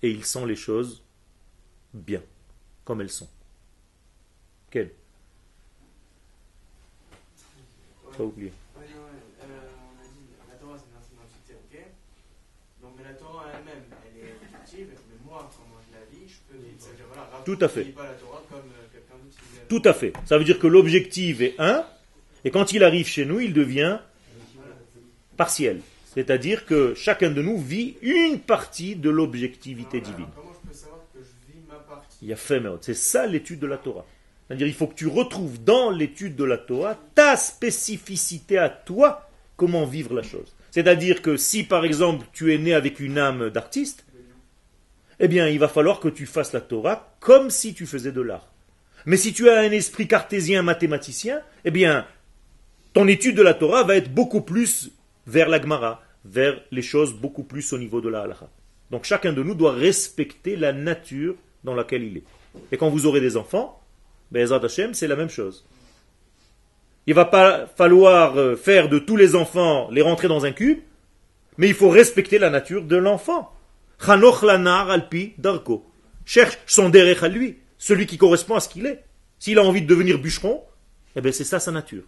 et 0.00 0.10
il 0.10 0.24
sent 0.24 0.46
les 0.46 0.56
choses 0.56 1.04
bien, 1.92 2.22
comme 2.86 3.02
elles 3.02 3.10
sont. 3.10 3.28
Quelle 4.70 4.94
oublié. 8.18 8.52
Tout 17.44 17.58
à 17.60 17.68
fait. 17.68 17.94
Tout 19.68 19.82
à 19.84 19.92
fait. 19.92 20.12
Ça 20.24 20.38
veut 20.38 20.44
dire 20.44 20.58
que 20.58 20.66
l'objectif 20.66 21.40
est 21.40 21.54
un, 21.58 21.84
et 22.44 22.50
quand 22.50 22.72
il 22.72 22.84
arrive 22.84 23.06
chez 23.06 23.24
nous, 23.24 23.40
il 23.40 23.52
devient 23.52 23.98
partiel. 25.36 25.80
C'est-à-dire 26.14 26.64
que 26.64 26.94
chacun 26.94 27.30
de 27.30 27.42
nous 27.42 27.58
vit 27.58 27.96
une 28.02 28.40
partie 28.40 28.96
de 28.96 29.10
l'objectivité 29.10 30.00
divine. 30.00 30.26
Il 32.22 32.28
y 32.28 32.32
a 32.32 32.36
fait, 32.36 32.60
c'est 32.80 32.94
ça 32.94 33.26
l'étude 33.26 33.60
de 33.60 33.66
la 33.66 33.76
Torah. 33.76 34.04
C'est-à-dire 34.46 34.66
il 34.66 34.74
faut 34.74 34.86
que 34.86 34.94
tu 34.94 35.06
retrouves 35.06 35.62
dans 35.62 35.90
l'étude 35.90 36.34
de 36.34 36.44
la 36.44 36.56
Torah 36.56 36.98
ta 37.14 37.36
spécificité 37.36 38.58
à 38.58 38.68
toi, 38.68 39.28
comment 39.56 39.84
vivre 39.84 40.14
la 40.14 40.22
chose. 40.22 40.54
C'est-à-dire 40.70 41.22
que 41.22 41.36
si 41.36 41.64
par 41.64 41.84
exemple 41.84 42.26
tu 42.32 42.54
es 42.54 42.58
né 42.58 42.74
avec 42.74 42.98
une 42.98 43.18
âme 43.18 43.50
d'artiste, 43.50 44.04
eh 45.20 45.28
bien 45.28 45.48
il 45.48 45.58
va 45.58 45.68
falloir 45.68 46.00
que 46.00 46.08
tu 46.08 46.26
fasses 46.26 46.52
la 46.52 46.60
Torah 46.60 47.14
comme 47.20 47.50
si 47.50 47.74
tu 47.74 47.86
faisais 47.86 48.12
de 48.12 48.20
l'art. 48.20 48.48
Mais 49.06 49.16
si 49.16 49.32
tu 49.32 49.48
as 49.48 49.60
un 49.60 49.70
esprit 49.70 50.06
cartésien 50.06 50.62
mathématicien, 50.62 51.40
eh 51.64 51.70
bien, 51.70 52.06
ton 52.92 53.06
étude 53.08 53.36
de 53.36 53.42
la 53.42 53.54
Torah 53.54 53.84
va 53.84 53.96
être 53.96 54.12
beaucoup 54.12 54.42
plus 54.42 54.90
vers 55.26 55.48
la 55.48 55.60
Gemara, 55.60 56.02
vers 56.24 56.60
les 56.70 56.82
choses 56.82 57.14
beaucoup 57.14 57.44
plus 57.44 57.72
au 57.72 57.78
niveau 57.78 58.00
de 58.00 58.08
la 58.08 58.22
halakha. 58.22 58.48
Donc 58.90 59.04
chacun 59.04 59.32
de 59.32 59.42
nous 59.42 59.54
doit 59.54 59.72
respecter 59.72 60.56
la 60.56 60.72
nature 60.72 61.36
dans 61.64 61.74
laquelle 61.74 62.02
il 62.02 62.18
est. 62.18 62.24
Et 62.72 62.76
quand 62.76 62.88
vous 62.88 63.06
aurez 63.06 63.20
des 63.20 63.36
enfants, 63.36 63.80
ben 64.30 64.50
Hashem, 64.50 64.94
c'est 64.94 65.06
la 65.06 65.16
même 65.16 65.30
chose. 65.30 65.64
Il 67.06 67.12
ne 67.12 67.16
va 67.16 67.24
pas 67.24 67.66
falloir 67.66 68.36
euh, 68.36 68.56
faire 68.56 68.88
de 68.88 68.98
tous 68.98 69.16
les 69.16 69.34
enfants 69.34 69.88
les 69.90 70.02
rentrer 70.02 70.28
dans 70.28 70.44
un 70.44 70.52
cube, 70.52 70.80
mais 71.56 71.68
il 71.68 71.74
faut 71.74 71.88
respecter 71.88 72.38
la 72.38 72.50
nature 72.50 72.82
de 72.82 72.96
l'enfant. 72.96 73.52
Chanoch 74.04 74.42
lanar 74.42 74.90
alpi 74.90 75.34
darko. 75.38 75.84
Cherche 76.24 76.58
son 76.66 76.88
derech 76.88 77.22
à 77.22 77.28
lui 77.28 77.58
celui 77.78 78.06
qui 78.06 78.18
correspond 78.18 78.54
à 78.56 78.60
ce 78.60 78.68
qu'il 78.68 78.86
est. 78.86 79.04
S'il 79.38 79.58
a 79.58 79.62
envie 79.64 79.82
de 79.82 79.86
devenir 79.86 80.18
bûcheron, 80.18 80.64
Eh 81.16 81.20
bien, 81.20 81.32
c'est 81.32 81.44
ça 81.44 81.58
sa 81.58 81.72
nature. 81.72 82.04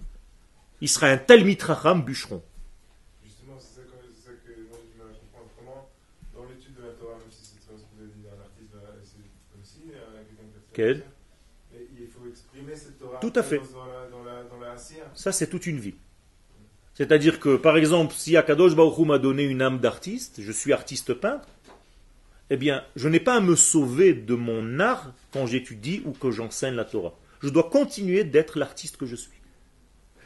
Il 0.80 0.88
sera 0.88 1.09
un 1.09 1.16
tel 1.18 1.45
mitracham 1.45 2.03
bûcheron. 2.05 2.43
Justement, 3.24 3.57
c'est 3.59 3.80
ça, 3.80 3.80
que- 3.86 4.07
c'est 4.14 4.26
ça 4.26 4.32
que 4.45 4.51
moi 4.68 4.78
j'ai 4.82 4.93
du 4.93 4.99
mal 4.99 5.09
à 5.11 5.18
comprendre. 5.18 5.51
Comment, 5.59 5.88
dans 6.34 6.49
l'étude 6.49 6.74
de 6.76 6.82
la 6.82 6.93
Torah, 6.95 7.18
même 7.18 7.30
si 7.30 7.45
c'est 7.45 7.61
très 7.66 7.76
ce 7.76 7.82
que 7.82 7.91
vous 7.97 8.03
avez 8.03 8.12
dit 8.14 8.22
d'un 8.22 8.38
artiste, 8.38 8.70
d'un- 8.72 9.03
c'est 9.03 9.22
comme 9.53 9.64
si, 9.64 9.80
quelqu'un 9.91 10.47
qui 10.51 10.57
a 10.57 10.61
fait 10.61 10.72
Quel? 10.72 10.99
Ça, 10.99 11.05
mais 11.72 11.86
il 11.99 12.07
faut 12.09 12.26
exprimer 12.28 12.74
cette 12.76 12.99
Torah 12.99 13.18
Tout 13.20 13.32
à 13.34 13.43
fait. 13.43 13.59
dans 13.72 13.86
la, 13.86 14.07
dans 14.11 14.22
la, 14.22 14.43
dans 14.45 14.59
la 14.61 14.72
Asiya. 14.72 15.05
Ça, 15.14 15.32
c'est 15.32 15.49
toute 15.49 15.66
une 15.66 15.78
vie. 15.80 15.95
C'est-à-dire 16.95 17.41
que, 17.41 17.57
par 17.57 17.76
exemple, 17.76 18.14
si 18.16 18.36
Akadosh 18.36 18.74
Baruch 18.74 18.99
Hu 18.99 19.05
m'a 19.07 19.18
donné 19.18 19.45
une 19.45 19.62
âme 19.62 19.78
d'artiste, 19.78 20.41
je 20.43 20.53
suis 20.53 20.72
artiste 20.72 21.14
peintre, 21.14 21.49
eh 22.51 22.57
bien, 22.57 22.82
je 22.96 23.09
n'ai 23.09 23.20
pas 23.20 23.36
à 23.36 23.40
me 23.40 23.55
sauver 23.55 24.12
de 24.12 24.34
mon 24.34 24.80
art 24.80 25.14
quand 25.32 25.46
j'étudie 25.46 26.03
ou 26.05 26.11
que 26.11 26.32
j'enseigne 26.32 26.74
la 26.74 26.84
Torah. 26.84 27.14
Je 27.42 27.48
dois 27.48 27.70
continuer 27.70 28.24
d'être 28.24 28.59
l'artiste 28.59 28.96
que 28.96 29.07
je 29.07 29.14
suis. 29.14 29.38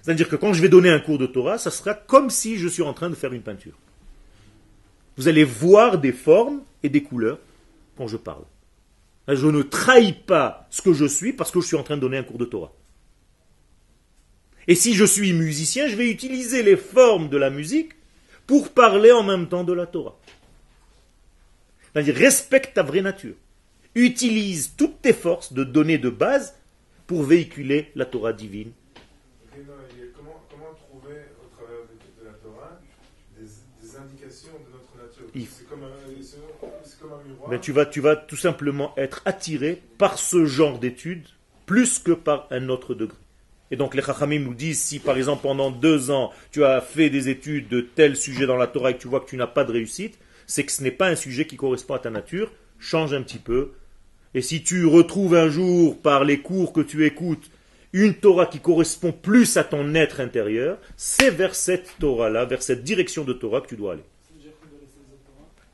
C'est-à-dire 0.02 0.28
que 0.28 0.36
quand 0.36 0.54
je 0.54 0.62
vais 0.62 0.70
donner 0.70 0.90
un 0.90 1.00
cours 1.00 1.18
de 1.18 1.26
Torah, 1.26 1.58
ça 1.58 1.70
sera 1.70 1.94
comme 1.94 2.30
si 2.30 2.56
je 2.56 2.66
suis 2.66 2.82
en 2.82 2.94
train 2.94 3.10
de 3.10 3.14
faire 3.14 3.32
une 3.32 3.42
peinture. 3.42 3.74
Vous 5.16 5.28
allez 5.28 5.44
voir 5.44 5.98
des 5.98 6.12
formes 6.12 6.62
et 6.82 6.88
des 6.88 7.02
couleurs 7.02 7.38
quand 7.96 8.08
je 8.08 8.16
parle. 8.16 8.44
Je 9.28 9.46
ne 9.46 9.62
trahis 9.62 10.12
pas 10.12 10.66
ce 10.70 10.82
que 10.82 10.92
je 10.92 11.04
suis 11.04 11.32
parce 11.32 11.50
que 11.50 11.60
je 11.60 11.66
suis 11.66 11.76
en 11.76 11.82
train 11.82 11.96
de 11.96 12.00
donner 12.00 12.18
un 12.18 12.22
cours 12.24 12.38
de 12.38 12.44
Torah. 12.44 12.72
Et 14.66 14.74
si 14.74 14.94
je 14.94 15.04
suis 15.04 15.32
musicien, 15.34 15.88
je 15.88 15.96
vais 15.96 16.10
utiliser 16.10 16.62
les 16.62 16.76
formes 16.76 17.28
de 17.28 17.36
la 17.36 17.50
musique 17.50 17.92
pour 18.46 18.70
parler 18.70 19.12
en 19.12 19.22
même 19.22 19.48
temps 19.48 19.64
de 19.64 19.72
la 19.72 19.86
Torah. 19.86 20.18
C'est-à-dire, 21.94 22.16
respecte 22.16 22.74
ta 22.74 22.82
vraie 22.82 23.00
nature. 23.02 23.34
Utilise 23.94 24.74
toutes 24.76 25.00
tes 25.00 25.12
forces 25.12 25.52
de 25.52 25.62
données 25.64 25.98
de 25.98 26.10
base 26.10 26.54
pour 27.06 27.22
véhiculer 27.22 27.92
la 27.94 28.04
Torah 28.04 28.32
divine. 28.32 28.72
Non, 29.56 29.72
comment, 30.16 30.42
comment 30.50 30.74
trouver, 30.74 31.20
au 31.40 31.56
travers 31.56 31.82
de, 31.84 32.20
de 32.22 32.26
la 32.26 32.32
Torah, 32.34 32.80
des, 33.38 33.44
des 33.44 33.96
indications 33.96 34.48
de 34.66 34.72
notre 34.72 35.06
nature? 35.06 35.30
Il- 35.34 35.46
C'est 35.46 35.68
comme, 35.68 35.84
un- 35.84 35.88
comme 37.00 37.10
miroir. 37.28 37.50
Ben, 37.50 37.60
tu, 37.60 37.70
vas, 37.70 37.86
tu 37.86 38.00
vas 38.00 38.16
tout 38.16 38.36
simplement 38.36 38.92
être 38.96 39.22
attiré 39.26 39.80
par 39.98 40.18
ce 40.18 40.44
genre 40.46 40.78
d'études 40.80 41.26
plus 41.66 41.98
que 42.00 42.12
par 42.12 42.48
un 42.50 42.68
autre 42.68 42.94
degré. 42.94 43.16
Et 43.70 43.76
donc 43.76 43.94
les 43.94 44.02
Chachamim 44.02 44.40
nous 44.40 44.54
disent, 44.54 44.80
si 44.82 44.98
par 44.98 45.16
exemple 45.16 45.42
pendant 45.42 45.70
deux 45.70 46.10
ans 46.10 46.32
tu 46.50 46.64
as 46.64 46.80
fait 46.80 47.10
des 47.10 47.28
études 47.28 47.68
de 47.68 47.80
tel 47.80 48.16
sujet 48.16 48.46
dans 48.46 48.56
la 48.56 48.66
Torah 48.66 48.90
et 48.90 48.96
que 48.96 49.00
tu 49.00 49.08
vois 49.08 49.20
que 49.20 49.28
tu 49.28 49.36
n'as 49.36 49.46
pas 49.46 49.64
de 49.64 49.72
réussite, 49.72 50.18
c'est 50.46 50.64
que 50.64 50.72
ce 50.72 50.82
n'est 50.82 50.90
pas 50.90 51.08
un 51.08 51.16
sujet 51.16 51.46
qui 51.46 51.56
correspond 51.56 51.94
à 51.94 51.98
ta 51.98 52.10
nature, 52.10 52.52
change 52.78 53.12
un 53.14 53.22
petit 53.22 53.38
peu. 53.38 53.72
Et 54.34 54.42
si 54.42 54.62
tu 54.62 54.84
retrouves 54.86 55.34
un 55.34 55.48
jour 55.48 56.00
par 56.00 56.24
les 56.24 56.40
cours 56.40 56.72
que 56.72 56.80
tu 56.80 57.06
écoutes 57.06 57.50
une 57.92 58.14
Torah 58.14 58.46
qui 58.46 58.58
correspond 58.58 59.12
plus 59.12 59.56
à 59.56 59.62
ton 59.62 59.94
être 59.94 60.18
intérieur, 60.20 60.78
c'est 60.96 61.30
vers 61.30 61.54
cette 61.54 61.88
Torah-là, 62.00 62.44
vers 62.44 62.60
cette 62.62 62.82
direction 62.82 63.22
de 63.24 63.32
Torah 63.32 63.60
que 63.60 63.68
tu 63.68 63.76
dois 63.76 63.92
aller. 63.92 64.02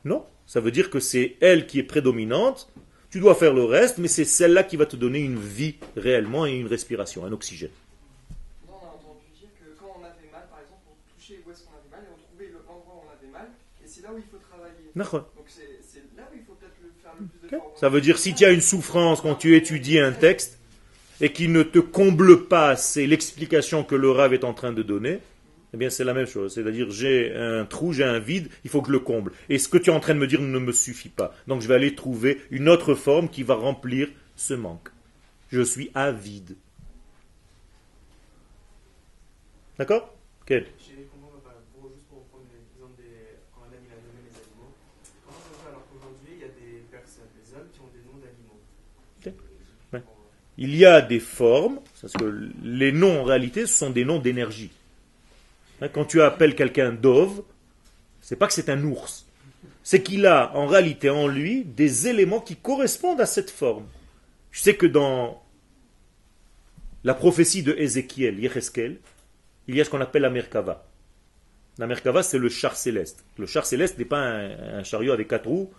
Non, 0.05 0.25
ça 0.45 0.59
veut 0.59 0.71
dire 0.71 0.89
que 0.89 0.99
c'est 0.99 1.35
elle 1.41 1.65
qui 1.67 1.79
est 1.79 1.83
prédominante. 1.83 2.69
Tu 3.09 3.19
dois 3.19 3.35
faire 3.35 3.53
le 3.53 3.63
reste, 3.63 3.97
mais 3.97 4.07
c'est 4.07 4.25
celle-là 4.25 4.63
qui 4.63 4.77
va 4.77 4.85
te 4.85 4.95
donner 4.95 5.19
une 5.19 5.37
vie 5.39 5.75
réellement 5.97 6.45
et 6.45 6.53
une 6.53 6.67
respiration, 6.67 7.25
un 7.25 7.31
oxygène. 7.31 7.69
Nous, 8.67 8.73
on 8.73 8.85
a 8.85 8.89
entendu 8.89 9.25
dire 9.39 9.49
que 9.59 9.67
quand 9.79 9.93
on 9.99 10.03
avait 10.05 10.31
mal, 10.31 10.47
par 10.49 10.59
exemple, 10.61 10.85
on 10.89 10.95
touchait 11.19 11.41
où 11.45 11.51
est-ce 11.51 11.63
qu'on 11.65 11.73
avait 11.73 11.89
mal 11.91 12.01
et 12.05 12.13
on 12.13 12.17
trouvait 12.23 12.47
le- 12.53 12.63
l'endroit 12.65 13.01
où 13.01 13.05
on 13.05 13.11
avait 13.11 13.31
mal, 13.33 13.49
et 13.83 13.87
c'est 13.87 14.01
là 14.01 14.09
où 14.13 14.17
il 14.17 14.23
faut 14.23 14.37
travailler. 14.37 14.69
D'accord. 14.69 14.69
Donc 14.69 14.69
c'est 14.69 14.69
c'est 14.69 14.69
là 14.69 14.69
où 14.69 14.69
il 14.69 14.69
faut 14.69 14.69
peut-être 14.69 14.69
le 14.69 14.69
faire 14.69 14.69
le 14.71 14.77
plus 14.77 14.80
Ok. 14.80 14.80
d'efforts. 14.80 14.80
Ça 17.75 17.89
veut 17.89 18.01
dire 18.01 18.17
si 18.17 18.33
tu 18.33 18.45
as 18.45 18.51
une 18.51 18.61
souffrance 18.61 19.21
quand 19.21 19.35
tu 19.35 19.55
étudies 19.55 19.99
un 19.99 20.11
texte 20.11 20.59
et 21.19 21.31
qui 21.31 21.47
ne 21.47 21.63
te 21.63 21.79
comble 21.79 22.47
pas, 22.47 22.75
c'est 22.75 23.05
l'explication 23.05 23.83
que 23.83 23.95
le 23.95 24.09
rave 24.11 24.33
est 24.33 24.43
en 24.43 24.53
train 24.53 24.71
de 24.71 24.83
donner. 24.83 25.19
Eh 25.73 25.77
bien, 25.77 25.89
c'est 25.89 26.03
la 26.03 26.13
même 26.13 26.25
chose. 26.25 26.53
C'est-à-dire, 26.53 26.91
j'ai 26.91 27.33
un 27.33 27.65
trou, 27.65 27.93
j'ai 27.93 28.03
un 28.03 28.19
vide, 28.19 28.49
il 28.65 28.69
faut 28.69 28.81
que 28.81 28.87
je 28.87 28.91
le 28.91 28.99
comble. 28.99 29.31
Et 29.47 29.57
ce 29.57 29.69
que 29.69 29.77
tu 29.77 29.89
es 29.89 29.93
en 29.93 30.01
train 30.01 30.13
de 30.13 30.19
me 30.19 30.27
dire 30.27 30.41
ne 30.41 30.59
me 30.59 30.71
suffit 30.73 31.09
pas. 31.09 31.33
Donc, 31.47 31.61
je 31.61 31.67
vais 31.67 31.75
aller 31.75 31.95
trouver 31.95 32.41
une 32.49 32.67
autre 32.67 32.93
forme 32.93 33.29
qui 33.29 33.43
va 33.43 33.55
remplir 33.55 34.09
ce 34.35 34.53
manque. 34.53 34.89
Je 35.49 35.61
suis 35.61 35.89
avide. 35.93 36.57
D'accord? 39.77 40.13
Quel 40.45 40.65
Chez 40.77 40.95
les 40.97 41.03
combats, 41.05 41.27
bah, 41.43 41.55
pour, 41.73 41.89
juste 41.89 42.05
pour 42.09 42.19
reprendre 42.19 42.45
l'exemple 42.51 42.97
des. 42.97 43.39
Quand 43.55 43.63
Adam 43.63 43.79
il 43.81 43.93
a 43.93 43.97
nommé 44.03 44.27
les 44.27 44.35
animaux, 44.35 44.75
comment 45.25 45.37
ça 45.39 45.55
se 45.55 45.63
fait 45.63 45.69
alors 45.69 45.87
qu'aujourd'hui 45.87 46.33
il 46.35 46.41
y 46.41 46.43
a 46.43 46.53
des 46.53 46.83
personnes, 46.91 47.31
des 47.33 47.55
hommes 47.55 47.69
qui 47.71 47.79
ont 47.79 47.89
des 47.89 48.03
noms 48.05 48.19
d'animaux 48.19 48.59
Ok. 49.21 49.33
Ouais. 49.93 50.03
Il 50.63 50.75
y 50.75 50.85
a 50.85 51.01
des 51.01 51.19
formes, 51.19 51.79
parce 51.99 52.13
que 52.13 52.51
les 52.61 52.91
noms 52.91 53.21
en 53.21 53.23
réalité 53.23 53.65
ce 53.65 53.79
sont 53.79 53.89
des 53.89 54.05
noms 54.05 54.19
d'énergie. 54.19 54.69
Hein, 55.81 55.87
Quand 55.87 56.05
tu 56.05 56.21
appelles 56.21 56.53
quelqu'un 56.53 56.91
Dove, 56.91 57.41
c'est 58.21 58.35
pas 58.35 58.45
que 58.45 58.53
c'est 58.53 58.69
un 58.69 58.83
ours, 58.83 59.25
c'est 59.81 60.03
qu'il 60.03 60.27
a 60.27 60.55
en 60.55 60.67
réalité 60.67 61.09
en 61.09 61.27
lui 61.27 61.65
des 61.65 62.07
éléments 62.07 62.41
qui 62.41 62.57
correspondent 62.57 63.21
à 63.21 63.25
cette 63.25 63.49
forme. 63.49 63.87
Je 64.51 64.61
sais 64.61 64.75
que 64.75 64.85
dans 64.85 65.41
la 67.03 67.15
prophétie 67.15 67.63
de 67.63 67.73
Ézéchiel, 67.73 68.39
Yecheskel, 68.39 68.99
il 69.67 69.75
y 69.75 69.81
a 69.81 69.83
ce 69.83 69.89
qu'on 69.89 69.99
appelle 69.99 70.21
la 70.21 70.29
Merkava. 70.29 70.85
La 71.79 71.87
Merkava, 71.87 72.21
c'est 72.21 72.37
le 72.37 72.49
char 72.49 72.75
céleste. 72.75 73.25
Le 73.39 73.47
char 73.47 73.65
céleste 73.65 73.97
n'est 73.97 74.05
pas 74.05 74.19
un, 74.19 74.83
chariot 74.83 75.13
avec 75.13 75.27
quatre 75.27 75.47
roues. 75.47 75.71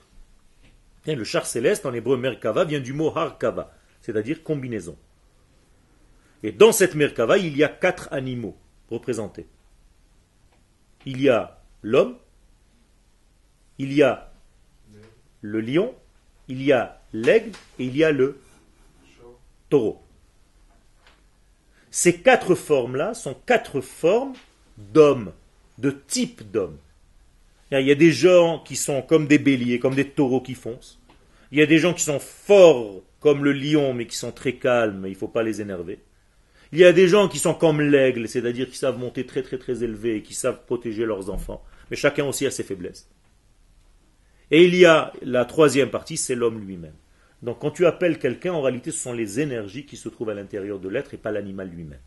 Le 1.07 1.23
char 1.23 1.47
céleste, 1.47 1.87
en 1.87 1.93
hébreu 1.93 2.17
Merkava, 2.17 2.65
vient 2.65 2.81
du 2.81 2.93
mot 2.93 3.17
Harkava, 3.17 3.73
c'est-à-dire 4.03 4.43
combinaison. 4.43 4.97
Et 6.43 6.53
dans 6.53 6.73
cette 6.73 6.95
Merkava, 6.95 7.39
il 7.39 7.57
y 7.57 7.65
a 7.65 7.69
quatre 7.69 8.09
animaux 8.13 8.57
représentés. 8.91 9.47
Il 11.07 11.21
y 11.21 11.29
a 11.29 11.61
l'homme, 11.83 12.17
il 13.79 13.93
y 13.93 14.03
a 14.03 14.33
le 15.41 15.61
lion, 15.61 15.95
il 16.49 16.63
y 16.63 16.73
a 16.73 17.01
l'aigle 17.13 17.53
et 17.79 17.85
il 17.85 17.97
y 17.97 18.05
a 18.05 18.13
le 18.13 18.41
taureau. 19.69 20.03
Ces 21.91 22.21
quatre 22.21 22.55
formes-là 22.55 23.15
sont 23.15 23.35
quatre 23.35 23.81
formes 23.81 24.35
d'hommes, 24.79 25.33
de 25.79 25.91
type 25.91 26.51
d'hommes. 26.51 26.79
Il 27.71 27.87
y 27.87 27.91
a 27.91 27.95
des 27.95 28.13
gens 28.13 28.59
qui 28.61 28.77
sont 28.77 29.03
comme 29.03 29.27
des 29.27 29.39
béliers, 29.39 29.79
comme 29.79 29.95
des 29.95 30.09
taureaux 30.09 30.41
qui 30.41 30.55
foncent. 30.55 31.01
Il 31.51 31.59
y 31.59 31.63
a 31.63 31.67
des 31.67 31.79
gens 31.79 31.95
qui 31.95 32.03
sont 32.03 32.19
forts 32.19 33.03
comme 33.23 33.45
le 33.45 33.53
lion, 33.53 33.95
mais 33.95 34.07
qui 34.07 34.17
sont 34.17 34.33
très 34.33 34.55
calmes, 34.57 35.05
il 35.07 35.11
ne 35.13 35.17
faut 35.17 35.29
pas 35.29 35.43
les 35.43 35.61
énerver. 35.61 36.01
Il 36.73 36.79
y 36.79 36.85
a 36.85 36.93
des 36.93 37.07
gens 37.09 37.29
qui 37.29 37.39
sont 37.39 37.55
comme 37.55 37.81
l'aigle, 37.81 38.29
c'est-à-dire 38.29 38.69
qui 38.69 38.77
savent 38.77 38.99
monter 38.99 39.25
très 39.27 39.43
très 39.43 39.59
très 39.59 39.83
élevé 39.85 40.17
et 40.17 40.23
qui 40.23 40.35
savent 40.35 40.65
protéger 40.67 41.05
leurs 41.07 41.31
enfants. 41.31 41.63
Mais 41.91 41.97
chacun 41.97 42.25
aussi 42.25 42.47
a 42.47 42.51
ses 42.51 42.63
faiblesses. 42.65 43.09
Et 44.51 44.65
il 44.67 44.75
y 44.75 44.85
a 44.87 45.13
la 45.23 45.45
troisième 45.45 45.91
partie, 45.91 46.17
c'est 46.17 46.35
l'homme 46.35 46.61
lui-même. 46.67 46.95
Donc 47.43 47.59
quand 47.61 47.71
tu 47.71 47.87
appelles 47.87 48.19
quelqu'un, 48.19 48.53
en 48.53 48.63
réalité, 48.63 48.91
ce 48.91 48.99
sont 48.99 49.13
les 49.13 49.41
énergies 49.41 49.85
qui 49.87 49.97
se 49.97 50.09
trouvent 50.09 50.31
à 50.31 50.35
l'intérieur 50.35 50.79
de 50.79 50.89
l'être 50.89 51.13
et 51.15 51.19
pas 51.19 51.31
l'animal 51.33 51.69
lui-même. 51.69 52.01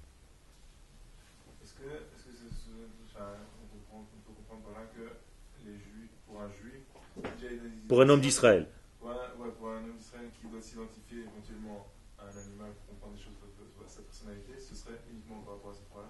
Est-ce 1.63 1.73
que, 1.73 1.83
est-ce 1.83 2.25
que 2.25 2.31
c'est 2.33 2.53
ce- 2.55 3.15
enfin, 3.15 3.25
on, 3.61 3.67
comprend, 3.77 4.05
on 4.07 4.27
peut 4.27 4.33
comprendre 4.35 4.61
par 4.63 4.73
là 4.81 4.87
que 4.95 5.67
les 5.67 5.73
juifs, 5.73 6.11
pour 6.27 6.41
un 6.41 6.49
juif, 6.49 6.81
déjà 7.37 7.53
il 7.53 7.59
a- 7.59 7.87
Pour 7.87 8.01
un 8.01 8.09
homme 8.09 8.21
d'Israël. 8.21 8.67
Pour 9.59 9.69
un, 9.69 9.77
homme 9.77 9.93
d'Israël 9.97 10.25
qui 10.41 10.47
doit 10.47 10.61
s'identifier 10.61 11.19
éventuellement 11.19 11.85
à 12.19 12.23
un 12.23 12.37
animal 12.41 12.71
pour 12.73 12.85
comprendre 12.95 13.15
des 13.15 13.21
choses 13.23 13.33
de, 13.59 13.65
sa 13.87 14.01
personnalité, 14.01 14.53
ce 14.59 14.75
serait 14.75 14.99
uniquement 15.11 15.41
par 15.45 15.53
rapport 15.55 15.71
à 15.71 15.75
cette 15.75 15.87
fois-là. 15.91 16.09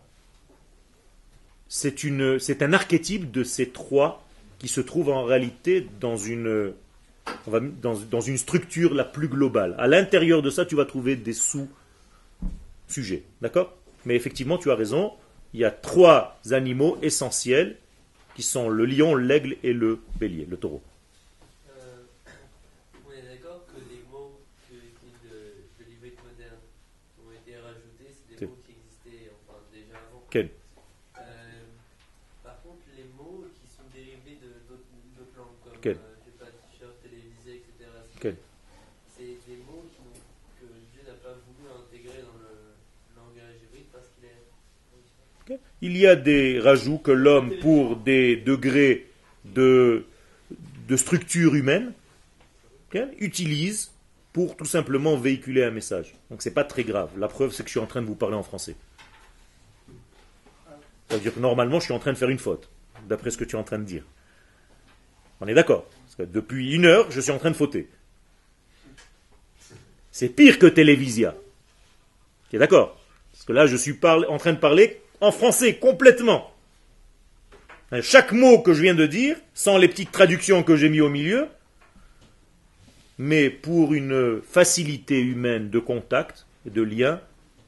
c'est 2.39 2.61
un 2.63 2.73
archétype 2.73 3.31
de 3.31 3.43
ces 3.43 3.69
trois 3.69 4.23
qui 4.59 4.67
se 4.67 4.81
trouvent 4.81 5.09
en 5.09 5.23
réalité 5.25 5.88
dans 5.99 6.15
une, 6.17 6.73
dans, 7.47 7.95
dans 8.09 8.21
une 8.21 8.38
structure 8.38 8.93
la 8.93 9.03
plus 9.03 9.27
globale. 9.27 9.75
À 9.77 9.88
l'intérieur 9.88 10.41
de 10.41 10.49
ça, 10.49 10.65
tu 10.65 10.75
vas 10.75 10.86
trouver 10.86 11.15
des 11.17 11.33
sous-sujets. 11.33 13.23
D'accord? 13.41 13.73
Mais 14.05 14.15
effectivement, 14.15 14.57
tu 14.57 14.71
as 14.71 14.75
raison. 14.75 15.11
Il 15.53 15.59
y 15.59 15.65
a 15.65 15.71
trois 15.71 16.39
animaux 16.51 16.97
essentiels 17.01 17.77
qui 18.36 18.43
sont 18.43 18.69
le 18.69 18.86
lion, 18.86 19.15
l'aigle 19.15 19.57
et 19.63 19.73
le 19.73 19.99
bélier, 20.19 20.45
le 20.45 20.57
taureau. 20.57 20.81
Euh, 21.69 22.03
on 23.07 23.11
est 23.11 23.21
d'accord 23.23 23.65
que 23.67 23.79
les 23.89 24.01
mots 24.11 24.39
que, 24.69 24.75
qui 24.75 25.07
de, 25.23 25.63
de 25.79 25.83
l'ivrique 25.89 26.19
moderne 26.23 26.59
ont 27.25 27.31
été 27.31 27.55
rajoutés, 27.57 28.11
c'est 28.11 28.27
des 28.33 28.38
C'est- 28.39 28.45
mots 28.47 28.57
qui 28.67 28.73
existaient 28.75 29.31
enfin, 29.47 29.59
déjà 29.71 29.95
avant. 29.95 30.23
Quel 30.29 30.49
Euh, 31.17 31.21
par 32.43 32.59
contre, 32.61 32.83
les 32.97 33.07
mots 33.15 33.45
qui 33.55 33.63
sont 33.71 33.88
dérivés 33.95 34.36
de 34.43 34.51
d'autres 34.67 34.91
d'autres 35.15 35.38
langues, 35.39 35.55
comme 35.63 35.79
Quel 35.79 35.95
euh, 35.95 36.19
je 36.19 36.25
sais 36.27 36.36
pas, 36.36 36.51
t-shirt, 36.67 36.91
télévisé, 37.01 37.63
etc. 37.63 37.88
c'est- 38.11 38.19
Quel 38.19 38.36
C'est 39.15 39.39
des 39.47 39.59
mots 39.63 39.88
qui 39.95 40.03
n'ont- 40.03 40.19
que 40.59 40.67
Dieu 40.91 41.07
n'a 41.07 41.15
pas 41.23 41.39
voulu 41.47 41.63
intégrer 41.71 42.19
dans 42.27 42.36
le 42.43 42.75
langage 43.15 43.63
hébraïque 43.63 43.88
parce 43.95 44.11
qu'il 44.11 44.27
est. 44.27 44.43
Il 45.86 45.95
y 45.97 46.07
a 46.07 46.15
des 46.15 46.59
rajouts 46.59 46.97
que 46.97 47.11
l'homme, 47.11 47.53
pour 47.61 47.95
des 47.95 48.38
degrés 48.38 49.05
de, 49.43 50.03
structure 50.95 51.53
humaine, 51.53 51.93
utilise 53.19 53.91
pour 54.33 54.57
tout 54.57 54.65
simplement 54.65 55.15
véhiculer 55.15 55.63
un 55.63 55.69
message. 55.69 56.15
Donc 56.31 56.41
c'est 56.41 56.55
pas 56.55 56.63
très 56.63 56.83
grave. 56.83 57.11
La 57.19 57.27
preuve, 57.27 57.51
c'est 57.51 57.61
que 57.61 57.69
je 57.69 57.73
suis 57.73 57.79
en 57.79 57.86
train 57.86 58.01
de 58.01 58.07
vous 58.07 58.15
parler 58.15 58.36
en 58.36 58.41
français. 58.41 58.75
Ça 61.07 61.17
veut 61.17 61.21
dire 61.21 61.36
que 61.36 61.39
normalement, 61.39 61.79
je 61.79 61.86
suis 61.86 61.93
en 61.93 61.99
train 61.99 62.13
de 62.13 62.17
faire 62.17 62.31
une 62.31 62.39
faute, 62.39 62.67
d'après 63.07 63.29
ce 63.29 63.38
que 63.38 63.43
tu 63.43 63.55
es 63.55 63.59
en 63.59 63.63
train 63.63 63.77
de 63.77 63.83
dire. 63.83 64.05
On 65.39 65.47
est 65.47 65.53
d'accord 65.53 65.86
depuis 66.17 66.73
une 66.73 66.86
heure, 66.86 67.11
je 67.11 67.21
suis 67.21 67.31
en 67.31 67.38
train 67.38 67.51
de 67.51 67.55
fauter. 67.55 67.88
C'est 70.11 70.29
pire 70.29 70.57
que 70.57 70.65
Télévisia. 70.65 71.36
Tu 72.49 72.55
es 72.55 72.59
d'accord 72.59 72.99
Parce 73.33 73.43
que 73.43 73.53
là, 73.53 73.67
je 73.67 73.75
suis 73.75 73.99
en 74.03 74.38
train 74.39 74.53
de 74.53 74.57
parler 74.57 74.99
en 75.22 75.32
français 75.32 75.76
complètement. 75.76 76.51
Hein, 77.91 78.01
Chaque 78.01 78.32
mot 78.32 78.59
que 78.59 78.74
je 78.74 78.82
viens 78.82 78.95
de 78.95 79.05
dire, 79.05 79.38
sans 79.53 79.78
les 79.78 79.88
petites 79.88 80.11
traductions 80.11 80.63
que 80.63 80.76
j'ai 80.76 80.89
mis 80.89 81.01
au 81.01 81.09
milieu, 81.09 81.47
mais 83.18 83.49
pour 83.49 83.93
une 83.93 84.41
facilité 84.41 85.20
humaine 85.20 85.70
de 85.70 85.80
contact 85.80 86.45
et 86.66 86.70
de 86.70 86.82
lien, 86.82 87.22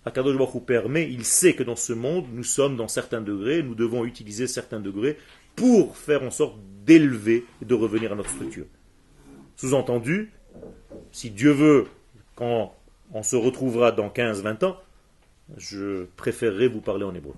Akadosh 0.05 0.37
Baruch 0.37 0.63
permet, 0.65 1.09
il 1.09 1.25
sait 1.25 1.53
que 1.53 1.63
dans 1.63 1.75
ce 1.75 1.93
monde, 1.93 2.25
nous 2.33 2.43
sommes 2.43 2.77
dans 2.77 2.87
certains 2.87 3.21
degrés, 3.21 3.61
nous 3.61 3.75
devons 3.75 4.05
utiliser 4.05 4.47
certains 4.47 4.79
degrés 4.79 5.17
pour 5.55 5.97
faire 5.97 6.23
en 6.23 6.31
sorte 6.31 6.57
d'élever 6.85 7.45
et 7.61 7.65
de 7.65 7.73
revenir 7.73 8.13
à 8.13 8.15
notre 8.15 8.29
structure. 8.29 8.65
Sous-entendu, 9.55 10.31
si 11.11 11.29
Dieu 11.29 11.51
veut, 11.51 11.87
quand 12.35 12.73
on 13.13 13.23
se 13.23 13.35
retrouvera 13.35 13.91
dans 13.91 14.09
15-20 14.09 14.65
ans, 14.65 14.77
je 15.55 16.05
préférerais 16.17 16.67
vous 16.67 16.81
parler 16.81 17.05
en 17.05 17.15
hébreu. 17.15 17.33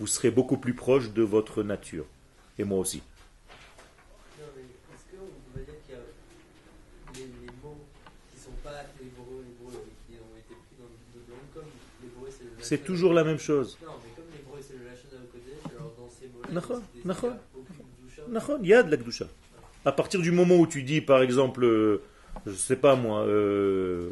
Vous 0.00 0.06
serez 0.06 0.30
beaucoup 0.30 0.56
plus 0.56 0.74
proche 0.74 1.12
de 1.12 1.22
votre 1.22 1.62
nature. 1.62 2.04
Et 2.58 2.64
moi 2.64 2.78
aussi. 2.78 3.02
C'est 12.60 12.82
toujours 12.84 13.12
la 13.12 13.24
même 13.24 13.38
chose. 13.38 13.76
Non, 13.84 13.92
mais 14.02 14.10
comme 14.16 14.24
l'hébreu 14.32 14.58
c'est 14.66 14.74
le 14.78 14.84
lachon 14.86 15.08
au 15.12 15.26
Kodesh, 15.30 15.76
alors 15.78 15.92
dans 15.98 16.08
ces 16.08 16.26
mots-là, 16.28 16.48
Nachon, 16.54 16.82
c'est 16.94 17.00
des- 18.26 18.32
nachon. 18.32 18.58
il 18.62 18.68
y 18.68 18.74
a 18.74 18.82
de 18.82 18.90
la 18.90 18.96
Kedusha. 18.96 19.26
À 19.84 19.92
partir 19.92 20.20
du 20.20 20.30
moment 20.30 20.56
où 20.56 20.66
tu 20.66 20.82
dis, 20.82 21.02
par 21.02 21.20
exemple, 21.22 21.62
euh, 21.64 22.02
je 22.46 22.52
sais 22.52 22.76
pas 22.76 22.96
moi, 22.96 23.20
euh, 23.26 24.10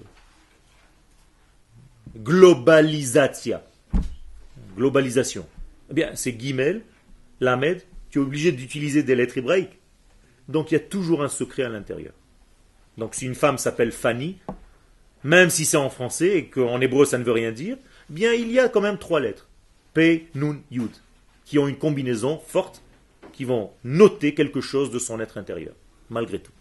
globalisation, 2.16 3.60
globalisation, 4.76 5.46
eh 5.90 5.94
bien, 5.94 6.10
c'est 6.14 6.32
Guimel, 6.32 6.82
Lamed, 7.40 7.82
tu 8.10 8.18
es 8.18 8.22
obligé 8.22 8.52
d'utiliser 8.52 9.02
des 9.02 9.14
lettres 9.14 9.38
hébraïques. 9.38 9.78
Donc 10.48 10.70
il 10.70 10.74
y 10.74 10.76
a 10.76 10.80
toujours 10.80 11.22
un 11.22 11.28
secret 11.28 11.62
à 11.62 11.68
l'intérieur. 11.68 12.12
Donc 12.98 13.14
si 13.14 13.26
une 13.26 13.34
femme 13.34 13.58
s'appelle 13.58 13.92
Fanny, 13.92 14.38
même 15.24 15.50
si 15.50 15.64
c'est 15.64 15.76
en 15.76 15.88
français 15.88 16.36
et 16.36 16.46
qu'en 16.46 16.80
hébreu 16.80 17.04
ça 17.04 17.18
ne 17.18 17.24
veut 17.24 17.32
rien 17.32 17.52
dire, 17.52 17.76
eh 18.10 18.12
bien 18.12 18.32
il 18.32 18.50
y 18.50 18.58
a 18.58 18.68
quand 18.68 18.80
même 18.80 18.98
trois 18.98 19.20
lettres. 19.20 19.48
P, 19.94 20.28
Nun, 20.34 20.60
Yud, 20.70 20.90
qui 21.44 21.58
ont 21.58 21.68
une 21.68 21.78
combinaison 21.78 22.38
forte, 22.46 22.82
qui 23.32 23.44
vont 23.44 23.70
noter 23.84 24.34
quelque 24.34 24.60
chose 24.60 24.90
de 24.90 24.98
son 24.98 25.20
être 25.20 25.38
intérieur, 25.38 25.74
malgré 26.10 26.38
tout. 26.38 26.52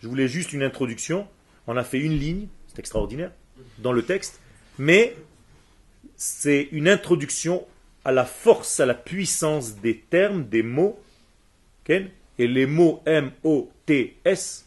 Je 0.00 0.08
voulais 0.08 0.28
juste 0.28 0.52
une 0.52 0.62
introduction. 0.62 1.26
On 1.66 1.76
a 1.76 1.84
fait 1.84 1.98
une 1.98 2.18
ligne, 2.18 2.48
c'est 2.66 2.78
extraordinaire, 2.78 3.32
dans 3.78 3.92
le 3.92 4.02
texte, 4.02 4.40
mais 4.78 5.16
c'est 6.16 6.68
une 6.72 6.88
introduction 6.88 7.64
à 8.04 8.12
la 8.12 8.24
force, 8.24 8.80
à 8.80 8.86
la 8.86 8.94
puissance 8.94 9.76
des 9.76 9.98
termes, 9.98 10.44
des 10.44 10.62
mots. 10.62 10.98
Et 11.90 12.46
les 12.46 12.66
mots 12.66 13.02
M-O-T-S 13.06 14.66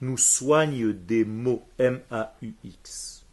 nous 0.00 0.16
soignent 0.16 0.92
des 0.92 1.24
mots 1.24 1.62
M-A-U-X. 1.78 3.24